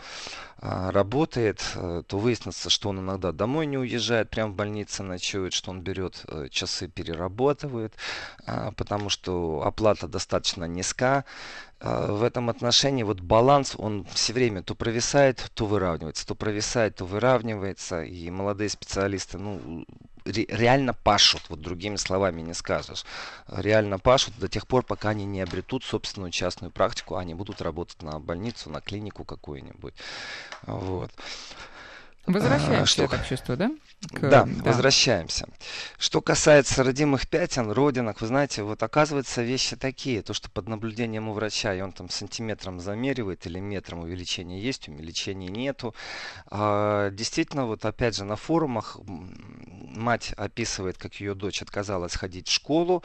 а, 0.58 0.90
работает, 0.90 1.62
э, 1.76 2.02
то 2.04 2.18
выяснится, 2.18 2.68
что 2.68 2.88
он 2.88 2.98
иногда 2.98 3.30
домой 3.30 3.66
не 3.66 3.78
уезжает, 3.78 4.30
прямо 4.30 4.52
в 4.52 4.56
больнице 4.56 5.04
ночует, 5.04 5.52
что 5.52 5.70
он 5.70 5.82
берет 5.82 6.24
э, 6.26 6.48
часы, 6.50 6.88
перерабатывает, 6.88 7.94
а, 8.44 8.72
потому 8.72 9.08
что 9.08 9.62
оплата 9.64 10.08
достаточно 10.08 10.64
низка. 10.64 11.24
А, 11.86 12.10
в 12.10 12.22
этом 12.22 12.48
отношении 12.48 13.02
вот 13.02 13.20
баланс, 13.20 13.74
он 13.76 14.06
все 14.14 14.32
время 14.32 14.62
то 14.62 14.74
провисает, 14.74 15.50
то 15.52 15.66
выравнивается, 15.66 16.26
то 16.26 16.34
провисает, 16.34 16.96
то 16.96 17.04
выравнивается. 17.04 18.02
И 18.02 18.30
молодые 18.30 18.70
специалисты, 18.70 19.36
ну, 19.36 19.84
реально 20.24 20.94
пашут, 20.94 21.42
вот 21.50 21.60
другими 21.60 21.96
словами 21.96 22.40
не 22.40 22.54
скажешь. 22.54 23.04
Реально 23.48 23.98
пашут 23.98 24.38
до 24.38 24.48
тех 24.48 24.66
пор, 24.66 24.82
пока 24.82 25.10
они 25.10 25.26
не 25.26 25.42
обретут 25.42 25.84
собственную 25.84 26.30
частную 26.30 26.70
практику, 26.70 27.16
они 27.16 27.34
будут 27.34 27.60
работать 27.60 28.00
на 28.00 28.18
больницу, 28.18 28.70
на 28.70 28.80
клинику 28.80 29.24
какую-нибудь. 29.24 29.92
Вот. 30.62 31.10
Возвращаемся, 32.26 32.82
а, 32.82 32.86
что... 32.86 33.02
я 33.02 33.08
так 33.08 33.26
чувствую, 33.26 33.58
да? 33.58 33.70
К... 34.12 34.20
Да, 34.20 34.44
да, 34.44 34.62
возвращаемся. 34.64 35.46
Что 35.98 36.22
касается 36.22 36.82
родимых 36.82 37.28
пятен, 37.28 37.70
родинок, 37.70 38.20
вы 38.22 38.26
знаете, 38.26 38.62
вот 38.62 38.82
оказывается 38.82 39.42
вещи 39.42 39.76
такие, 39.76 40.22
то, 40.22 40.32
что 40.32 40.50
под 40.50 40.68
наблюдением 40.68 41.28
у 41.28 41.34
врача, 41.34 41.74
и 41.74 41.82
он 41.82 41.92
там 41.92 42.08
сантиметром 42.08 42.80
замеривает 42.80 43.46
или 43.46 43.60
метром 43.60 44.00
увеличение 44.00 44.60
есть, 44.60 44.88
увеличения 44.88 45.48
нету. 45.48 45.94
А, 46.46 47.10
действительно, 47.10 47.66
вот 47.66 47.84
опять 47.84 48.16
же 48.16 48.24
на 48.24 48.36
форумах 48.36 48.98
мать 49.04 50.32
описывает, 50.36 50.96
как 50.96 51.14
ее 51.16 51.34
дочь 51.34 51.60
отказалась 51.60 52.14
ходить 52.14 52.48
в 52.48 52.52
школу, 52.52 53.04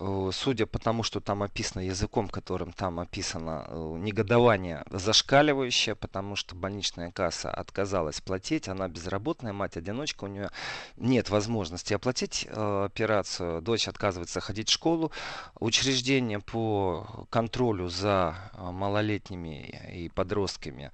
Э, 0.00 0.30
судя 0.32 0.66
по 0.66 0.78
тому, 0.78 1.02
что 1.02 1.20
там 1.20 1.42
описано 1.42 1.82
языком, 1.82 2.28
которым 2.28 2.72
там 2.72 3.00
описано, 3.00 3.64
э, 3.66 3.96
негодование 3.98 4.84
зашкаливающее, 4.90 5.96
потому 5.96 6.36
что 6.36 6.54
больничная 6.54 7.10
касса 7.10 7.50
отказалась 7.50 8.20
платить, 8.20 8.57
она 8.66 8.88
безработная, 8.88 9.52
мать-одиночка, 9.52 10.24
у 10.24 10.26
нее 10.28 10.50
нет 10.96 11.30
возможности 11.30 11.94
оплатить 11.94 12.46
э, 12.48 12.84
операцию, 12.86 13.62
дочь 13.62 13.86
отказывается 13.86 14.40
ходить 14.40 14.70
в 14.70 14.72
школу, 14.72 15.12
учреждение 15.60 16.40
по 16.40 17.26
контролю 17.30 17.88
за 17.88 18.34
малолетними 18.56 19.92
и 19.94 20.08
подростками 20.08 20.90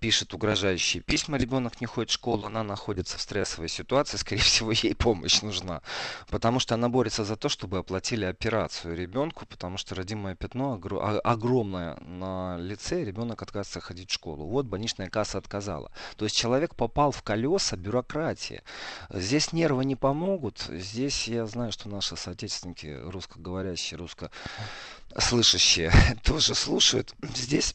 пишет 0.00 0.34
угрожающие 0.34 1.02
письма, 1.02 1.38
ребенок 1.38 1.80
не 1.80 1.86
ходит 1.86 2.10
в 2.10 2.14
школу, 2.14 2.46
она 2.46 2.62
находится 2.62 3.16
в 3.16 3.20
стрессовой 3.20 3.68
ситуации, 3.68 4.16
скорее 4.16 4.42
всего, 4.42 4.72
ей 4.72 4.94
помощь 4.94 5.42
нужна, 5.42 5.82
потому 6.28 6.58
что 6.58 6.74
она 6.74 6.88
борется 6.88 7.24
за 7.24 7.36
то, 7.36 7.48
чтобы 7.48 7.78
оплатили 7.78 8.24
операцию 8.24 8.96
ребенку, 8.96 9.46
потому 9.46 9.76
что 9.76 9.94
родимое 9.94 10.34
пятно 10.34 10.80
огромное 11.22 11.96
на 12.00 12.56
лице, 12.58 13.04
ребенок 13.04 13.42
отказывается 13.42 13.80
ходить 13.80 14.10
в 14.10 14.14
школу. 14.14 14.46
Вот 14.46 14.66
больничная 14.66 15.08
касса 15.08 15.38
отказала. 15.38 15.92
То 16.16 16.24
есть 16.24 16.36
человек 16.36 16.74
попал 16.90 17.12
в 17.12 17.22
колеса 17.22 17.76
бюрократии. 17.76 18.62
Здесь 19.10 19.52
нервы 19.52 19.84
не 19.84 19.94
помогут. 19.94 20.66
Здесь 20.68 21.28
я 21.28 21.46
знаю, 21.46 21.70
что 21.70 21.88
наши 21.88 22.16
соотечественники, 22.16 22.98
русскоговорящие, 23.04 23.98
русскослышащие, 23.98 25.92
тоже 26.24 26.56
слушают. 26.56 27.14
Здесь 27.22 27.74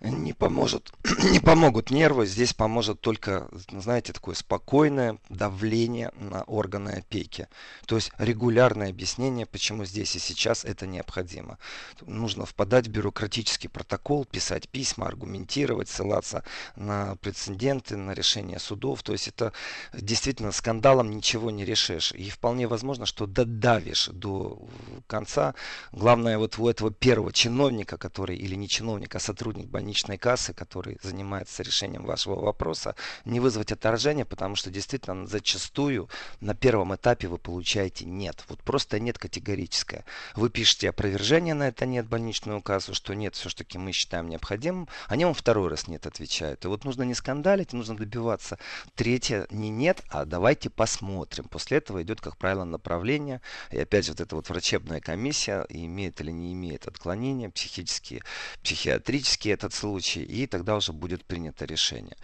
не 0.00 0.32
поможет, 0.32 0.92
не 1.30 1.40
помогут 1.40 1.90
нервы, 1.90 2.26
здесь 2.26 2.52
поможет 2.52 3.00
только, 3.00 3.48
знаете, 3.70 4.12
такое 4.12 4.34
спокойное 4.34 5.18
давление 5.28 6.12
на 6.18 6.42
органы 6.42 6.90
опеки. 6.90 7.48
То 7.86 7.96
есть 7.96 8.10
регулярное 8.18 8.90
объяснение, 8.90 9.46
почему 9.46 9.84
здесь 9.84 10.14
и 10.16 10.18
сейчас 10.18 10.64
это 10.64 10.86
необходимо. 10.86 11.58
Нужно 12.02 12.46
впадать 12.46 12.88
в 12.88 12.90
бюрократический 12.90 13.68
протокол, 13.68 14.24
писать 14.24 14.68
письма, 14.68 15.06
аргументировать, 15.06 15.88
ссылаться 15.88 16.44
на 16.76 17.16
прецеденты, 17.16 17.96
на 17.96 18.12
решения 18.12 18.58
судов. 18.58 19.02
То 19.02 19.12
есть 19.12 19.28
это 19.28 19.52
действительно 19.94 20.52
скандалом 20.52 21.10
ничего 21.10 21.50
не 21.50 21.64
решишь. 21.64 22.12
И 22.12 22.28
вполне 22.30 22.66
возможно, 22.66 23.06
что 23.06 23.26
додавишь 23.26 24.08
до 24.12 24.58
конца. 25.06 25.54
Главное 25.92 26.38
вот 26.38 26.58
у 26.58 26.68
этого 26.68 26.90
первого 26.90 27.32
чиновника, 27.32 27.96
который 27.96 28.36
или 28.36 28.54
не 28.54 28.68
чиновник, 28.68 29.14
а 29.14 29.20
сотрудник 29.20 29.66
больницы, 29.66 29.85
больничной 29.86 30.18
кассы, 30.18 30.52
который 30.52 30.98
занимается 31.02 31.62
решением 31.62 32.06
вашего 32.06 32.40
вопроса, 32.40 32.96
не 33.24 33.38
вызвать 33.38 33.70
отторжение, 33.70 34.24
потому 34.24 34.56
что 34.56 34.68
действительно 34.68 35.26
зачастую 35.28 36.08
на 36.40 36.56
первом 36.56 36.92
этапе 36.96 37.28
вы 37.28 37.38
получаете 37.38 38.04
нет. 38.04 38.44
Вот 38.48 38.60
просто 38.64 38.98
нет 38.98 39.16
категорическое. 39.16 40.04
Вы 40.34 40.50
пишете 40.50 40.90
опровержение 40.90 41.54
на 41.54 41.68
это 41.68 41.86
нет 41.86 42.08
больничную 42.08 42.60
кассу, 42.62 42.94
что 42.94 43.14
нет, 43.14 43.36
все-таки 43.36 43.78
мы 43.78 43.92
считаем 43.92 44.28
необходимым. 44.28 44.88
Они 45.06 45.24
вам 45.24 45.34
второй 45.34 45.68
раз 45.68 45.86
нет 45.86 46.04
отвечают. 46.04 46.64
И 46.64 46.68
вот 46.68 46.84
нужно 46.84 47.04
не 47.04 47.14
скандалить, 47.14 47.72
нужно 47.72 47.96
добиваться. 47.96 48.58
Третье 48.96 49.46
не 49.50 49.70
нет, 49.70 50.02
а 50.08 50.24
давайте 50.24 50.68
посмотрим. 50.68 51.44
После 51.44 51.78
этого 51.78 52.02
идет, 52.02 52.20
как 52.20 52.36
правило, 52.36 52.64
направление. 52.64 53.40
И 53.70 53.78
опять 53.78 54.06
же, 54.06 54.12
вот 54.12 54.20
эта 54.20 54.34
вот 54.34 54.48
врачебная 54.48 55.00
комиссия, 55.00 55.64
имеет 55.68 56.20
или 56.20 56.32
не 56.32 56.52
имеет 56.54 56.88
отклонения, 56.88 57.50
психические, 57.50 58.22
психиатрические 58.64 59.54
этот 59.54 59.75
случай, 59.76 60.22
и 60.22 60.46
тогда 60.46 60.76
уже 60.76 60.92
будет 60.92 61.24
принято 61.24 61.64
решение. 61.64 62.16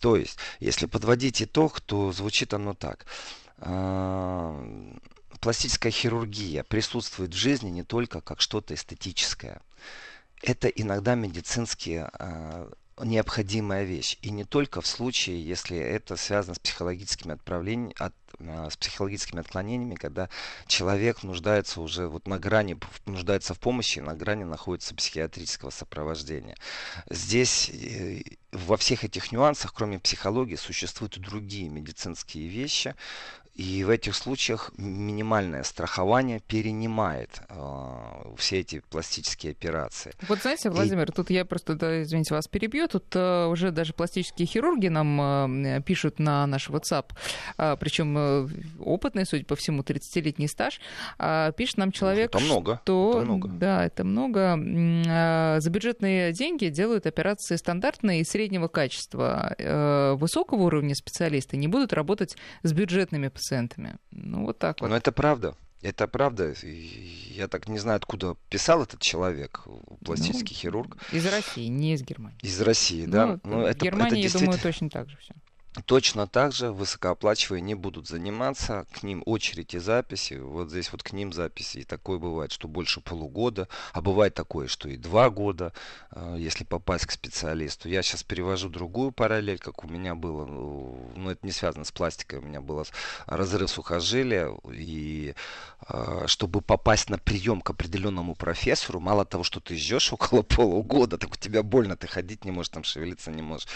То 0.00 0.16
есть, 0.16 0.38
если 0.60 0.86
подводить 0.86 1.42
итог, 1.42 1.80
то 1.80 2.12
звучит 2.12 2.54
оно 2.54 2.74
так. 2.74 3.06
А, 3.58 4.54
пластическая 5.40 5.92
хирургия 5.92 6.62
присутствует 6.62 7.34
в 7.34 7.36
жизни 7.36 7.70
не 7.70 7.82
только 7.82 8.20
как 8.20 8.40
что-то 8.40 8.74
эстетическое. 8.74 9.60
Это 10.42 10.68
иногда 10.68 11.14
медицинские 11.14 12.10
а, 12.12 12.70
необходимая 13.04 13.84
вещь. 13.84 14.16
И 14.22 14.30
не 14.30 14.44
только 14.44 14.80
в 14.80 14.86
случае, 14.86 15.44
если 15.44 15.76
это 15.76 16.16
связано 16.16 16.54
с 16.54 16.58
психологическими 16.58 17.34
отправлениями, 17.34 17.94
от, 17.98 18.14
а, 18.38 18.68
с 18.70 18.76
психологическими 18.76 19.40
отклонениями, 19.40 19.94
когда 19.94 20.28
человек 20.66 21.22
нуждается 21.22 21.80
уже 21.80 22.06
вот 22.06 22.26
на 22.26 22.38
грани, 22.38 22.78
нуждается 23.06 23.54
в 23.54 23.60
помощи, 23.60 24.00
на 24.00 24.14
грани 24.14 24.44
находится 24.44 24.94
психиатрического 24.94 25.70
сопровождения. 25.70 26.56
Здесь 27.08 27.70
э, 27.70 28.22
во 28.52 28.76
всех 28.76 29.04
этих 29.04 29.32
нюансах, 29.32 29.72
кроме 29.74 29.98
психологии, 29.98 30.56
существуют 30.56 31.16
и 31.16 31.20
другие 31.20 31.68
медицинские 31.68 32.48
вещи, 32.48 32.94
и 33.54 33.84
в 33.84 33.90
этих 33.90 34.14
случаях 34.14 34.72
минимальное 34.78 35.64
страхование 35.64 36.40
перенимает 36.40 37.42
э, 37.48 38.34
все 38.38 38.60
эти 38.60 38.80
пластические 38.90 39.52
операции. 39.52 40.12
Вот 40.28 40.40
знаете, 40.40 40.70
Владимир, 40.70 41.10
и... 41.10 41.12
тут 41.12 41.30
я 41.30 41.44
просто, 41.44 41.74
да, 41.74 42.02
извините, 42.02 42.34
вас 42.34 42.48
перебью, 42.48 42.88
тут 42.88 43.04
э, 43.14 43.46
уже 43.46 43.70
даже 43.70 43.92
пластические 43.92 44.46
хирурги 44.46 44.88
нам 44.88 45.66
э, 45.66 45.82
пишут 45.82 46.18
на 46.18 46.46
наш 46.46 46.70
WhatsApp, 46.70 47.10
э, 47.58 47.76
причем 47.78 48.16
э, 48.16 48.48
опытный, 48.78 49.26
судя 49.26 49.44
по 49.44 49.56
всему, 49.56 49.82
30-летний 49.82 50.48
стаж, 50.48 50.80
э, 51.18 51.52
пишет 51.54 51.76
нам 51.76 51.92
человек, 51.92 52.30
это 52.30 52.40
много. 52.40 52.80
что... 52.82 53.10
Это 53.16 53.24
много. 53.26 53.48
Да, 53.48 53.84
это 53.84 54.04
много. 54.04 54.58
Э, 54.58 55.60
за 55.60 55.70
бюджетные 55.70 56.32
деньги 56.32 56.68
делают 56.68 57.06
операции 57.06 57.56
стандартные 57.56 58.22
и 58.22 58.24
среднего 58.24 58.68
качества. 58.68 59.54
Э, 59.58 60.14
высокого 60.14 60.62
уровня 60.62 60.94
специалисты 60.94 61.58
не 61.58 61.68
будут 61.68 61.92
работать 61.92 62.36
с 62.62 62.72
бюджетными 62.72 63.28
пациентами. 63.28 63.49
Ну, 64.10 64.46
вот 64.46 64.58
так 64.58 64.80
вот. 64.80 64.88
Но 64.88 64.96
это 64.96 65.12
правда. 65.12 65.54
Это 65.82 66.06
правда. 66.06 66.54
Я 66.62 67.48
так 67.48 67.68
не 67.68 67.78
знаю, 67.78 67.96
откуда 67.96 68.36
писал 68.50 68.82
этот 68.82 69.00
человек, 69.00 69.64
пластический 70.04 70.54
ну, 70.54 70.60
хирург. 70.60 70.96
Из 71.10 71.26
России, 71.26 71.66
не 71.68 71.94
из 71.94 72.02
Германии. 72.02 72.38
Из 72.42 72.60
России, 72.60 73.06
да. 73.06 73.26
Ну, 73.26 73.40
ну, 73.44 73.60
это, 73.62 73.78
в 73.78 73.82
Германии, 73.82 74.12
это 74.12 74.22
действительно... 74.22 74.50
я 74.52 74.56
думаю, 74.58 74.62
точно 74.62 74.90
так 74.90 75.08
же 75.08 75.16
все. 75.16 75.34
Точно 75.86 76.26
так 76.26 76.52
же 76.52 76.72
высокооплачиваемые 76.72 77.62
не 77.62 77.74
будут 77.76 78.08
заниматься, 78.08 78.86
к 78.92 79.04
ним 79.04 79.22
очередь 79.24 79.72
и 79.74 79.78
записи, 79.78 80.34
вот 80.34 80.68
здесь 80.68 80.90
вот 80.90 81.04
к 81.04 81.12
ним 81.12 81.32
записи, 81.32 81.78
и 81.78 81.84
такое 81.84 82.18
бывает, 82.18 82.50
что 82.50 82.66
больше 82.66 83.00
полугода, 83.00 83.68
а 83.92 84.00
бывает 84.00 84.34
такое, 84.34 84.66
что 84.66 84.88
и 84.88 84.96
два 84.96 85.30
года, 85.30 85.72
э, 86.10 86.34
если 86.38 86.64
попасть 86.64 87.06
к 87.06 87.12
специалисту. 87.12 87.88
Я 87.88 88.02
сейчас 88.02 88.24
перевожу 88.24 88.68
другую 88.68 89.12
параллель, 89.12 89.60
как 89.60 89.84
у 89.84 89.88
меня 89.88 90.16
было, 90.16 90.44
ну, 90.44 91.12
ну 91.14 91.30
это 91.30 91.46
не 91.46 91.52
связано 91.52 91.84
с 91.84 91.92
пластикой, 91.92 92.40
у 92.40 92.42
меня 92.42 92.60
был 92.60 92.84
разрыв 93.26 93.70
сухожилия, 93.70 94.52
и 94.72 95.36
э, 95.88 96.24
чтобы 96.26 96.62
попасть 96.62 97.10
на 97.10 97.18
прием 97.18 97.60
к 97.60 97.70
определенному 97.70 98.34
профессору, 98.34 98.98
мало 98.98 99.24
того, 99.24 99.44
что 99.44 99.60
ты 99.60 99.76
ждешь 99.76 100.12
около 100.12 100.42
полугода, 100.42 101.16
так 101.16 101.30
у 101.30 101.36
тебя 101.36 101.62
больно, 101.62 101.96
ты 101.96 102.08
ходить 102.08 102.44
не 102.44 102.50
можешь, 102.50 102.70
там 102.70 102.82
шевелиться 102.82 103.30
не 103.30 103.42
можешь, 103.42 103.68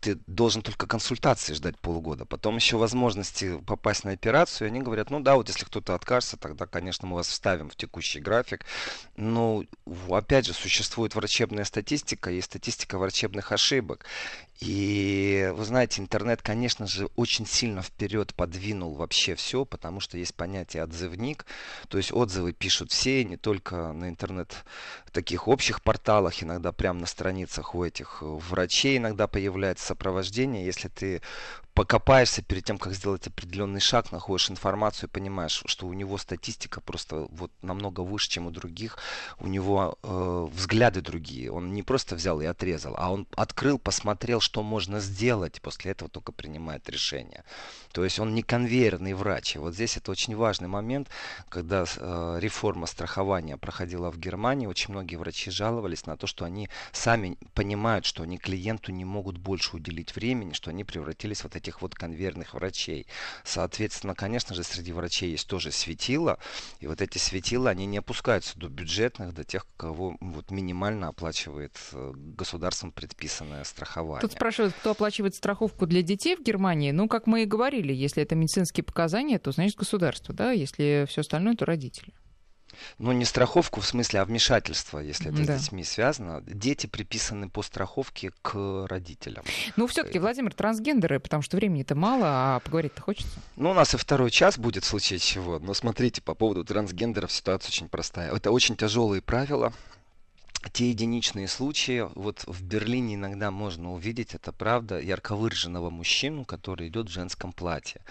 ты 0.00 0.18
должен 0.26 0.60
только 0.60 0.86
консультации 0.86 1.54
ждать 1.54 1.78
полгода. 1.78 2.26
Потом 2.26 2.56
еще 2.56 2.76
возможности 2.76 3.58
попасть 3.60 4.04
на 4.04 4.12
операцию. 4.12 4.68
И 4.68 4.70
они 4.70 4.80
говорят, 4.82 5.10
ну 5.10 5.20
да, 5.20 5.36
вот 5.36 5.48
если 5.48 5.64
кто-то 5.64 5.94
откажется, 5.94 6.36
тогда, 6.36 6.66
конечно, 6.66 7.08
мы 7.08 7.16
вас 7.16 7.28
вставим 7.28 7.70
в 7.70 7.76
текущий 7.76 8.20
график. 8.20 8.66
Но, 9.16 9.64
опять 10.10 10.44
же, 10.46 10.52
существует 10.52 11.14
врачебная 11.14 11.64
статистика 11.64 12.30
и 12.30 12.40
статистика 12.42 12.98
врачебных 12.98 13.50
ошибок. 13.52 14.04
И 14.60 15.50
вы 15.54 15.64
знаете, 15.64 16.02
интернет, 16.02 16.42
конечно 16.42 16.86
же, 16.86 17.06
очень 17.16 17.46
сильно 17.46 17.80
вперед 17.80 18.34
подвинул 18.34 18.94
вообще 18.94 19.34
все, 19.34 19.64
потому 19.64 20.00
что 20.00 20.18
есть 20.18 20.34
понятие 20.34 20.82
отзывник. 20.82 21.46
То 21.88 21.96
есть 21.96 22.12
отзывы 22.12 22.52
пишут 22.52 22.92
все, 22.92 23.24
не 23.24 23.38
только 23.38 23.94
на 23.94 24.10
интернет 24.10 24.54
таких 25.10 25.48
общих 25.48 25.82
порталах, 25.82 26.42
иногда 26.42 26.72
прямо 26.72 27.00
на 27.00 27.06
страницах 27.06 27.74
у 27.74 27.84
этих 27.84 28.18
врачей 28.22 28.98
иногда 28.98 29.26
появляется 29.26 29.86
сопровождение. 29.86 30.64
Если 30.64 30.88
ты 30.88 31.22
покопаешься 31.80 32.42
перед 32.42 32.62
тем, 32.62 32.76
как 32.76 32.92
сделать 32.92 33.26
определенный 33.26 33.80
шаг, 33.80 34.12
находишь 34.12 34.50
информацию 34.50 35.08
и 35.08 35.12
понимаешь, 35.12 35.62
что 35.64 35.86
у 35.86 35.94
него 35.94 36.18
статистика 36.18 36.82
просто 36.82 37.26
вот 37.30 37.50
намного 37.62 38.00
выше, 38.00 38.28
чем 38.28 38.46
у 38.46 38.50
других, 38.50 38.98
у 39.38 39.46
него 39.46 39.98
э, 40.02 40.48
взгляды 40.52 41.00
другие. 41.00 41.50
Он 41.50 41.72
не 41.72 41.82
просто 41.82 42.16
взял 42.16 42.38
и 42.42 42.44
отрезал, 42.44 42.96
а 42.98 43.10
он 43.10 43.26
открыл, 43.34 43.78
посмотрел, 43.78 44.40
что 44.40 44.62
можно 44.62 45.00
сделать, 45.00 45.62
после 45.62 45.92
этого 45.92 46.10
только 46.10 46.32
принимает 46.32 46.90
решение. 46.90 47.44
То 47.92 48.04
есть 48.04 48.18
он 48.18 48.34
не 48.34 48.42
конвейерный 48.42 49.14
врач. 49.14 49.56
И 49.56 49.58
вот 49.58 49.72
здесь 49.72 49.96
это 49.96 50.10
очень 50.10 50.36
важный 50.36 50.68
момент, 50.68 51.08
когда 51.48 51.86
э, 51.96 52.38
реформа 52.40 52.86
страхования 52.86 53.56
проходила 53.56 54.10
в 54.12 54.18
Германии, 54.18 54.66
очень 54.66 54.92
многие 54.92 55.16
врачи 55.16 55.50
жаловались 55.50 56.04
на 56.04 56.18
то, 56.18 56.26
что 56.26 56.44
они 56.44 56.68
сами 56.92 57.38
понимают, 57.54 58.04
что 58.04 58.22
они 58.22 58.36
клиенту 58.36 58.92
не 58.92 59.06
могут 59.06 59.38
больше 59.38 59.76
уделить 59.76 60.14
времени, 60.14 60.52
что 60.52 60.68
они 60.68 60.84
превратились 60.84 61.40
в 61.40 61.50
вот 61.50 61.56
этих 61.70 61.82
вот 61.82 61.94
конвейерных 61.94 62.54
врачей. 62.54 63.06
Соответственно, 63.44 64.14
конечно 64.14 64.54
же, 64.54 64.62
среди 64.62 64.92
врачей 64.92 65.30
есть 65.30 65.48
тоже 65.48 65.70
светила, 65.70 66.38
и 66.80 66.86
вот 66.86 67.00
эти 67.00 67.18
светила, 67.18 67.70
они 67.70 67.86
не 67.86 67.98
опускаются 67.98 68.58
до 68.58 68.68
бюджетных, 68.68 69.32
до 69.34 69.44
тех, 69.44 69.66
кого 69.76 70.16
вот 70.20 70.50
минимально 70.50 71.08
оплачивает 71.08 71.78
э, 71.92 72.12
государством 72.14 72.92
предписанное 72.92 73.64
страхование. 73.64 74.20
Тут 74.20 74.32
спрашивают, 74.32 74.74
кто 74.74 74.90
оплачивает 74.90 75.34
страховку 75.34 75.86
для 75.86 76.02
детей 76.02 76.36
в 76.36 76.42
Германии. 76.42 76.90
Ну, 76.90 77.08
как 77.08 77.26
мы 77.26 77.42
и 77.42 77.46
говорили, 77.46 77.92
если 77.92 78.22
это 78.22 78.34
медицинские 78.34 78.84
показания, 78.84 79.38
то 79.38 79.52
значит 79.52 79.76
государство, 79.76 80.34
да, 80.34 80.50
если 80.52 81.06
все 81.08 81.20
остальное, 81.20 81.54
то 81.54 81.64
родители. 81.64 82.12
Ну, 82.98 83.12
не 83.12 83.24
страховку 83.24 83.80
в 83.80 83.86
смысле, 83.86 84.20
а 84.20 84.24
вмешательство, 84.24 84.98
если 84.98 85.32
это 85.32 85.44
да. 85.44 85.58
с 85.58 85.62
детьми 85.62 85.84
связано. 85.84 86.42
Дети 86.46 86.86
приписаны 86.86 87.48
по 87.48 87.62
страховке 87.62 88.32
к 88.42 88.86
родителям. 88.88 89.44
Ну, 89.76 89.86
все-таки, 89.86 90.18
э, 90.18 90.20
Владимир, 90.20 90.52
трансгендеры, 90.54 91.20
потому 91.20 91.42
что 91.42 91.56
времени-то 91.56 91.94
мало, 91.94 92.26
а 92.26 92.60
поговорить-то 92.60 93.02
хочется. 93.02 93.40
Ну, 93.56 93.70
у 93.70 93.74
нас 93.74 93.94
и 93.94 93.96
второй 93.96 94.30
час 94.30 94.58
будет 94.58 94.84
в 94.84 94.86
случае 94.86 95.18
чего. 95.18 95.58
Но 95.58 95.74
смотрите, 95.74 96.22
по 96.22 96.34
поводу 96.34 96.64
трансгендеров 96.64 97.32
ситуация 97.32 97.68
очень 97.68 97.88
простая. 97.88 98.34
Это 98.34 98.50
очень 98.50 98.76
тяжелые 98.76 99.22
правила, 99.22 99.72
те 100.72 100.90
единичные 100.90 101.48
случаи, 101.48 102.08
вот 102.14 102.44
в 102.46 102.62
Берлине 102.62 103.14
иногда 103.14 103.50
можно 103.50 103.92
увидеть, 103.92 104.34
это 104.34 104.52
правда, 104.52 105.00
ярко 105.00 105.34
выраженного 105.34 105.90
мужчину, 105.90 106.44
который 106.44 106.88
идет 106.88 107.08
в 107.08 107.12
женском 107.12 107.52
платье 107.52 108.02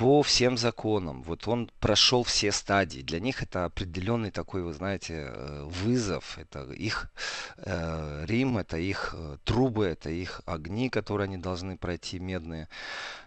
по 0.00 0.22
всем 0.22 0.56
законам. 0.56 1.22
Вот 1.22 1.46
он 1.46 1.70
прошел 1.78 2.22
все 2.22 2.52
стадии. 2.52 3.02
Для 3.02 3.20
них 3.20 3.42
это 3.42 3.66
определенный 3.66 4.30
такой, 4.30 4.62
вы 4.62 4.72
знаете, 4.72 5.14
э, 5.28 5.64
вызов. 5.64 6.38
Это 6.38 6.72
их 6.72 7.10
э, 7.58 8.24
Рим, 8.26 8.56
это 8.56 8.78
их 8.78 9.14
э, 9.14 9.36
трубы, 9.44 9.84
это 9.84 10.08
их 10.08 10.40
огни, 10.46 10.88
которые 10.88 11.26
они 11.26 11.36
должны 11.36 11.76
пройти, 11.76 12.18
медные. 12.18 12.68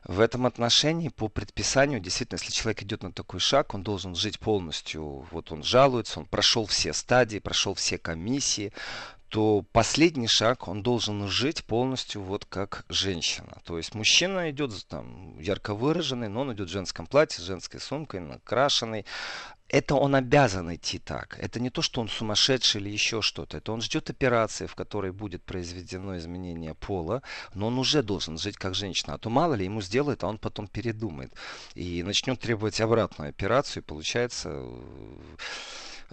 В 0.03 0.20
этом 0.20 0.45
отношении, 0.45 1.09
по 1.09 1.30
предписанию, 1.30 1.99
действительно, 1.99 2.39
если 2.39 2.51
человек 2.51 2.82
идет 2.82 3.03
на 3.03 3.11
такой 3.11 3.39
шаг, 3.39 3.74
он 3.76 3.84
должен 3.84 4.16
жить 4.16 4.39
полностью. 4.39 5.28
Вот 5.32 5.51
он 5.51 5.64
жалуется, 5.64 6.20
он 6.20 6.26
прошел 6.26 6.66
все 6.66 6.93
стадии, 6.93 7.38
прошел 7.38 7.76
все 7.76 7.97
комиссии, 7.97 8.52
то 9.33 9.65
последний 9.71 10.27
шаг, 10.27 10.67
он 10.67 10.83
должен 10.83 11.27
жить 11.27 11.65
полностью 11.65 12.21
вот 12.21 12.45
как 12.45 12.85
женщина. 12.87 13.57
То 13.65 13.77
есть 13.77 13.95
мужчина 13.95 14.51
идет 14.51 14.71
там 14.87 15.39
ярко 15.39 15.73
выраженный, 15.73 16.29
но 16.29 16.41
он 16.41 16.53
идет 16.53 16.69
в 16.69 16.71
женском 16.71 17.07
платье, 17.07 17.41
с 17.41 17.47
женской 17.47 17.79
сумкой, 17.79 18.19
накрашенный. 18.19 19.07
Это 19.69 19.95
он 19.95 20.13
обязан 20.13 20.75
идти 20.75 20.99
так. 20.99 21.39
Это 21.39 21.59
не 21.59 21.71
то, 21.71 21.81
что 21.81 21.99
он 21.99 22.09
сумасшедший 22.09 22.79
или 22.79 22.91
еще 22.91 23.23
что-то. 23.23 23.57
Это 23.57 23.71
он 23.71 23.81
ждет 23.81 24.11
операции, 24.11 24.67
в 24.67 24.75
которой 24.75 25.11
будет 25.11 25.41
произведено 25.43 26.15
изменение 26.15 26.75
пола, 26.75 27.23
но 27.55 27.67
он 27.67 27.79
уже 27.79 28.03
должен 28.03 28.37
жить 28.37 28.57
как 28.57 28.75
женщина. 28.75 29.15
А 29.15 29.17
то 29.17 29.31
мало 29.31 29.55
ли 29.55 29.65
ему 29.65 29.81
сделают, 29.81 30.23
а 30.23 30.27
он 30.27 30.37
потом 30.37 30.67
передумает. 30.67 31.33
И 31.73 32.03
начнет 32.03 32.39
требовать 32.39 32.79
обратную 32.79 33.29
операцию, 33.29 33.81
и 33.81 33.85
получается 33.87 34.63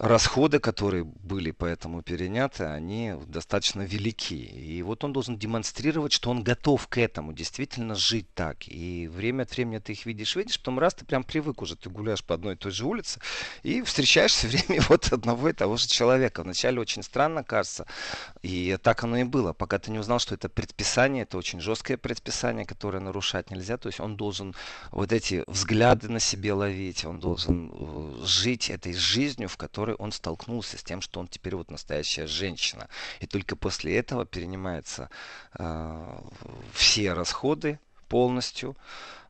расходы, 0.01 0.61
которые 0.61 1.05
были 1.05 1.51
поэтому 1.51 2.03
переняты, 2.03 2.65
они 2.65 3.15
достаточно 3.27 3.83
велики. 3.83 4.35
И 4.35 4.83
вот 4.83 5.05
он 5.05 5.13
должен 5.13 5.39
демонстрировать, 5.39 6.13
что 6.13 6.31
он 6.31 6.43
готов 6.43 6.89
к 6.89 6.97
этому, 6.99 7.35
действительно 7.35 7.95
жить 7.95 8.27
так. 8.35 8.67
И 8.67 9.09
время 9.09 9.43
от 9.43 9.53
времени 9.53 9.79
ты 9.79 9.93
их 9.93 10.07
видишь, 10.07 10.37
видишь, 10.37 10.59
потом 10.59 10.79
раз 10.79 10.95
ты 10.95 11.05
прям 11.05 11.23
привык 11.23 11.61
уже, 11.61 11.77
ты 11.77 11.91
гуляешь 11.91 12.25
по 12.25 12.35
одной 12.35 12.55
и 12.55 12.57
той 12.57 12.73
же 12.73 12.87
улице 12.87 13.21
и 13.63 13.83
встречаешь 13.83 14.33
все 14.33 14.49
время 14.49 14.83
вот 14.89 15.13
одного 15.13 15.51
и 15.51 15.53
того 15.53 15.77
же 15.77 15.87
человека. 15.87 16.43
Вначале 16.43 16.81
очень 16.81 17.03
странно 17.03 17.45
кажется, 17.45 17.87
и 18.41 18.79
так 18.83 19.05
оно 19.05 19.19
и 19.19 19.25
было, 19.25 19.53
пока 19.53 19.79
ты 19.79 19.91
не 19.91 19.99
узнал, 19.99 20.19
что 20.19 20.35
это 20.35 20.49
предписание, 20.49 21.25
это 21.25 21.37
очень 21.37 21.61
жесткое 21.61 21.99
предписание, 21.99 22.65
которое 22.65 23.01
нарушать 23.01 23.51
нельзя. 23.51 23.77
То 23.77 23.89
есть 23.89 24.01
он 24.01 24.17
должен 24.17 24.55
вот 24.93 25.13
эти 25.13 25.45
взгляды 25.47 26.09
на 26.09 26.21
себе 26.21 26.55
ловить, 26.55 27.05
он 27.05 27.21
должен 27.21 27.71
э, 27.71 28.25
жить 28.25 28.71
этой 28.71 28.95
жизнью, 28.95 29.49
в 29.51 29.59
которой 29.59 29.90
которой 29.91 29.97
он 29.99 30.13
столкнулся 30.13 30.79
с 30.79 30.83
тем, 30.83 31.01
что 31.01 31.21
он 31.21 31.29
теперь 31.29 31.57
вот 31.57 31.71
настоящая 31.71 32.27
женщина. 32.27 32.89
И 33.21 33.27
только 33.27 33.57
после 33.57 33.97
этого 33.99 34.25
перенимаются 34.25 35.09
э, 35.59 36.19
все 36.75 37.13
расходы 37.13 37.79
полностью 38.09 38.77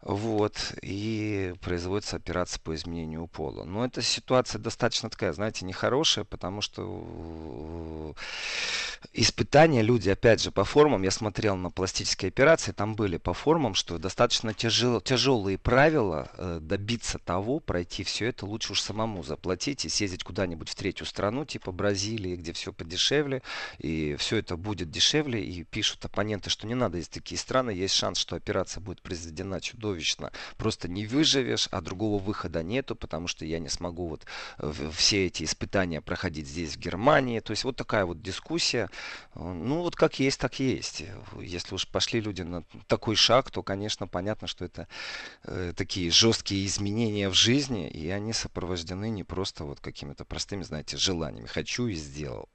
Вот, 0.03 0.72
и 0.80 1.53
производится 1.61 2.16
операция 2.16 2.59
по 2.61 2.74
изменению 2.74 3.26
пола. 3.26 3.64
Но 3.64 3.84
эта 3.84 4.01
ситуация 4.01 4.59
достаточно 4.59 5.11
такая, 5.11 5.34
знаете, 5.34 5.66
нехорошая, 5.66 6.24
потому 6.24 6.62
что 6.62 8.14
испытания 9.12 9.82
люди, 9.82 10.09
опять 10.09 10.42
же, 10.42 10.53
по 10.53 10.64
формам, 10.64 11.03
я 11.03 11.11
смотрел 11.11 11.57
на 11.57 11.70
пластические 11.70 12.30
операции, 12.30 12.72
там 12.72 12.94
были 12.94 13.18
по 13.18 13.34
формам, 13.34 13.74
что 13.74 13.98
достаточно 13.98 14.55
тяжел, 14.55 15.03
тяжелые 15.03 15.59
правила 15.59 16.30
э, 16.38 16.61
добиться 16.62 17.18
того, 17.18 17.61
пройти 17.61 18.03
все 18.03 18.28
это, 18.28 18.46
лучше 18.46 18.72
уж 18.72 18.80
самому 18.80 19.22
заплатить 19.22 19.84
и 19.84 19.90
съездить 19.90 20.24
куда-нибудь 20.24 20.70
в 20.70 20.74
третью 20.76 21.05
страну, 21.05 21.44
типа 21.44 21.72
Бразилии, 21.72 22.36
где 22.36 22.55
все 22.55 22.72
подешевле, 22.72 23.42
и 23.78 24.16
все 24.18 24.38
это 24.38 24.57
будет 24.57 24.90
дешевле, 24.90 25.44
и 25.44 25.62
пишут 25.62 26.07
оппоненты, 26.07 26.48
что 26.48 26.66
не 26.66 26.74
надо 26.74 26.96
из 26.96 27.09
такие 27.09 27.38
страны, 27.38 27.70
есть 27.70 27.94
шанс, 27.94 28.16
что 28.16 28.34
операция 28.36 28.80
будет 28.80 29.03
произведена 29.03 29.61
чудовищно 29.61 29.89
чудовищно. 29.91 30.32
Просто 30.57 30.88
не 30.88 31.07
выживешь, 31.07 31.68
а 31.70 31.80
другого 31.80 32.22
выхода 32.22 32.62
нету, 32.62 32.97
потому 32.97 33.28
что 33.28 33.45
я 33.45 33.59
не 33.59 33.68
смогу 33.68 34.09
вот 34.09 34.24
э, 34.59 34.72
все 34.93 35.26
эти 35.26 35.45
испытания 35.45 36.01
проходить 36.01 36.47
здесь, 36.47 36.76
в 36.76 36.78
Германии. 36.78 37.41
То 37.41 37.53
есть 37.53 37.64
вот 37.64 37.76
такая 37.76 38.05
вот 38.05 38.22
дискуссия. 38.22 38.88
Ну 39.34 39.82
вот 39.82 39.97
как 39.97 40.20
есть, 40.20 40.41
так 40.41 40.61
есть. 40.61 41.05
Если 41.41 41.74
уж 41.74 41.86
пошли 41.88 42.20
люди 42.20 42.43
на 42.43 42.62
такой 42.86 43.16
шаг, 43.16 43.51
то, 43.51 43.62
конечно, 43.62 44.07
понятно, 44.07 44.47
что 44.47 44.64
это 44.64 44.86
э, 45.45 45.72
такие 45.76 46.11
жесткие 46.11 46.66
изменения 46.66 47.28
в 47.28 47.34
жизни, 47.34 47.88
и 47.88 48.09
они 48.11 48.32
сопровождены 48.32 49.11
не 49.11 49.24
просто 49.24 49.64
вот 49.64 49.80
какими-то 49.80 50.24
простыми, 50.24 50.62
знаете, 50.62 50.97
желаниями. 50.97 51.47
Хочу 51.47 51.86
и 51.86 51.95
сделал. 51.95 52.49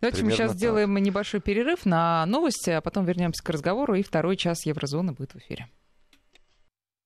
Давайте 0.00 0.18
Примерно 0.18 0.24
мы 0.24 0.36
сейчас 0.36 0.50
так. 0.50 0.56
сделаем 0.56 0.96
небольшой 0.96 1.40
перерыв 1.40 1.84
на 1.84 2.24
новости, 2.26 2.70
а 2.70 2.80
потом 2.80 3.04
вернемся 3.04 3.42
к 3.42 3.48
разговору, 3.50 3.94
и 3.94 4.02
второй 4.02 4.36
час 4.36 4.64
Еврозоны 4.66 5.12
будет 5.12 5.34
в 5.34 5.38
эфире. 5.38 5.68